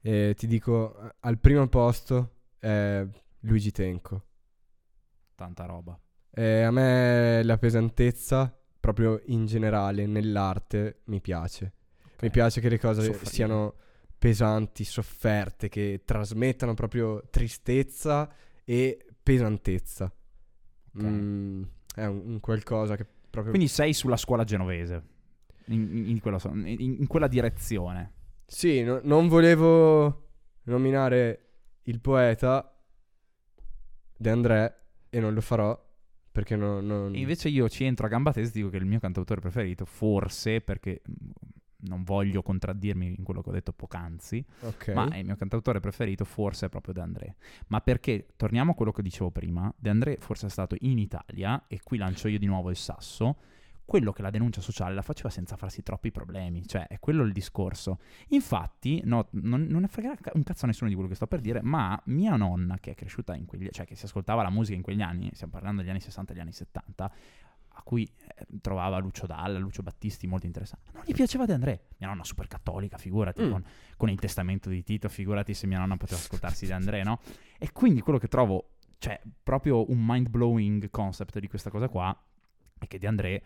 E 0.00 0.34
ti 0.36 0.48
dico, 0.48 1.12
al 1.20 1.38
primo 1.38 1.68
posto 1.68 2.38
è 2.58 3.06
Luigi 3.40 3.70
Tenco. 3.70 4.24
Tanta 5.36 5.64
roba. 5.64 5.96
E 6.28 6.62
a 6.62 6.70
me 6.72 7.42
la 7.44 7.58
pesantezza, 7.58 8.52
proprio 8.80 9.20
in 9.26 9.46
generale, 9.46 10.06
nell'arte, 10.06 11.02
mi 11.04 11.20
piace. 11.20 11.72
Mi 12.22 12.30
piace 12.30 12.60
che 12.60 12.68
le 12.68 12.78
cose 12.78 13.02
Soffrire. 13.02 13.30
siano 13.30 13.74
pesanti, 14.16 14.84
sofferte, 14.84 15.68
che 15.68 16.02
trasmettano 16.04 16.74
proprio 16.74 17.24
tristezza 17.30 18.32
e 18.64 19.04
pesantezza. 19.20 20.04
Ok. 20.04 21.02
Mm, 21.02 21.62
è 21.96 22.04
un, 22.04 22.22
un 22.24 22.40
qualcosa 22.40 22.94
che 22.96 23.04
proprio... 23.28 23.52
Quindi 23.52 23.68
sei 23.68 23.92
sulla 23.92 24.16
scuola 24.16 24.44
genovese. 24.44 25.02
In, 25.66 25.80
in- 26.22 26.38
so- 26.38 26.50
in- 26.52 26.96
in 27.00 27.06
quella 27.08 27.26
direzione. 27.26 28.12
Sì, 28.46 28.82
no- 28.82 29.00
non 29.02 29.26
volevo 29.26 30.28
nominare 30.64 31.46
il 31.82 32.00
poeta 32.00 32.80
De 34.16 34.30
André 34.30 34.76
e 35.10 35.18
non 35.18 35.34
lo 35.34 35.40
farò 35.40 35.76
perché 36.30 36.54
no- 36.54 36.80
non... 36.80 37.14
E 37.14 37.18
invece 37.18 37.48
io 37.48 37.68
ci 37.68 37.82
entro 37.82 38.06
a 38.06 38.08
gamba 38.08 38.32
tesa 38.32 38.50
e 38.50 38.52
dico 38.52 38.68
che 38.68 38.76
il 38.76 38.86
mio 38.86 39.00
cantautore 39.00 39.40
preferito, 39.40 39.84
forse, 39.84 40.60
perché 40.60 41.02
non 41.82 42.02
voglio 42.02 42.42
contraddirmi 42.42 43.14
in 43.16 43.22
quello 43.24 43.42
che 43.42 43.50
ho 43.50 43.52
detto 43.52 43.72
poc'anzi, 43.72 44.44
Ok. 44.60 44.88
ma 44.88 45.16
il 45.16 45.24
mio 45.24 45.36
cantautore 45.36 45.80
preferito 45.80 46.24
forse 46.24 46.66
è 46.66 46.68
proprio 46.68 46.94
De 46.94 47.00
André. 47.00 47.36
Ma 47.68 47.80
perché, 47.80 48.28
torniamo 48.36 48.72
a 48.72 48.74
quello 48.74 48.92
che 48.92 49.02
dicevo 49.02 49.30
prima, 49.30 49.72
De 49.76 49.90
André 49.90 50.16
forse 50.18 50.46
è 50.46 50.50
stato 50.50 50.76
in 50.80 50.98
Italia, 50.98 51.64
e 51.66 51.80
qui 51.82 51.98
lancio 51.98 52.28
io 52.28 52.38
di 52.38 52.46
nuovo 52.46 52.70
il 52.70 52.76
sasso, 52.76 53.36
quello 53.84 54.12
che 54.12 54.22
la 54.22 54.30
denuncia 54.30 54.60
sociale 54.60 54.94
la 54.94 55.02
faceva 55.02 55.28
senza 55.28 55.56
farsi 55.56 55.82
troppi 55.82 56.10
problemi, 56.10 56.66
cioè 56.66 56.86
è 56.86 56.98
quello 56.98 57.24
il 57.24 57.32
discorso. 57.32 57.98
Infatti, 58.28 59.02
no, 59.04 59.28
non, 59.32 59.64
non 59.64 59.82
ne 59.82 59.88
frega 59.88 60.14
un 60.34 60.42
cazzo 60.44 60.64
a 60.64 60.68
nessuno 60.68 60.88
di 60.88 60.94
quello 60.94 61.10
che 61.10 61.16
sto 61.16 61.26
per 61.26 61.40
dire, 61.40 61.60
ma 61.62 62.00
mia 62.06 62.36
nonna, 62.36 62.78
che 62.78 62.92
è 62.92 62.94
cresciuta 62.94 63.34
in 63.34 63.44
quegli 63.44 63.68
cioè 63.70 63.84
che 63.84 63.94
si 63.94 64.04
ascoltava 64.06 64.42
la 64.42 64.50
musica 64.50 64.76
in 64.76 64.82
quegli 64.82 65.02
anni, 65.02 65.30
stiamo 65.34 65.52
parlando 65.52 65.82
degli 65.82 65.90
anni 65.90 66.00
60 66.00 66.30
e 66.30 66.34
degli 66.34 66.42
anni 66.42 66.52
70, 66.52 67.12
a 67.82 67.84
cui 67.84 68.04
eh, 68.04 68.46
trovava 68.60 68.96
Lucio 68.98 69.26
Dalla, 69.26 69.58
Lucio 69.58 69.82
Battisti 69.82 70.28
molto 70.28 70.46
interessanti. 70.46 70.90
Non 70.94 71.02
gli 71.04 71.12
piaceva 71.12 71.44
De 71.46 71.52
André. 71.52 71.86
Mia 71.98 72.08
nonna 72.08 72.22
super 72.24 72.46
cattolica, 72.46 72.96
figurati, 72.96 73.42
Mm. 73.42 73.50
con, 73.50 73.64
con 73.96 74.08
il 74.08 74.20
testamento 74.20 74.68
di 74.68 74.82
Tito, 74.84 75.08
figurati 75.08 75.52
se 75.52 75.66
mia 75.66 75.78
nonna 75.78 75.96
poteva 75.96 76.18
ascoltarsi 76.20 76.66
De 76.66 76.72
André, 76.72 77.02
no? 77.02 77.18
E 77.58 77.72
quindi 77.72 78.00
quello 78.00 78.18
che 78.18 78.28
trovo, 78.28 78.74
cioè, 78.98 79.20
proprio 79.42 79.90
un 79.90 79.98
mind-blowing 80.00 80.90
concept 80.90 81.38
di 81.40 81.48
questa 81.48 81.70
cosa 81.70 81.88
qua, 81.88 82.16
è 82.78 82.86
che 82.86 82.98
De 82.98 83.06
André, 83.08 83.42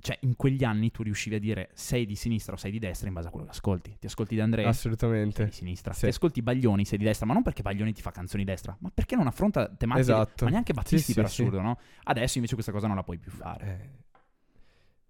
cioè, 0.00 0.18
in 0.22 0.36
quegli 0.36 0.62
anni 0.62 0.90
tu 0.90 1.02
riuscivi 1.02 1.36
a 1.36 1.38
dire 1.40 1.70
sei 1.74 2.06
di 2.06 2.14
sinistra 2.14 2.54
o 2.54 2.56
sei 2.56 2.70
di 2.70 2.78
destra 2.78 3.08
in 3.08 3.14
base 3.14 3.28
a 3.28 3.30
quello 3.30 3.46
che 3.46 3.52
ascolti. 3.52 3.96
Ti 3.98 4.06
ascolti 4.06 4.34
De 4.36 4.42
André? 4.42 4.62
sei 4.62 4.70
Assolutamente. 4.70 5.44
di 5.46 5.50
sinistra. 5.52 5.92
Sì. 5.92 6.00
Ti 6.00 6.06
ascolti 6.06 6.42
Baglioni, 6.42 6.84
sei 6.84 6.98
di 6.98 7.04
destra, 7.04 7.26
ma 7.26 7.32
non 7.32 7.42
perché 7.42 7.62
Baglioni 7.62 7.92
ti 7.92 8.02
fa 8.02 8.10
canzoni 8.10 8.44
di 8.44 8.50
destra, 8.50 8.76
ma 8.80 8.90
perché 8.92 9.16
non 9.16 9.26
affronta 9.26 9.68
tematiche, 9.68 10.10
Esatto. 10.12 10.44
ma 10.44 10.50
neanche 10.50 10.72
Battisti 10.72 11.12
Sì, 11.12 11.14
per 11.14 11.28
sì, 11.28 11.40
assurdo, 11.42 11.60
no? 11.60 11.78
Adesso 12.04 12.36
invece 12.36 12.54
questa 12.54 12.72
cosa 12.72 12.86
non 12.86 12.96
la 12.96 13.02
puoi 13.02 13.18
più 13.18 13.30
fare. 13.30 13.66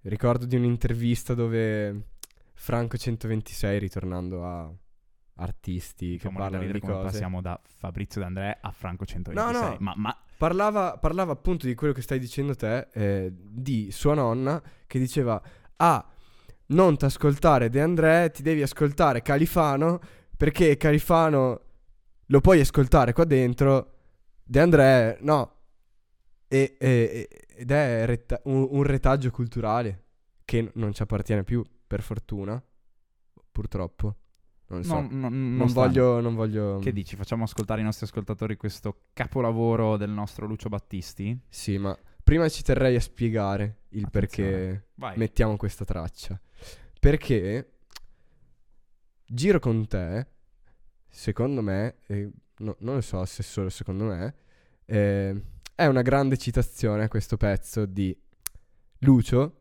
Eh, 0.03 0.09
ricordo 0.09 0.47
di 0.47 0.57
un'intervista 0.57 1.35
dove 1.35 2.09
Franco 2.55 2.97
126, 2.97 3.79
ritornando 3.79 4.45
a 4.47 4.73
artisti 5.39 6.13
che 6.13 6.21
Fammi 6.29 6.37
parlano 6.37 6.65
di 6.71 6.81
come 6.81 6.93
cose, 6.95 7.05
passiamo 7.05 7.41
da 7.43 7.61
Fabrizio 7.63 8.21
D'Andrea 8.23 8.59
a 8.63 8.71
Franco 8.71 9.05
126. 9.05 9.61
No, 9.61 9.69
no. 9.69 9.77
Ma, 9.81 9.93
ma 9.97 10.17
parlava, 10.37 10.99
parlava 10.99 11.33
appunto 11.33 11.67
di 11.67 11.75
quello 11.75 11.93
che 11.93 12.03
stai 12.03 12.19
dicendo 12.19 12.55
te, 12.55 12.89
eh, 12.93 13.33
di 13.35 13.91
sua 13.91 14.15
nonna, 14.15 14.63
che 14.87 14.99
diceva, 14.99 15.41
ah, 15.77 16.07
non 16.69 16.97
ti 16.97 17.05
ascoltare 17.05 17.69
De 17.71 17.81
André, 17.81 18.31
ti 18.31 18.43
devi 18.43 18.63
ascoltare 18.63 19.23
Califano, 19.23 20.01
perché 20.37 20.77
Califano 20.77 21.61
lo 22.27 22.41
puoi 22.41 22.61
ascoltare 22.61 23.13
qua 23.13 23.25
dentro, 23.25 23.93
De 24.43 24.61
André 24.61 25.19
no. 25.21 25.53
E- 26.49 26.77
e- 26.79 27.29
ed 27.57 27.71
è 27.71 28.07
retta- 28.07 28.41
un, 28.45 28.67
un 28.71 28.83
retaggio 28.83 29.31
culturale 29.31 30.05
che 30.45 30.71
non 30.75 30.93
ci 30.93 31.03
appartiene 31.03 31.43
più, 31.43 31.65
per 31.87 32.03
fortuna, 32.03 32.63
purtroppo. 33.51 34.17
Non 34.69 34.83
so. 34.85 34.95
non, 34.95 35.09
non- 35.21 35.57
non 35.57 35.73
voglio, 35.73 36.21
non 36.21 36.35
voglio... 36.35 36.79
Che 36.81 36.93
dici? 36.93 37.15
Facciamo 37.17 37.45
ascoltare 37.45 37.81
ai 37.81 37.85
nostri 37.87 38.07
ascoltatori 38.07 38.57
questo 38.57 39.03
capolavoro 39.13 39.97
del 39.97 40.11
nostro 40.11 40.47
Lucio 40.47 40.69
Battisti? 40.69 41.39
Sì, 41.49 41.79
ma 41.79 41.97
prima 42.25 42.49
ci 42.49 42.63
terrei 42.63 42.97
a 42.97 43.01
spiegare 43.01 43.83
il 43.91 44.05
Attenzione. 44.07 44.51
perché 44.51 44.87
Vai. 44.95 45.17
mettiamo 45.19 45.57
questa 45.57 45.85
traccia. 45.85 46.41
Perché 46.99 47.71
Giro 49.25 49.59
con 49.61 49.87
te, 49.87 50.27
secondo 51.09 51.63
me, 51.63 51.97
e 52.07 52.31
no- 52.59 52.77
non 52.81 52.95
lo 52.97 53.01
so 53.01 53.25
se 53.25 53.43
solo 53.43 53.69
secondo 53.71 54.05
me, 54.05 54.35
eh, 54.85 55.43
è 55.75 55.87
una 55.87 56.03
grande 56.03 56.37
citazione 56.39 57.05
a 57.05 57.09
questo 57.09 57.37
pezzo 57.37 57.87
di 57.87 58.17
Lucio, 59.01 59.61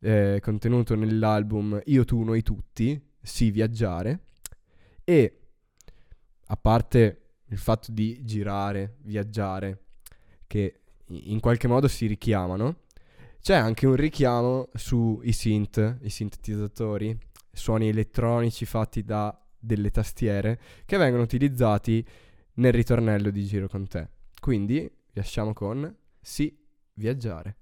eh, 0.00 0.38
contenuto 0.42 0.94
nell'album 0.96 1.80
Io, 1.86 2.04
tu, 2.04 2.22
noi 2.22 2.42
tutti, 2.42 3.00
Sì, 3.24 3.52
viaggiare, 3.52 4.18
e 5.12 5.40
a 6.46 6.56
parte 6.56 7.20
il 7.48 7.58
fatto 7.58 7.92
di 7.92 8.24
girare, 8.24 8.96
viaggiare, 9.02 9.82
che 10.46 10.80
in 11.06 11.38
qualche 11.40 11.68
modo 11.68 11.86
si 11.88 12.06
richiamano, 12.06 12.80
C'è 13.42 13.56
anche 13.56 13.86
un 13.86 13.96
richiamo 13.96 14.68
sui 14.74 15.32
synth, 15.32 15.98
i 16.02 16.10
sintetizzatori, 16.10 17.18
suoni 17.52 17.88
elettronici 17.88 18.64
fatti 18.64 19.02
da 19.02 19.36
delle 19.58 19.90
tastiere 19.90 20.60
che 20.84 20.96
vengono 20.96 21.24
utilizzati 21.24 22.06
nel 22.54 22.72
ritornello 22.72 23.30
di 23.30 23.44
Giro 23.44 23.66
con 23.66 23.88
te. 23.88 24.08
Quindi 24.40 24.88
lasciamo 25.14 25.52
con 25.52 25.92
Sì, 26.20 26.56
viaggiare. 26.94 27.61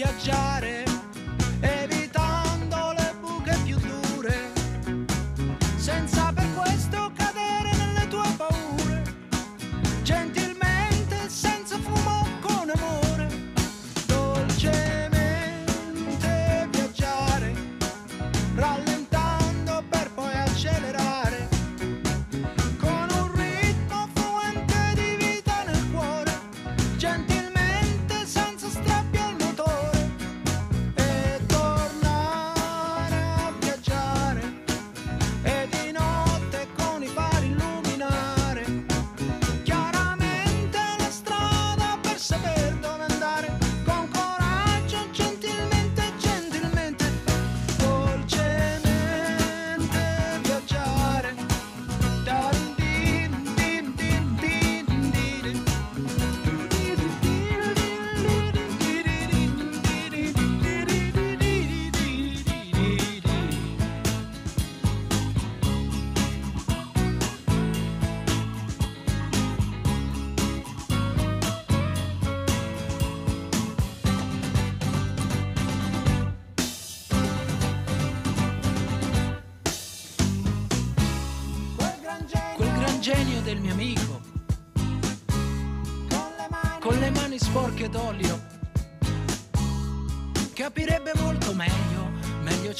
Viaggiare, 0.00 0.59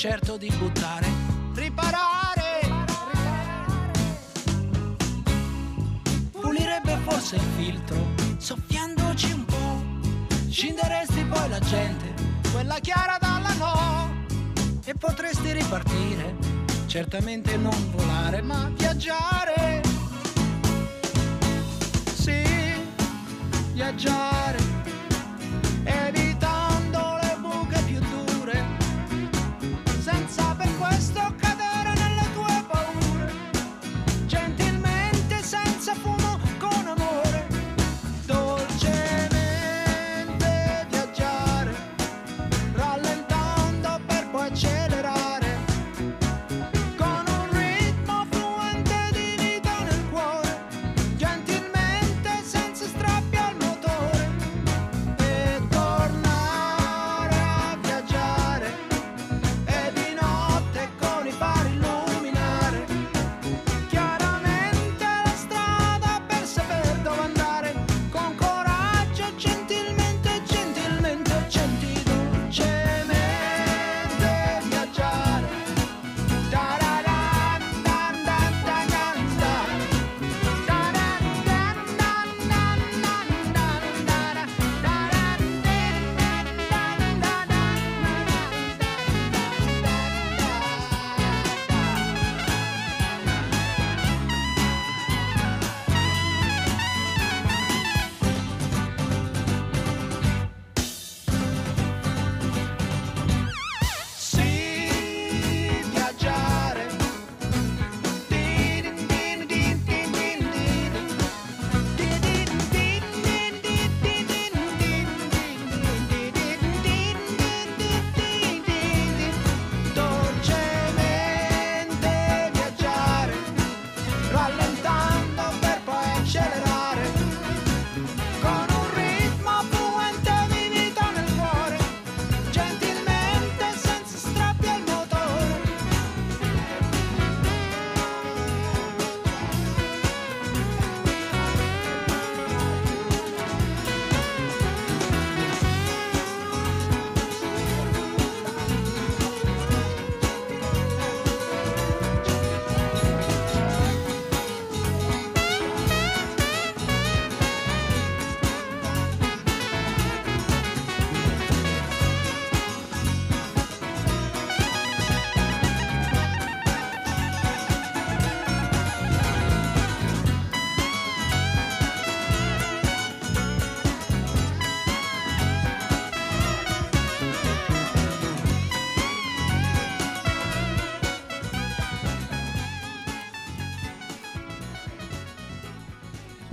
certo 0.00 0.38
di 0.38 0.50
buttare, 0.56 1.06
riparare, 1.52 2.60
pulirebbe 6.30 6.96
forse 7.06 7.36
il 7.36 7.42
filtro, 7.58 7.96
soffiandoci 8.38 9.30
un 9.32 9.44
po', 9.44 10.48
scinderesti 10.48 11.22
poi 11.24 11.48
la 11.50 11.58
gente, 11.58 12.14
quella 12.50 12.78
chiara 12.78 13.18
dalla 13.20 13.52
no, 13.58 14.24
e 14.86 14.94
potresti 14.94 15.52
ripartire, 15.52 16.34
certamente 16.86 17.58
non 17.58 17.90
volare, 17.94 18.40
ma 18.40 18.72
viaggiare. 18.74 19.49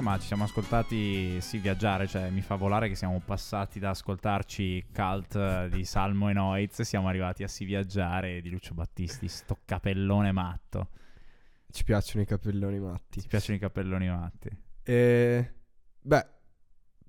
Ma 0.02 0.18
ci 0.20 0.28
siamo 0.28 0.44
ascoltati 0.44 1.42
sì 1.42 1.58
viaggiare, 1.58 2.08
cioè 2.08 2.30
mi 2.30 2.42
fa 2.42 2.56
volare 2.56 2.88
che 2.88 2.96
siamo 2.96 3.22
passati 3.24 3.80
da 3.80 3.90
ascoltarci 3.90 4.88
Cult 4.94 5.36
eh, 5.36 5.70
di 5.72 5.86
Salmo 5.86 6.30
e 6.30 6.34
Noiz, 6.34 6.82
siamo 6.82 7.08
arrivati 7.08 7.44
a 7.44 7.48
sì 7.48 7.66
viaggiare 7.66 8.42
di 8.42 8.50
Lucio 8.50 8.74
Battisti, 8.74 9.28
sto 9.28 9.58
capellone 9.66 10.32
matto. 10.32 10.90
Ci 11.72 11.84
piacciono 11.84 12.22
i 12.24 12.26
capelloni 12.26 12.80
matti. 12.80 13.22
Ti 13.22 13.28
piacciono 13.28 13.58
i 13.58 13.60
capelloni 13.60 14.08
matti? 14.08 14.50
E, 14.84 15.54
beh, 16.00 16.26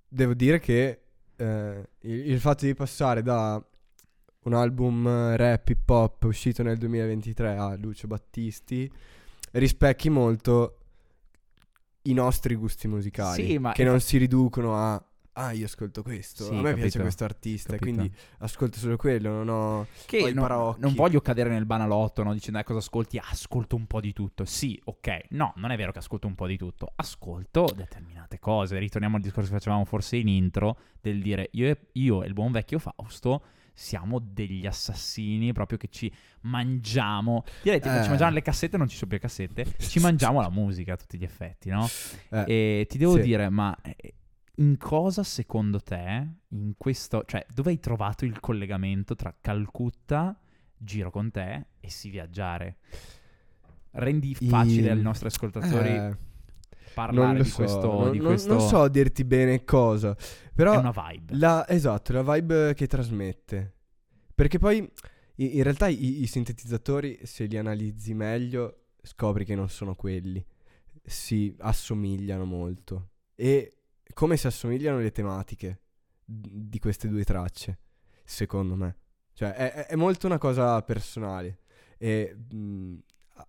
devo 0.09 0.35
dire 0.35 0.59
che 0.59 1.03
eh, 1.37 1.89
il, 2.01 2.31
il 2.31 2.41
fatto 2.41 2.65
di 2.65 2.75
passare 2.75 3.23
da 3.23 3.63
un 4.45 4.55
album 4.55 5.07
eh, 5.07 5.37
rap 5.37 5.69
hip 5.69 5.89
hop 5.89 6.25
uscito 6.25 6.63
nel 6.63 6.79
2023 6.79 7.57
a 7.57 7.77
Lucio 7.77 8.07
Battisti 8.07 8.91
rispecchi 9.53 10.11
molto 10.11 10.78
i 12.11 12.13
nostri 12.15 12.55
gusti 12.55 12.89
musicali 12.89 13.47
Sì, 13.47 13.59
ma 13.59 13.73
che 13.73 13.85
non 13.85 14.01
si 14.01 14.17
riducono 14.19 14.77
a 14.77 15.03
ah 15.41 15.53
io 15.53 15.67
ascolto 15.67 16.03
questo 16.03 16.45
Sì, 16.45 16.51
a 16.51 16.55
me 16.57 16.63
piace 16.63 16.79
capito, 16.81 17.01
questo 17.03 17.25
artista 17.25 17.73
capito. 17.77 17.93
quindi 17.97 18.13
ascolto 18.39 18.79
solo 18.79 18.97
quello 18.97 19.31
non 19.31 19.49
ho, 19.49 19.79
ho 19.81 19.87
Che 20.05 20.19
i 20.19 20.35
non, 20.35 20.75
non 20.79 20.95
voglio 20.95 21.21
cadere 21.21 21.51
nel 21.51 21.65
banalotto, 21.65 22.25
no? 22.25 22.33
Dicendo 22.33 22.59
"Eh, 22.59 22.65
cosa 22.65 22.79
ascolti? 22.81 23.21
Ascolto 23.23 23.77
un 23.77 23.87
po' 23.87 24.01
di 24.01 24.13
tutto. 24.13 24.45
Sì, 24.45 24.81
ok. 24.85 25.27
No, 25.31 25.53
non 25.57 25.71
è 25.71 25.77
vero 25.77 25.93
che 25.93 25.99
ascolto 25.99 26.27
un 26.27 26.35
po' 26.35 26.49
di 26.49 26.57
tutto. 26.57 26.91
Ascolto 26.97 27.71
determinate 27.75 28.41
cose. 28.41 28.79
Ritorniamo 28.79 29.15
al 29.15 29.23
discorso 29.23 29.51
che 29.51 29.57
facevamo 29.59 29.85
forse 29.85 30.17
in 30.17 30.27
intro 30.27 30.77
del 31.01 31.23
dire 31.23 31.51
io 31.53 31.69
e, 31.69 31.79
io 31.93 32.25
e 32.25 32.27
il 32.27 32.33
buon 32.33 32.51
vecchio 32.51 32.81
Fausto 32.81 33.43
siamo 33.79 34.19
degli 34.19 34.67
assassini 34.67 35.53
proprio 35.53 35.79
che 35.79 35.87
ci 35.89 36.13
mangiamo. 36.43 37.45
Direi 37.63 37.81
tipo, 37.81 37.95
Eh. 37.95 38.03
ci 38.03 38.09
mangiamo 38.09 38.33
le 38.33 38.43
cassette, 38.43 38.77
non 38.77 38.89
ci 38.89 38.97
sono 38.97 39.09
più 39.11 39.21
cassette. 39.21 39.67
Ci 39.79 40.01
mangiamo 40.01 40.41
la 40.41 40.51
musica 40.51 40.95
a 40.95 40.97
tutti 40.97 41.17
gli 41.17 41.23
effetti, 41.23 41.71
no? 41.71 41.89
Eh, 42.31 42.81
E 42.81 42.87
ti 42.89 42.99
devo 42.99 43.15
sì. 43.15 43.23
dire, 43.23 43.49
ma 43.51 43.77
eh, 43.83 44.15
in 44.57 44.77
cosa 44.79 45.23
secondo 45.23 45.81
te, 45.81 46.27
in 46.49 46.73
questo, 46.77 47.23
cioè, 47.25 47.47
dove 47.55 47.71
hai 47.71 47.79
trovato 47.79 48.25
il 48.25 48.41
collegamento 48.41 49.15
tra 49.15 49.33
Calcutta, 49.41 50.37
Giro 50.77 51.11
con 51.13 51.31
te 51.31 51.67
e 51.79 51.89
Si 51.89 52.11
Viaggiare? 52.11 52.79
Rendi 53.93 54.37
I- 54.41 54.49
facile 54.49 54.91
ai 54.91 55.01
nostri 55.01 55.29
ascoltatori 55.29 55.89
eh, 55.89 56.17
parlare 57.07 57.33
non 57.35 57.43
di 57.43 57.49
so, 57.49 57.57
questo. 57.57 57.93
non, 57.93 58.11
di 58.11 58.19
questo... 58.19 58.53
non 58.53 58.61
so 58.61 58.89
dirti 58.89 59.25
bene 59.25 59.65
cosa 59.65 60.17
però 60.59 60.73
È 60.73 60.77
una 60.79 60.91
vibe. 60.91 61.37
La, 61.37 61.69
esatto, 61.69 62.13
la 62.13 62.35
vibe 62.35 62.75
che 62.75 62.89
trasmette. 62.89 63.77
Perché 64.35 64.59
poi 64.59 64.79
in 65.37 65.63
realtà 65.63 65.87
i, 65.87 66.23
i 66.23 66.27
sintetizzatori, 66.27 67.21
se 67.23 67.45
li 67.45 67.57
analizzi 67.57 68.13
meglio, 68.13 68.87
scopri 69.01 69.45
che 69.45 69.55
non 69.55 69.69
sono 69.69 69.95
quelli. 69.95 70.45
Si 71.01 71.55
assomigliano 71.61 72.45
molto. 72.45 73.11
E 73.37 73.77
come 74.13 74.37
si 74.37 74.49
assomigliano 74.49 74.99
le 74.99 75.13
tematiche 75.13 75.83
di 76.25 76.81
queste 76.81 77.07
due 77.07 77.23
tracce, 77.23 77.79
secondo 78.25 78.75
me. 78.75 78.97
Cioè, 79.35 79.53
è, 79.53 79.73
è- 79.73 79.87
è 79.87 79.95
molto 79.95 80.27
una 80.27 80.39
cosa 80.39 80.83
personale. 80.83 81.61
E 81.99 82.37
mh, 82.51 82.97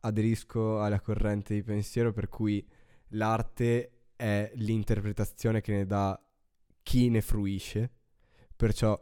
aderisco 0.02 0.80
alla 0.80 1.00
corrente 1.00 1.56
di 1.56 1.64
pensiero 1.64 2.14
per 2.14 2.28
cui 2.28 2.64
l'arte 3.10 3.92
è 4.16 4.52
l'interpretazione 4.56 5.62
che 5.62 5.72
ne 5.74 5.86
dà 5.86 6.22
chi 6.84 7.10
ne 7.10 7.22
fruisce. 7.22 7.92
Perciò 8.56 9.00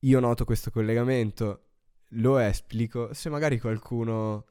io 0.00 0.20
noto 0.20 0.44
questo 0.44 0.70
collegamento, 0.70 1.66
lo 2.10 2.38
esplico. 2.38 3.12
Se 3.14 3.28
magari 3.30 3.58
qualcuno 3.58 4.46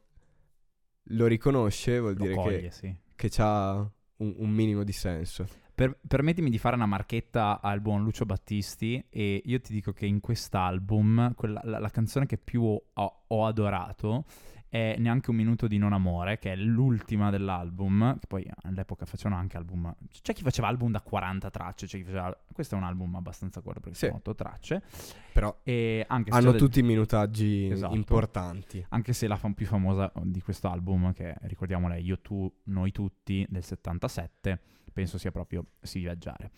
lo 1.05 1.27
riconosce, 1.27 1.99
vuol 1.99 2.15
Lo 2.17 2.23
dire 2.23 2.35
coglie, 2.35 2.61
che, 2.61 2.71
sì. 2.71 2.95
che 3.15 3.29
ha 3.37 3.77
un, 4.17 4.35
un 4.37 4.49
minimo 4.49 4.83
di 4.83 4.93
senso. 4.93 5.47
Per- 5.73 5.97
permettimi 6.05 6.49
di 6.49 6.57
fare 6.57 6.75
una 6.75 6.85
marchetta 6.85 7.59
al 7.61 7.81
buon 7.81 8.03
Lucio 8.03 8.25
Battisti 8.25 9.03
e 9.09 9.41
io 9.43 9.59
ti 9.61 9.73
dico 9.73 9.93
che 9.93 10.05
in 10.05 10.19
quest'album 10.19 11.33
quella- 11.33 11.61
la, 11.63 11.79
la 11.79 11.89
canzone 11.89 12.25
che 12.25 12.37
più 12.37 12.63
ho, 12.63 13.23
ho 13.27 13.45
adorato 13.45 14.25
è 14.72 14.95
Neanche 14.98 15.30
un 15.31 15.35
minuto 15.35 15.68
di 15.68 15.77
non 15.77 15.91
amore, 15.91 16.39
che 16.39 16.53
è 16.53 16.56
l'ultima 16.56 17.30
dell'album, 17.30 18.18
che 18.18 18.26
poi 18.26 18.49
all'epoca 18.64 19.06
facevano 19.06 19.35
anche 19.39 19.57
album... 19.57 19.93
C'è 20.22 20.34
chi 20.34 20.43
faceva 20.43 20.69
album 20.69 20.91
da 20.91 21.02
40 21.02 21.49
tracce, 21.52 21.88
c'è 21.88 21.98
chi 21.98 22.06
faceva... 22.06 22.34
Questo 22.53 22.76
è 22.76 22.77
un 22.77 22.85
album 22.85 23.14
abbastanza 23.15 23.60
corto 23.60 23.81
perché 23.81 23.98
Sì. 23.98 24.06
sono 24.06 24.18
8 24.19 24.34
tracce. 24.34 24.81
Però 25.34 25.60
E 25.64 26.06
anche 26.07 26.30
hanno 26.31 26.52
del- 26.52 26.60
tutti 26.61 26.81
minutaggi 26.81 27.69
Esatto. 27.69 27.93
importanti. 27.95 28.85
anche 28.89 29.11
se 29.11 29.27
la 29.27 29.35
fan 29.35 29.53
più 29.53 29.65
famosa 29.65 30.10
di 30.23 30.41
questo 30.41 30.69
album, 30.69 31.11
che 31.11 31.35
ricordiamola 31.41 31.95
è 31.95 31.99
Io, 31.99 32.22
tu, 32.22 32.49
noi 32.65 32.91
tutti, 32.93 33.45
del 33.49 33.64
77, 33.65 34.57
penso 34.93 35.18
sia 35.18 35.31
proprio 35.31 35.65
Si 35.81 35.99
Viaggiare. 35.99 36.52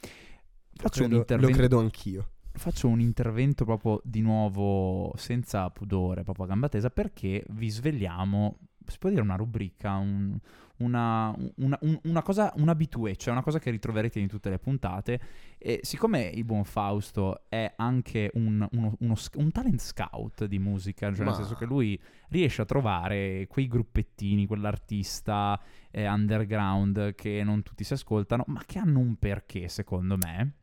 Lo 0.76 0.82
Faccio 0.84 1.02
un 1.04 1.10
credo, 1.10 1.14
lo 1.16 1.20
intervento 1.22 1.58
credo 1.58 1.80
anch'io. 1.80 2.30
Faccio 2.54 2.88
un 2.88 3.00
intervento 3.00 3.66
proprio 3.66 4.02
di 4.04 4.22
nuovo 4.22 5.12
senza 5.16 5.70
pudore, 5.70 6.24
proprio 6.24 6.46
a 6.46 6.48
gamba 6.50 6.70
tesa, 6.70 6.90
perché 6.90 7.44
vi 7.50 7.70
svegliamo, 7.70 8.58
si 8.86 8.98
può 8.98 9.10
dire 9.10 9.22
una 9.22 9.36
rubrica, 9.36 9.96
un- 9.96 10.38
una, 10.78 11.34
una, 11.58 11.78
un- 11.82 12.00
una 12.06 12.22
cosa, 12.24 12.52
un 12.58 12.68
abitué, 12.68 13.16
cioè 13.16 13.32
una 13.32 13.44
cosa 13.44 13.60
che 13.60 13.70
ritroverete 13.70 14.20
in 14.20 14.28
tutte 14.28 14.50
le 14.50 14.58
puntate. 14.60 15.20
E 15.58 15.80
siccome 15.84 16.24
il 16.34 16.44
buon 16.44 16.66
Fausto 16.66 17.44
è 17.48 17.72
anche 17.78 18.32
un, 18.34 18.68
uno- 18.72 18.96
uno 19.00 19.16
un 19.36 19.52
talent 19.52 19.80
scout 19.80 20.46
di 20.46 20.60
musica, 20.60 21.08
cioè 21.08 21.20
nel 21.20 21.28
Ma- 21.28 21.34
senso 21.34 21.56
che 21.56 21.66
lui 21.66 21.98
riesce 22.30 22.62
a 22.64 22.66
trovare 22.66 23.46
quei 23.48 23.68
gruppettini, 23.68 24.46
quell'artista 24.46 25.60
eh, 25.92 26.08
underground 26.10 27.14
che 27.16 27.44
non 27.44 27.62
tutti 27.62 27.84
si 27.84 27.94
ascoltano, 27.94 28.44
ma 28.48 28.62
che 28.66 28.80
hanno 28.80 29.00
un 29.00 29.16
perché, 29.16 29.68
secondo 29.70 30.18
me. 30.18 30.54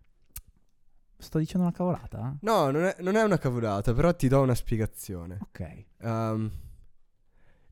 Sto 1.21 1.39
dicendo 1.39 1.67
una 1.67 1.77
cavolata? 1.77 2.37
No, 2.41 2.71
non 2.71 2.85
è, 2.85 2.97
non 3.01 3.15
è 3.15 3.23
una 3.23 3.39
cavolata, 3.39 3.93
però 3.93 4.15
ti 4.15 4.27
do 4.27 4.41
una 4.41 4.55
spiegazione. 4.55 5.39
Ok. 5.41 5.85
Ehm, 5.99 6.51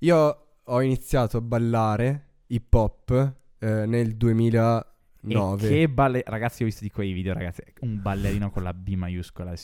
io 0.00 0.46
ho 0.62 0.82
iniziato 0.82 1.38
a 1.38 1.40
ballare 1.40 2.26
hip 2.48 2.72
hop 2.72 3.34
eh, 3.58 3.86
nel 3.86 4.16
2009. 4.16 5.66
E 5.66 5.68
che 5.68 5.88
balle... 5.88 6.22
Ragazzi, 6.26 6.62
ho 6.62 6.66
visto 6.66 6.84
di 6.84 6.90
quei 6.90 7.12
video, 7.12 7.32
ragazzi. 7.32 7.62
Un 7.80 8.00
ballerino 8.02 8.50
con 8.50 8.62
la 8.62 8.74
B 8.74 8.94
maiuscola. 8.94 9.54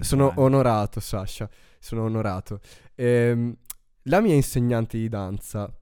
Sono 0.00 0.32
onorato, 0.36 1.00
Sasha. 1.00 1.48
Sono 1.78 2.02
onorato. 2.02 2.60
Ehm, 2.96 3.56
la 4.02 4.20
mia 4.20 4.34
insegnante 4.34 4.98
di 4.98 5.08
danza, 5.08 5.72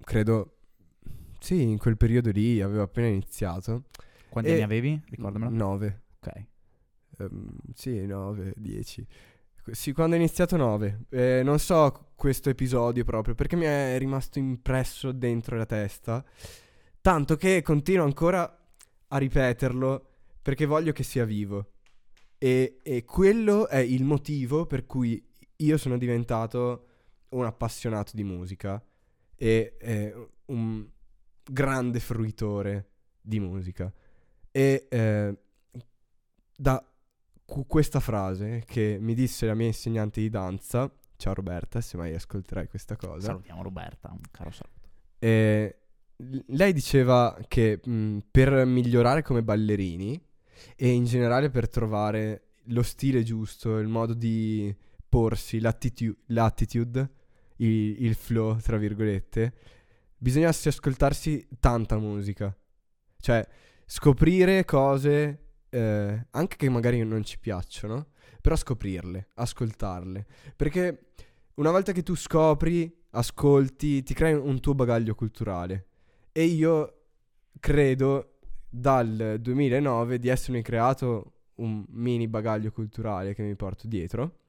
credo, 0.00 0.56
sì, 1.38 1.62
in 1.62 1.78
quel 1.78 1.96
periodo 1.96 2.30
lì 2.30 2.60
avevo 2.60 2.82
appena 2.82 3.06
iniziato. 3.06 3.84
Quanti 4.28 4.50
e- 4.50 4.54
anni 4.54 4.62
avevi? 4.62 5.00
Ricordamelo. 5.10 5.50
9. 5.50 6.00
Ehm, 7.18 7.56
sì, 7.74 8.04
9, 8.06 8.54
10. 8.56 9.06
Sì, 9.72 9.92
quando 9.92 10.14
ho 10.14 10.18
iniziato 10.18 10.56
9. 10.56 11.06
Eh, 11.10 11.42
non 11.42 11.58
so 11.58 12.12
questo 12.14 12.50
episodio 12.50 13.04
proprio 13.04 13.34
perché 13.34 13.56
mi 13.56 13.64
è 13.64 13.96
rimasto 13.98 14.38
impresso 14.38 15.12
dentro 15.12 15.56
la 15.56 15.66
testa. 15.66 16.24
Tanto 17.00 17.36
che 17.36 17.62
continuo 17.62 18.04
ancora 18.04 18.58
a 19.08 19.16
ripeterlo 19.18 20.08
perché 20.42 20.66
voglio 20.66 20.92
che 20.92 21.02
sia 21.02 21.24
vivo. 21.24 21.72
E, 22.38 22.78
e 22.82 23.04
quello 23.04 23.66
è 23.68 23.78
il 23.78 24.04
motivo 24.04 24.66
per 24.66 24.86
cui 24.86 25.24
io 25.56 25.76
sono 25.78 25.96
diventato 25.98 26.86
un 27.30 27.44
appassionato 27.44 28.12
di 28.14 28.22
musica 28.22 28.82
e 29.34 29.76
eh, 29.80 30.28
un 30.46 30.86
grande 31.42 31.98
fruitore 32.00 32.90
di 33.20 33.40
musica. 33.40 33.92
E 34.50 34.86
eh, 34.88 35.38
da 36.56 36.95
cu- 37.46 37.66
questa 37.66 38.00
frase 38.00 38.62
che 38.66 38.98
mi 39.00 39.14
disse 39.14 39.46
la 39.46 39.54
mia 39.54 39.66
insegnante 39.68 40.20
di 40.20 40.28
danza, 40.28 40.92
ciao 41.16 41.32
Roberta, 41.32 41.80
se 41.80 41.96
mai 41.96 42.12
ascolterai 42.14 42.68
questa 42.68 42.96
cosa, 42.96 43.28
Salutiamo 43.28 43.62
Roberta, 43.62 44.10
un 44.10 44.20
caro 44.30 44.50
saluto. 44.50 44.88
e 45.18 45.78
lei 46.48 46.72
diceva 46.72 47.38
che 47.48 47.80
mh, 47.82 48.18
per 48.30 48.64
migliorare 48.66 49.22
come 49.22 49.42
ballerini 49.42 50.20
e 50.76 50.88
in 50.88 51.04
generale 51.04 51.50
per 51.50 51.68
trovare 51.68 52.42
lo 52.70 52.82
stile 52.82 53.22
giusto, 53.22 53.78
il 53.78 53.88
modo 53.88 54.12
di 54.14 54.74
porsi, 55.08 55.60
l'attitu- 55.60 56.16
l'attitude, 56.26 57.10
il, 57.56 58.02
il 58.04 58.14
flow, 58.14 58.56
tra 58.58 58.76
virgolette, 58.76 59.52
bisognasse 60.16 60.68
ascoltarsi 60.70 61.46
tanta 61.60 61.96
musica. 61.98 62.54
Cioè, 63.18 63.46
scoprire 63.84 64.64
cose 64.64 65.45
eh, 65.70 66.26
anche 66.30 66.56
che 66.56 66.68
magari 66.68 67.02
non 67.04 67.24
ci 67.24 67.38
piacciono, 67.38 68.08
però 68.40 68.56
scoprirle, 68.56 69.30
ascoltarle. 69.34 70.26
Perché 70.54 71.10
una 71.54 71.70
volta 71.70 71.92
che 71.92 72.02
tu 72.02 72.14
scopri, 72.14 73.04
ascolti, 73.10 74.02
ti 74.02 74.14
crei 74.14 74.34
un 74.34 74.60
tuo 74.60 74.74
bagaglio 74.74 75.14
culturale. 75.14 75.88
E 76.32 76.44
io 76.44 77.06
credo 77.58 78.38
dal 78.68 79.38
2009 79.40 80.18
di 80.18 80.28
essermi 80.28 80.62
creato 80.62 81.32
un 81.56 81.84
mini 81.88 82.28
bagaglio 82.28 82.70
culturale 82.70 83.34
che 83.34 83.42
mi 83.42 83.56
porto 83.56 83.86
dietro. 83.86 84.40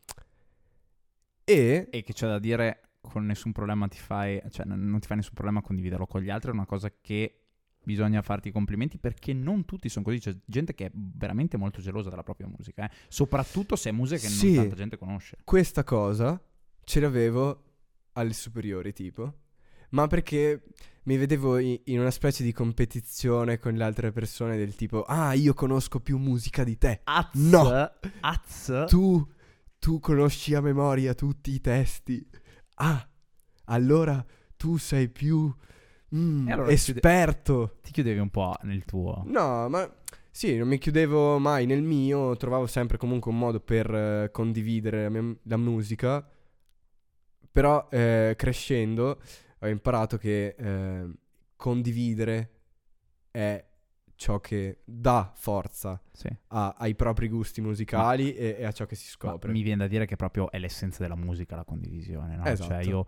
E 1.43 1.87
E 1.89 2.03
che 2.03 2.13
c'è 2.13 2.27
da 2.27 2.39
dire, 2.39 2.81
con 2.99 3.25
nessun 3.25 3.51
problema 3.51 3.87
ti 3.87 3.97
fai, 3.97 4.41
cioè 4.49 4.65
non 4.65 4.99
ti 4.99 5.07
fai 5.07 5.17
nessun 5.17 5.33
problema 5.33 5.61
condividerlo 5.61 6.05
con 6.05 6.21
gli 6.21 6.29
altri, 6.29 6.51
è 6.51 6.53
una 6.53 6.65
cosa 6.65 6.91
che 7.01 7.46
bisogna 7.87 8.21
farti 8.21 8.49
i 8.49 8.51
complimenti 8.51 8.97
perché 8.97 9.31
non 9.33 9.63
tutti 9.63 9.87
sono 9.87 10.03
così. 10.03 10.19
C'è 10.19 10.35
gente 10.45 10.75
che 10.75 10.87
è 10.87 10.91
veramente 10.93 11.55
molto 11.55 11.79
gelosa 11.81 12.09
della 12.09 12.23
propria 12.23 12.47
musica, 12.47 12.83
eh. 12.85 12.91
soprattutto 13.07 13.77
se 13.77 13.89
è 13.89 13.93
musica 13.93 14.19
che 14.19 14.27
Sì. 14.27 14.47
non 14.53 14.55
tanta 14.63 14.75
gente 14.75 14.97
conosce. 14.97 15.37
Questa 15.45 15.83
cosa 15.85 16.39
ce 16.83 16.99
l'avevo 16.99 17.63
alle 18.13 18.33
superiori, 18.33 18.91
tipo. 18.91 19.33
Ma 19.91 20.05
perché 20.07 20.63
mi 21.03 21.15
vedevo 21.15 21.57
in 21.59 21.79
una 21.99 22.11
specie 22.11 22.43
di 22.43 22.51
competizione 22.51 23.57
con 23.57 23.73
le 23.73 23.83
altre 23.85 24.11
persone 24.11 24.57
del 24.57 24.75
tipo, 24.75 25.03
ah, 25.03 25.31
io 25.31 25.53
conosco 25.53 26.01
più 26.01 26.17
musica 26.17 26.65
di 26.65 26.77
te. 26.77 26.99
Az, 27.05 27.27
No! 27.35 27.89
az. 28.19 28.85
Tu, 28.89 29.25
tu 29.79 29.99
conosci 30.01 30.53
a 30.55 30.59
memoria 30.61 31.13
tutti 31.13 31.51
i 31.51 31.61
testi. 31.61 32.27
Ah, 32.75 33.07
allora 33.65 34.25
tu 34.57 34.75
sei 34.75 35.07
più 35.07 35.53
mm, 36.15 36.47
allora 36.47 36.67
ti 36.69 36.75
chiude- 36.75 36.99
esperto. 36.99 37.77
Ti 37.81 37.91
chiudevi 37.91 38.19
un 38.19 38.29
po' 38.29 38.55
nel 38.63 38.85
tuo. 38.85 39.23
No, 39.25 39.67
ma 39.69 39.89
sì, 40.31 40.55
non 40.57 40.67
mi 40.67 40.77
chiudevo 40.77 41.39
mai 41.39 41.65
nel 41.65 41.81
mio, 41.81 42.35
trovavo 42.37 42.67
sempre 42.67 42.97
comunque 42.97 43.31
un 43.31 43.37
modo 43.39 43.59
per 43.59 43.93
eh, 43.93 44.29
condividere 44.31 45.03
la, 45.03 45.09
mia- 45.09 45.35
la 45.43 45.57
musica, 45.57 46.27
però 47.51 47.87
eh, 47.89 48.35
crescendo 48.37 49.19
ho 49.59 49.67
imparato 49.67 50.17
che 50.17 50.55
eh, 50.57 51.09
condividere 51.55 52.51
è 53.31 53.63
ciò 54.17 54.39
che 54.39 54.79
dà 54.83 55.31
forza 55.35 56.01
Sì. 56.11 56.27
a- 56.47 56.75
ai 56.77 56.95
propri 56.95 57.29
gusti 57.29 57.61
musicali 57.61 58.33
e, 58.35 58.57
e 58.59 58.65
a 58.65 58.71
ciò 58.71 58.85
che 58.85 58.95
si 58.95 59.07
scopre. 59.07 59.51
mi 59.51 59.61
viene 59.61 59.83
da 59.83 59.87
dire 59.87 60.05
che 60.05 60.15
proprio 60.15 60.51
è 60.51 60.57
l'essenza 60.59 61.01
della 61.03 61.15
musica 61.15 61.55
la 61.55 61.63
condivisione, 61.63 62.35
no? 62.35 62.43
Esatto, 62.43 62.69
Cioè 62.71 62.83
io 62.83 63.05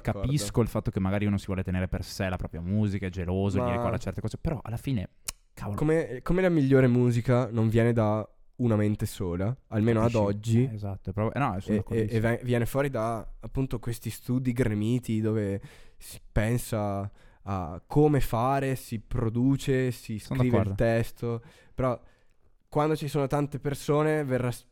capisco 0.00 0.62
il 0.62 0.68
fatto 0.68 0.90
che 0.90 0.98
magari 0.98 1.26
uno 1.26 1.38
si 1.38 1.46
vuole 1.46 1.62
tenere 1.62 1.86
per 1.88 2.02
sé 2.02 2.28
la 2.28 2.36
propria 2.36 2.60
musica, 2.62 3.06
è 3.06 3.10
geloso, 3.10 3.58
Ma- 3.58 3.68
gli 3.68 3.72
ricorda 3.72 3.98
certe 3.98 4.20
cose, 4.20 4.38
però 4.38 4.58
alla 4.62 4.76
fine, 4.78 5.10
cavolo, 5.52 5.76
Come, 5.76 6.20
come 6.22 6.42
la 6.42 6.48
migliore 6.48 6.86
musica 6.88 7.48
non 7.50 7.68
viene 7.68 7.92
da 7.92 8.26
una 8.56 8.76
mente 8.76 9.04
sola, 9.04 9.54
almeno 9.68 10.00
ad 10.02 10.12
capisci? 10.12 10.26
oggi. 10.26 10.62
Eh, 10.70 10.74
esatto, 10.74 11.12
proprio- 11.12 11.38
no, 11.44 11.58
e, 11.66 11.84
e- 11.90 12.06
e 12.10 12.40
viene 12.42 12.64
fuori 12.64 12.88
da 12.88 13.18
appunto 13.40 13.78
questi 13.78 14.08
studi 14.08 14.52
gremiti 14.54 15.20
dove 15.20 15.60
si 15.98 16.18
pensa 16.32 17.10
a 17.48 17.80
come 17.86 18.20
fare, 18.20 18.74
si 18.74 18.98
produce, 18.98 19.90
si 19.92 20.18
Sono 20.18 20.40
scrive 20.40 20.58
il 20.58 20.74
testo, 20.74 21.42
però 21.74 21.98
quando 22.68 22.96
ci 22.96 23.08
sono 23.08 23.26
tante 23.26 23.58
persone 23.60 24.24
verrà 24.24 24.50
s- 24.50 24.64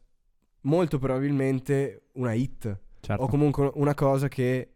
molto 0.62 0.98
probabilmente 0.98 2.08
una 2.14 2.32
hit 2.32 2.80
certo, 3.00 3.22
o 3.22 3.28
comunque 3.28 3.70
una 3.74 3.94
cosa 3.94 4.28
che 4.28 4.70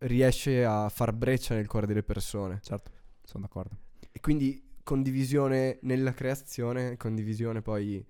riesce 0.00 0.64
a 0.64 0.88
far 0.90 1.12
breccia 1.12 1.54
nel 1.54 1.66
cuore 1.66 1.86
delle 1.86 2.02
persone. 2.02 2.60
certo, 2.62 2.90
sono 3.22 3.44
d'accordo. 3.44 3.76
E 4.12 4.20
quindi 4.20 4.62
condivisione 4.82 5.78
nella 5.82 6.12
creazione, 6.12 6.96
condivisione 6.96 7.62
poi 7.62 8.04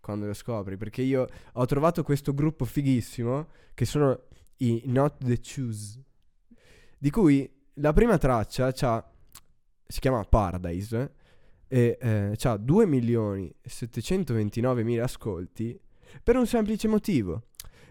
quando 0.00 0.26
lo 0.26 0.34
scopri. 0.34 0.76
Perché 0.76 1.02
io 1.02 1.26
ho 1.52 1.66
trovato 1.66 2.02
questo 2.02 2.32
gruppo 2.32 2.64
fighissimo 2.64 3.48
che 3.74 3.84
sono 3.84 4.28
i 4.58 4.82
Not 4.86 5.24
the 5.24 5.40
Choose. 5.40 6.00
Di 6.98 7.10
cui 7.10 7.50
la 7.74 7.92
prima 7.92 8.18
traccia 8.18 8.72
c'ha, 8.72 9.04
si 9.86 10.00
chiama 10.00 10.22
Paradise 10.24 11.14
e 11.66 11.98
eh, 12.00 12.32
c'ha 12.36 12.56
2 12.56 12.86
milioni 12.86 13.52
729 13.62 14.82
mila 14.82 15.04
ascolti 15.04 15.78
per 16.22 16.36
un 16.36 16.46
semplice 16.46 16.88
motivo. 16.88 17.44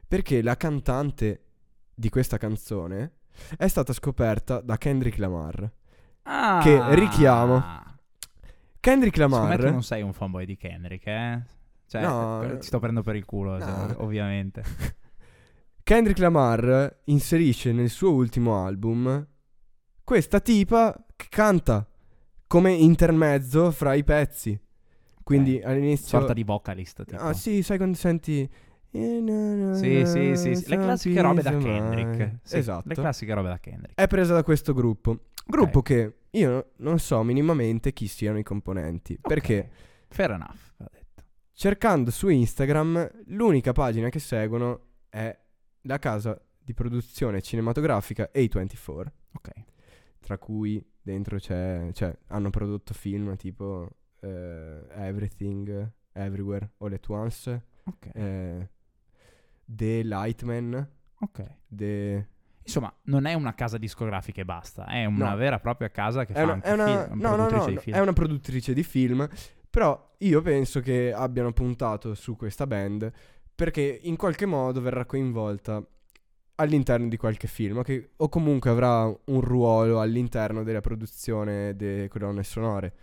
Perché 0.08 0.42
la 0.42 0.56
cantante 0.56 1.44
di 1.94 2.10
questa 2.10 2.38
canzone 2.38 3.14
è 3.58 3.68
stata 3.68 3.94
scoperta 3.94 4.62
da 4.62 4.78
Kendrick 4.78 5.18
Lamar. 5.18 5.72
Ah, 6.24 6.60
Che 6.62 6.96
richiamo. 6.96 7.82
Kendrick 8.80 9.16
Secondo 9.16 9.38
me 9.38 9.50
Lamar 9.50 9.66
tu 9.66 9.72
non 9.72 9.84
sei 9.84 10.02
un 10.02 10.14
fanboy 10.14 10.46
di 10.46 10.56
Kendrick, 10.56 11.08
eh? 11.08 11.42
Cioè, 11.88 12.02
No, 12.02 12.58
ti 12.60 12.66
sto 12.66 12.80
prendendo 12.80 13.02
per 13.02 13.16
il 13.16 13.26
culo, 13.26 13.58
no. 13.58 13.60
cioè, 13.60 13.96
ovviamente. 13.98 14.64
Kendrick 15.84 16.20
Lamar 16.20 17.02
inserisce 17.06 17.72
nel 17.72 17.90
suo 17.90 18.12
ultimo 18.12 18.64
album 18.64 19.26
questa 20.14 20.40
tipa 20.40 20.96
che 21.16 21.26
canta 21.28 21.88
come 22.46 22.72
intermezzo 22.72 23.72
fra 23.72 23.96
i 23.96 24.04
pezzi. 24.04 24.56
Quindi 25.24 25.60
all'inizio 25.60 26.20
Sorta 26.20 26.34
di 26.34 26.44
vocalist, 26.44 27.04
tipo. 27.04 27.20
Ah, 27.20 27.34
sì, 27.34 27.64
sai 27.64 27.78
quando 27.78 27.98
senti 27.98 28.48
Sì, 28.92 30.04
sì, 30.06 30.36
sì, 30.36 30.56
sì. 30.56 30.70
Le 30.70 30.78
classiche 30.78 31.20
robe 31.20 31.42
da 31.42 31.58
Kendrick. 31.58 32.40
Sì, 32.44 32.58
esatto. 32.58 32.90
Le 32.90 32.94
classiche 32.94 33.34
robe 33.34 33.48
da 33.48 33.58
Kendrick. 33.58 33.94
È 34.00 34.06
presa 34.06 34.36
da 34.36 34.44
questo 34.44 34.76
gruppo. 34.76 35.18
Gruppo 35.48 35.82
che 35.82 36.18
io 36.30 36.50
no- 36.52 36.66
non 36.78 37.00
so 37.00 37.24
minimamente 37.24 37.92
chi 37.92 38.06
siano 38.06 38.38
i 38.38 38.44
componenti. 38.44 39.18
Perché 39.20 39.68
Fair 40.10 40.30
enough, 40.30 40.74
va 40.78 40.90
detto. 40.92 41.24
cercando 41.54 42.12
su 42.12 42.28
Instagram, 42.30 43.10
l'unica 43.30 43.72
pagina 43.72 44.10
che 44.10 44.20
seguono 44.20 44.80
è 45.10 45.36
la 45.82 45.98
casa 45.98 46.40
di 46.60 46.76
produzione 46.76 47.42
cinematografica 47.42 48.30
A24. 48.32 49.06
Ok. 49.34 49.50
Tra 50.24 50.38
cui 50.38 50.82
dentro 51.02 51.38
c'è, 51.38 51.90
cioè, 51.92 52.16
hanno 52.28 52.50
prodotto 52.50 52.94
film 52.94 53.36
tipo 53.36 53.90
eh, 54.22 54.86
Everything, 54.92 55.92
Everywhere, 56.14 56.72
All 56.78 56.94
at 56.94 57.10
Once, 57.10 57.64
Ok. 57.84 58.10
eh, 58.14 58.70
The 59.66 60.04
Lightman, 60.04 60.90
ok. 61.20 61.44
The... 61.68 62.28
Insomma, 62.64 62.94
non 63.04 63.26
è 63.26 63.34
una 63.34 63.54
casa 63.54 63.78
discografica 63.78 64.40
e 64.40 64.46
basta, 64.46 64.86
è 64.86 65.04
una 65.04 65.32
No. 65.32 65.36
vera 65.36 65.58
e 65.58 65.60
propria 65.60 65.90
casa 65.92 66.24
che 66.24 66.32
È 66.32 66.38
fa 66.38 66.44
una, 66.44 66.54
anche 66.54 66.68
è 66.70 66.72
una- 66.72 66.86
film, 67.08 67.20
no, 67.20 67.36
no, 67.36 67.66
di 67.66 67.78
film. 67.78 67.96
è 67.98 68.00
una 68.00 68.14
produttrice 68.14 68.74
di 68.74 68.84
film, 68.84 69.28
però 69.70 70.14
io 70.20 70.42
penso 70.42 70.80
che 70.80 71.12
abbiano 71.14 71.52
puntato 71.52 72.14
su 72.14 72.38
questa 72.38 72.66
band 72.66 73.12
perché 73.54 74.00
in 74.04 74.16
qualche 74.16 74.46
modo 74.46 74.80
verrà 74.80 75.04
coinvolta 75.06 75.86
all'interno 76.56 77.08
di 77.08 77.18
qualche 77.18 77.48
film 77.48 77.82
che- 77.84 78.12
o 78.18 78.30
comunque 78.30 78.70
avrà 78.70 79.06
un 79.06 79.42
ruolo 79.42 80.00
all'interno 80.00 80.64
della 80.64 80.82
produzione 80.82 81.76
delle 81.76 82.08
colonne 82.08 82.44
sonore. 82.44 82.94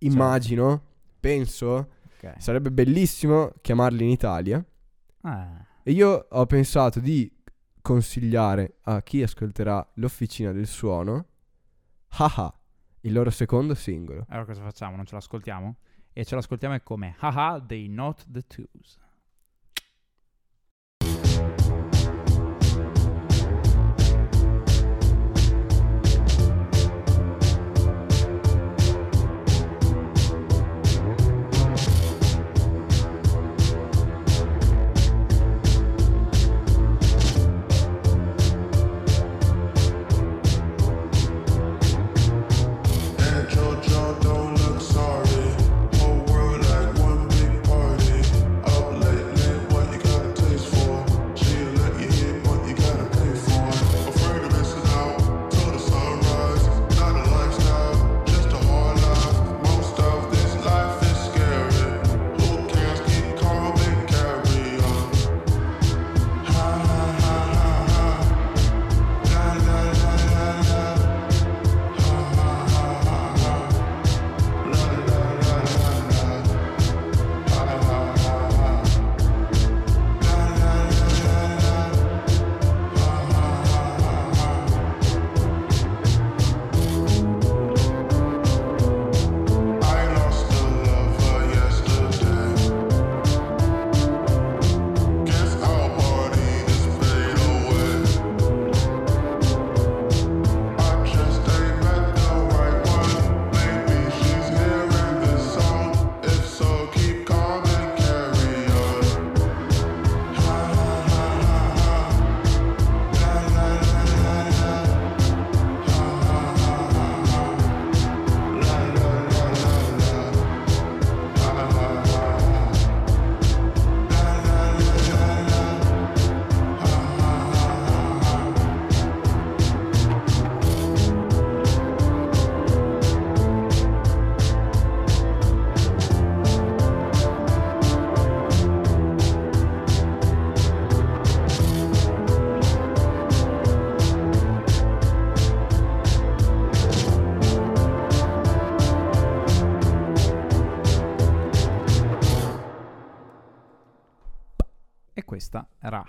Immagino, 0.00 0.82
penso, 1.18 1.90
Ok. 2.18 2.34
sarebbe 2.38 2.70
bellissimo 2.70 3.52
chiamarli 3.60 4.04
in 4.04 4.10
Italia 4.10 4.64
Ah, 5.22 5.64
e 5.82 5.90
io 5.90 6.26
ho 6.30 6.46
pensato 6.46 7.00
di 7.00 7.30
consigliare 7.82 8.76
a 8.82 9.02
chi 9.02 9.22
ascolterà 9.22 9.86
l'Officina 9.94 10.52
del 10.52 10.66
Suono 10.66 11.26
Haha, 12.18 12.52
il 13.02 13.12
loro 13.12 13.30
secondo 13.30 13.74
singolo. 13.74 14.24
allora 14.28 14.46
cosa 14.46 14.62
facciamo? 14.62 14.96
Non 14.96 15.04
ce 15.06 15.14
l'ascoltiamo? 15.14 15.76
E 16.12 16.24
ce 16.24 16.34
l'ascoltiamo 16.34 16.74
è 16.74 16.82
come 16.82 17.14
Haha 17.18 17.58
dei 17.58 17.88
Not 17.88 18.26
the 18.30 18.42
Twos. 18.46 18.98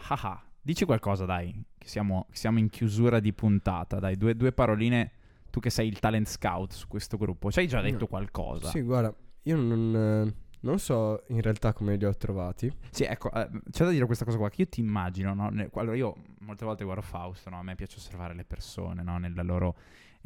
Haha. 0.10 0.42
Dici 0.62 0.86
qualcosa, 0.86 1.26
dai, 1.26 1.64
che 1.78 1.88
siamo, 1.88 2.28
siamo 2.32 2.60
in 2.60 2.70
chiusura 2.70 3.20
di 3.20 3.32
puntata, 3.34 4.00
dai, 4.00 4.16
due, 4.18 4.36
due 4.36 4.52
paroline. 4.52 5.12
Tu 5.50 5.60
che 5.62 5.70
sei 5.70 5.88
il 5.88 6.00
talent 6.00 6.28
scout 6.28 6.74
su 6.74 6.88
questo 6.88 7.18
gruppo, 7.18 7.52
ci 7.52 7.60
hai 7.60 7.68
già 7.68 7.82
detto 7.82 8.00
No. 8.02 8.08
qualcosa? 8.08 8.70
Sì, 8.70 8.82
guarda, 8.82 9.14
io 9.44 9.56
non, 9.56 10.34
non 10.60 10.80
so 10.80 11.24
in 11.28 11.42
realtà 11.42 11.74
come 11.74 11.96
li 11.96 12.06
ho 12.06 12.14
trovati. 12.16 12.72
Sì, 12.92 13.04
ecco, 13.04 13.32
eh, 13.32 13.50
c'è 13.72 13.86
da 13.86 13.92
dire 13.92 14.06
questa 14.06 14.26
cosa 14.26 14.38
qua, 14.38 14.50
che 14.50 14.64
io 14.64 14.68
ti 14.68 14.82
immagino, 14.82 15.34
no? 15.34 15.50
allora 15.76 15.96
io 15.96 16.16
molte 16.40 16.66
volte 16.66 16.84
guardo 16.84 17.02
Fausto, 17.02 17.50
no? 17.50 17.60
A 17.60 17.64
me 17.64 17.76
piace 17.76 17.96
osservare 17.98 18.36
le 18.36 18.44
persone, 18.44 19.02
no? 19.04 19.18
Nella 19.18 19.42
loro 19.42 19.76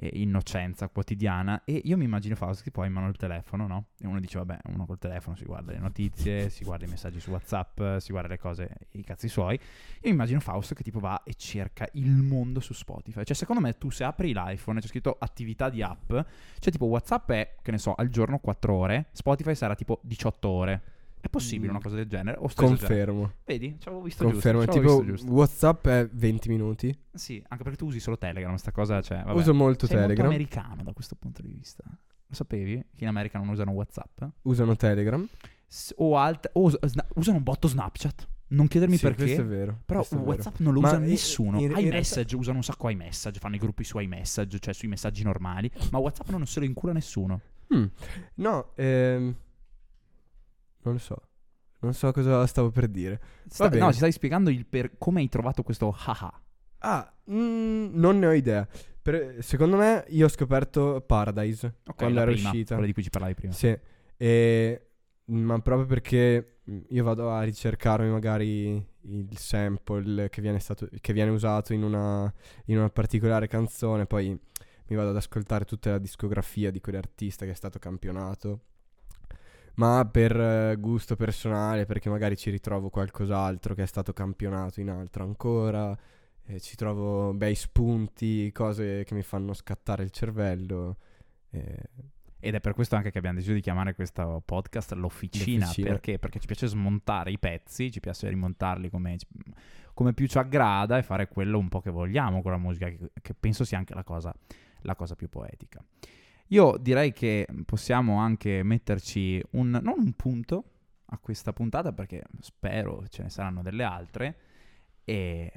eh, 0.02 0.10
innocenza 0.14 0.90
quotidiana 0.90 1.64
e 1.64 1.80
io 1.84 1.96
mi 1.96 2.06
immagino 2.06 2.36
Fausto 2.36 2.64
che 2.64 2.72
poi 2.72 2.88
in 2.88 2.94
mano 2.94 3.08
il 3.08 3.18
telefono, 3.18 3.68
no? 3.68 3.86
E 4.00 4.08
uno 4.08 4.20
dice, 4.20 4.40
vabbè, 4.40 4.58
uno 4.74 4.86
col 4.88 4.98
telefono 4.98 5.36
si 5.36 5.46
guarda 5.46 5.72
le 5.72 5.78
notizie, 5.78 6.50
si 6.50 6.64
guarda 6.64 6.86
i 6.86 6.90
messaggi 6.90 7.20
su 7.20 7.30
WhatsApp, 7.30 7.98
si 7.98 8.12
guarda 8.12 8.30
le 8.30 8.40
cose, 8.40 8.70
i 8.94 9.04
cazzi 9.04 9.28
suoi. 9.28 9.54
Io 9.54 9.60
mi 10.02 10.10
immagino 10.10 10.40
Fausto 10.40 10.74
che 10.74 10.82
tipo 10.82 11.00
va 11.00 11.22
e 11.24 11.36
cerca 11.36 11.88
il 11.94 12.10
mondo 12.10 12.60
su 12.60 12.74
Spotify. 12.74 13.24
Cioè, 13.24 13.36
secondo 13.36 13.62
me 13.62 13.78
tu 13.78 13.92
se 13.92 14.04
apri 14.04 14.34
l'iPhone 14.34 14.80
c'è 14.80 14.88
scritto 14.88 15.16
attività 15.20 15.70
di 15.70 15.84
app, 15.84 16.10
cioè 16.10 16.72
tipo 16.72 16.86
WhatsApp 16.86 17.30
è, 17.32 17.56
che 17.62 17.70
ne 17.70 17.78
so, 17.78 17.94
al 17.94 18.10
giorno 18.10 18.40
4 18.40 18.74
ore, 18.74 19.10
Spotify 19.12 19.54
sarà 19.54 19.76
tipo 19.76 20.00
18 20.04 20.48
ore. 20.50 20.82
È 21.22 21.30
possibile 21.30 21.68
Mm. 21.68 21.76
una 21.76 21.80
cosa 21.84 21.96
del 21.96 22.08
genere? 22.08 22.38
O 22.40 22.48
sto 22.48 22.64
esagerando? 22.66 22.88
Confermo. 22.88 23.32
Vedi? 23.46 23.76
Ci 23.80 23.88
avevo 23.88 24.04
visto 24.04 24.24
Confermo. 24.24 24.60
giusto. 24.64 24.72
ci 24.74 24.78
avevo 24.80 24.94
Tipo 25.00 25.12
visto 25.12 25.26
giusto. 25.28 25.38
WhatsApp 25.38 25.88
è 25.88 26.10
20 26.12 26.50
minuti. 26.50 27.00
Sì, 27.14 27.44
anche 27.48 27.64
perché 27.64 27.78
tu 27.78 27.86
usi 27.86 28.00
solo 28.00 28.18
Telegram, 28.18 28.56
sta 28.56 28.72
cosa, 28.72 29.02
cioè, 29.02 29.24
vabbè. 29.24 29.38
Uso 29.38 29.54
molto 29.54 29.86
Sei 29.86 29.96
Telegram. 29.98 30.26
molto 30.26 30.42
americano 30.42 30.84
da 30.84 30.94
questo 30.94 31.16
punto 31.16 31.42
di 31.42 31.50
vista. 31.50 31.84
Lo 31.86 32.36
sapevi? 32.36 32.76
Che 32.96 33.04
in 33.04 33.08
America 33.08 33.38
non 33.38 33.50
usano 33.50 33.72
WhatsApp? 33.72 34.24
Usano 34.44 34.76
Telegram. 34.76 35.26
S- 35.68 35.94
o, 35.98 36.18
alt- 36.18 36.50
o 36.54 36.70
sna- 36.88 37.08
usano 37.16 37.38
un 37.38 37.44
botto 37.44 37.68
Snapchat. 37.68 38.28
Non 38.48 38.68
chiedermi 38.68 38.98
Sì, 38.98 39.04
perché. 39.04 39.24
questo 39.24 39.42
è 39.42 39.46
vero. 39.46 39.80
Però 39.86 40.00
questo 40.00 40.16
è 40.16 40.18
vero. 40.18 40.30
WhatsApp 40.32 40.60
non 40.60 40.74
lo 40.74 40.82
Ma 40.82 40.88
usa 40.90 40.98
in- 40.98 41.04
nessuno. 41.04 41.60
in- 41.60 41.72
in 41.72 41.86
iMessage 41.86 42.36
usano 42.36 42.58
un 42.58 42.64
sacco 42.64 42.90
iMessage, 42.90 43.40
fanno 43.40 43.56
i 43.56 43.60
gruppi 43.60 43.84
su 43.86 43.98
iMessage, 44.00 44.60
cioè 44.60 44.74
sui 44.74 44.88
messaggi 44.90 45.24
normali. 45.24 45.72
Ma 45.92 46.00
WhatsApp 46.00 46.30
non 46.30 46.46
se 46.48 46.60
lo 46.60 46.66
incula 46.66 46.92
nessuno. 46.92 47.40
Mm. 47.74 47.86
No, 48.36 48.72
ehm, 48.76 49.36
non 50.84 50.94
lo 50.94 51.00
so. 51.00 51.16
Non 51.80 51.94
so 51.94 52.12
cosa 52.12 52.46
stavo 52.46 52.70
per 52.70 52.88
dire. 52.88 53.20
Sta- 53.48 53.70
no, 53.70 53.92
ci 53.92 53.98
stai 53.98 54.12
spiegando 54.12 54.50
il 54.50 54.66
per- 54.66 54.98
come 54.98 55.22
hai 55.22 55.30
trovato 55.30 55.64
questo 55.64 55.92
haha. 55.98 56.42
Ah, 56.80 57.14
mm, 57.32 57.90
non 57.94 58.20
ne 58.20 58.28
ho 58.28 58.34
idea. 58.34 58.68
Per- 59.02 59.38
secondo 59.44 59.78
me 59.78 60.06
io 60.10 60.26
ho 60.26 60.30
scoperto 60.30 61.02
Paradise 61.06 61.78
Ok, 61.88 61.96
quando 61.96 62.20
era 62.22 62.32
prima, 62.32 62.50
uscita. 62.50 62.74
Quella 62.76 62.86
di 62.88 62.94
cui 62.94 63.04
ci 63.04 63.10
parlavi 63.10 63.34
prima. 63.34 63.54
Sì, 63.54 63.76
e- 64.18 64.86
ma 65.26 65.60
proprio 65.60 65.88
perché 65.88 66.60
io 66.90 67.04
vado 67.04 67.32
a 67.32 67.42
ricercarmi 67.44 68.10
magari 68.10 68.74
il 69.04 69.38
sample 69.38 70.30
che 70.30 70.42
viene, 70.42 70.60
stato, 70.60 70.88
che 71.00 71.14
viene 71.14 71.32
usato 71.32 71.74
in 71.74 71.82
una, 71.84 72.32
in 72.66 72.78
una 72.78 72.90
particolare 72.90 73.48
canzone, 73.48 74.06
poi 74.06 74.30
mi 74.30 74.96
vado 74.96 75.10
ad 75.10 75.16
ascoltare 75.16 75.66
tutta 75.66 75.92
la 75.92 75.98
discografia 75.98 76.70
di 76.70 76.80
quell'artista 76.80 77.46
che 77.46 77.52
è 77.52 77.56
stato 77.56 77.80
campionato. 77.80 78.66
Ma 79.76 80.08
per 80.12 80.36
eh, 80.40 80.76
gusto 80.78 81.16
personale, 81.16 81.86
perché 81.86 82.10
magari 82.10 82.36
ci 82.38 82.50
ritrovo 82.50 82.90
qualcos'altro 82.90 83.74
che 83.74 83.84
è 83.84 83.88
stato 83.88 84.14
campionato 84.14 84.80
in 84.80 84.90
altro 84.90 85.24
ancora, 85.24 85.98
ci 86.60 86.76
trovo 86.76 87.34
bei 87.34 87.56
spunti, 87.56 88.52
cose 88.52 89.04
che 89.06 89.14
mi 89.14 89.24
fanno 89.24 89.54
scattare 89.54 90.04
il 90.04 90.12
cervello. 90.12 90.98
e- 91.50 91.90
Ed 92.44 92.56
è 92.56 92.60
per 92.60 92.74
questo 92.74 92.96
anche 92.96 93.12
che 93.12 93.20
abbiamo 93.20 93.38
deciso 93.38 93.54
di 93.54 93.62
chiamare 93.62 93.94
questo 93.94 94.42
podcast 94.44 94.92
l'officina. 94.94 95.66
L'officina. 95.66 95.88
Perché? 95.88 96.20
Perché 96.20 96.40
ci 96.40 96.48
piace 96.48 96.68
smontare 96.68 97.32
i 97.32 97.38
pezzi, 97.40 97.92
ci 97.92 98.00
piace 98.00 98.28
rimontarli 98.28 98.90
come, 98.90 99.16
come 99.94 100.14
più 100.14 100.28
ci 100.28 100.40
aggrada 100.40 100.98
e 100.98 101.04
fare 101.04 101.28
quello 101.28 101.58
un 101.60 101.70
po' 101.70 101.80
che 101.80 101.92
vogliamo 101.92 102.42
con 102.42 102.52
la 102.52 102.58
musica, 102.58 102.88
che, 102.88 103.12
che 103.22 103.34
penso 103.34 103.64
sia 103.64 103.78
anche 103.78 103.94
la 103.94 104.04
cosa, 104.04 104.34
la 104.82 104.96
cosa 104.96 105.16
più 105.16 105.30
poetica. 105.30 105.82
Io 106.52 106.78
direi 106.78 107.14
che 107.14 107.48
possiamo 107.66 108.18
anche 108.20 108.62
metterci 108.64 109.42
un, 109.52 109.80
non 109.82 110.00
un 110.00 110.14
punto 110.14 110.64
a 111.06 111.18
questa 111.18 111.54
puntata, 111.54 111.94
perché 111.94 112.24
spero 112.42 113.06
ce 113.08 113.24
ne 113.24 113.30
saranno 113.30 113.62
delle 113.62 113.84
altre, 113.84 114.38
e 115.06 115.52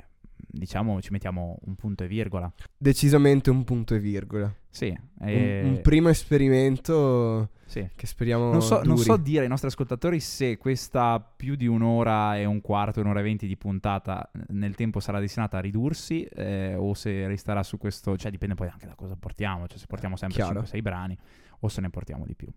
diciamo 0.47 1.01
ci 1.01 1.11
mettiamo 1.13 1.59
un 1.65 1.75
punto 1.75 2.05
e 2.05 2.09
virgola. 2.09 2.53
Decisamente 2.77 3.51
un 3.51 3.65
punto 3.65 3.95
e 3.95 3.99
virgola. 3.99 4.53
Sì, 4.69 4.89
Un- 4.89 5.29
e- 5.29 5.63
Un, 5.63 5.81
primo 5.83 6.09
esperimento 6.09 7.51
sì. 7.67 7.89
che 7.95 8.07
speriamo 8.07 8.51
Non 8.51 8.61
so, 8.63 8.83
non 8.83 8.97
so 8.97 9.17
dire 9.17 9.43
ai 9.43 9.49
nostri 9.49 9.69
ascoltatori 9.69 10.19
se 10.19 10.57
questa 10.59 11.21
più 11.21 11.55
di 11.55 11.67
un'ora 11.67 12.37
e 12.37 12.45
un 12.45 12.61
quarto, 12.61 13.01
un'ora 13.01 13.21
e 13.21 13.23
venti 13.23 13.47
di 13.47 13.57
puntata 13.57 14.29
eh, 14.33 14.41
nel 14.49 14.75
tempo 14.75 14.99
sarà 14.99 15.21
destinata 15.21 15.59
a 15.59 15.61
ridursi 15.61 16.25
eh, 16.25 16.75
o 16.75 16.93
se 16.95 17.27
resterà 17.29 17.63
su 17.63 17.79
questo, 17.79 18.17
cioè 18.17 18.31
dipende 18.33 18.55
poi 18.57 18.69
anche 18.69 18.87
da 18.87 18.95
cosa 18.95 19.15
portiamo, 19.17 19.69
cioè 19.69 19.79
se 19.79 19.87
portiamo 19.87 20.17
sempre 20.17 20.43
Chiaro. 20.43 20.61
5-6 20.63 20.83
brani 20.83 21.17
o 21.61 21.69
se 21.69 21.81
ne 21.81 21.91
portiamo 21.91 22.25
di 22.27 22.35
più. 22.35 22.49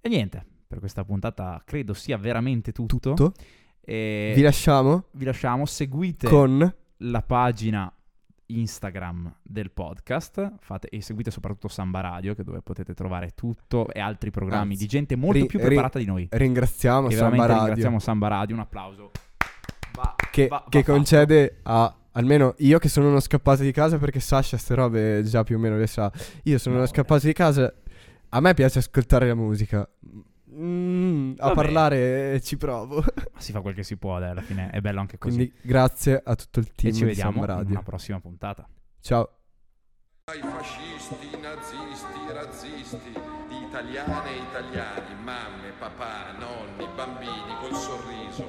E 0.00 0.08
niente, 0.08 0.44
per 0.66 0.78
questa 0.78 1.04
puntata 1.04 1.60
credo 1.66 1.92
sia 1.92 2.16
veramente 2.16 2.72
tutto. 2.72 2.96
Tutto. 2.96 3.32
E 3.84 4.32
Vi 4.34 4.42
lasciamo 4.42 5.04
vi 5.12 5.24
lasciamo, 5.24 5.66
seguite 5.66 6.28
con 6.28 6.74
la 7.02 7.22
pagina 7.22 7.92
Instagram 8.46 9.34
del 9.42 9.70
podcast 9.70 10.52
fate, 10.60 10.88
e 10.88 11.00
seguite 11.00 11.30
soprattutto 11.30 11.68
Samba 11.68 12.00
Radio 12.00 12.34
che 12.34 12.44
dove 12.44 12.60
potete 12.60 12.92
trovare 12.94 13.30
tutto 13.34 13.88
e 13.90 14.00
altri 14.00 14.30
programmi 14.30 14.72
Anzi, 14.72 14.82
di 14.82 14.88
gente 14.88 15.16
molto 15.16 15.38
ri- 15.40 15.46
più 15.46 15.58
ri- 15.58 15.64
preparata 15.66 15.98
di 15.98 16.04
noi. 16.04 16.28
ringraziamo 16.30 17.08
Samba 17.10 17.46
Radio 17.46 17.64
ringraziamo 17.64 17.98
Samba 17.98 18.28
Radio, 18.28 18.54
un 18.56 18.60
applauso. 18.60 19.10
Va- 19.94 20.14
che, 20.30 20.48
va- 20.48 20.64
che 20.68 20.84
concede 20.84 21.58
a 21.62 21.94
almeno 22.12 22.54
io 22.58 22.78
che 22.78 22.88
sono 22.88 23.08
uno 23.08 23.20
scappato 23.20 23.62
di 23.62 23.72
casa 23.72 23.96
perché 23.98 24.20
Sasha 24.20 24.58
ste 24.58 24.74
robe 24.74 25.22
già 25.24 25.42
più 25.44 25.56
o 25.56 25.58
meno 25.58 25.76
le 25.76 25.86
sa. 25.86 26.12
Io 26.44 26.58
sono 26.58 26.74
No, 26.74 26.80
uno 26.82 26.90
scappato 26.90 27.26
di 27.26 27.32
casa. 27.32 27.72
A 28.34 28.40
me 28.40 28.52
piace 28.54 28.78
ascoltare 28.80 29.26
la 29.28 29.34
musica. 29.34 29.88
Mm, 30.52 31.34
a 31.38 31.52
parlare 31.52 32.40
ci 32.42 32.56
provo. 32.56 32.96
Ma 33.32 33.40
si 33.40 33.52
fa 33.52 33.60
quel 33.60 33.74
che 33.74 33.82
si 33.82 33.96
può, 33.96 34.18
dai, 34.18 34.30
alla 34.30 34.42
fine 34.42 34.70
è 34.70 34.80
bello 34.80 35.00
anche 35.00 35.18
così. 35.18 35.36
Quindi 35.36 35.54
grazie 35.62 36.20
a 36.22 36.34
tutto 36.34 36.60
il 36.60 36.72
team 36.72 36.92
e 36.92 36.94
ci 36.94 37.04
di 37.04 37.08
vediamo 37.08 37.42
una 37.42 37.82
prossima 37.82 38.20
puntata. 38.20 38.68
Ciao. 39.00 39.36
Ai 40.24 40.40
fascisti, 40.40 41.36
nazisti, 41.40 42.32
razzisti, 42.32 43.12
italiane 43.66 44.30
e 44.30 44.36
italiani, 44.36 45.14
mamme, 45.24 45.72
papà, 45.78 46.36
nonni, 46.38 46.86
bambini 46.94 47.56
col 47.60 47.74
sorriso, 47.74 48.48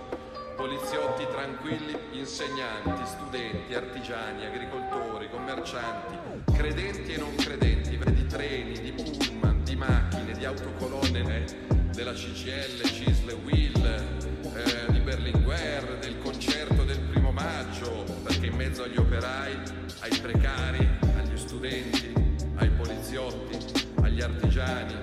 poliziotti 0.56 1.26
tranquilli, 1.32 1.98
insegnanti, 2.12 3.06
studenti, 3.06 3.74
artigiani, 3.74 4.46
agricoltori, 4.46 5.30
commercianti, 5.30 6.52
credenti 6.54 7.14
e 7.14 7.18
non 7.18 7.34
credenti, 7.36 7.98
di 7.98 8.28
treni, 8.28 8.80
di 8.80 8.92
pullman, 8.92 9.64
di 9.64 9.76
macchine, 9.76 10.34
di 10.34 10.46
autocolonne, 10.46 11.20
eh, 11.22 11.73
della 12.04 12.16
CGL, 12.16 12.84
Cisle, 12.84 13.32
Will, 13.46 13.86
eh, 13.86 14.92
di 14.92 15.00
Berlinguer, 15.00 16.00
del 16.02 16.18
concerto 16.20 16.84
del 16.84 17.00
primo 17.00 17.32
maggio, 17.32 18.04
perché 18.24 18.48
in 18.48 18.56
mezzo 18.56 18.84
agli 18.84 18.98
operai, 18.98 19.58
ai 20.00 20.18
precari, 20.20 20.86
agli 21.16 21.38
studenti, 21.38 22.14
ai 22.56 22.70
poliziotti, 22.72 23.58
agli 24.02 24.22
artigiani, 24.22 24.94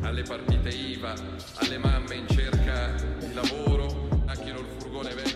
alle 0.00 0.22
partite 0.22 0.68
IVA, 0.68 1.14
alle 1.58 1.78
mamme 1.78 2.16
in 2.16 2.26
cerca 2.26 2.92
di 3.20 3.32
lavoro, 3.32 4.06
il 4.26 4.66
furgone 4.78 5.14
vecchio, 5.14 5.35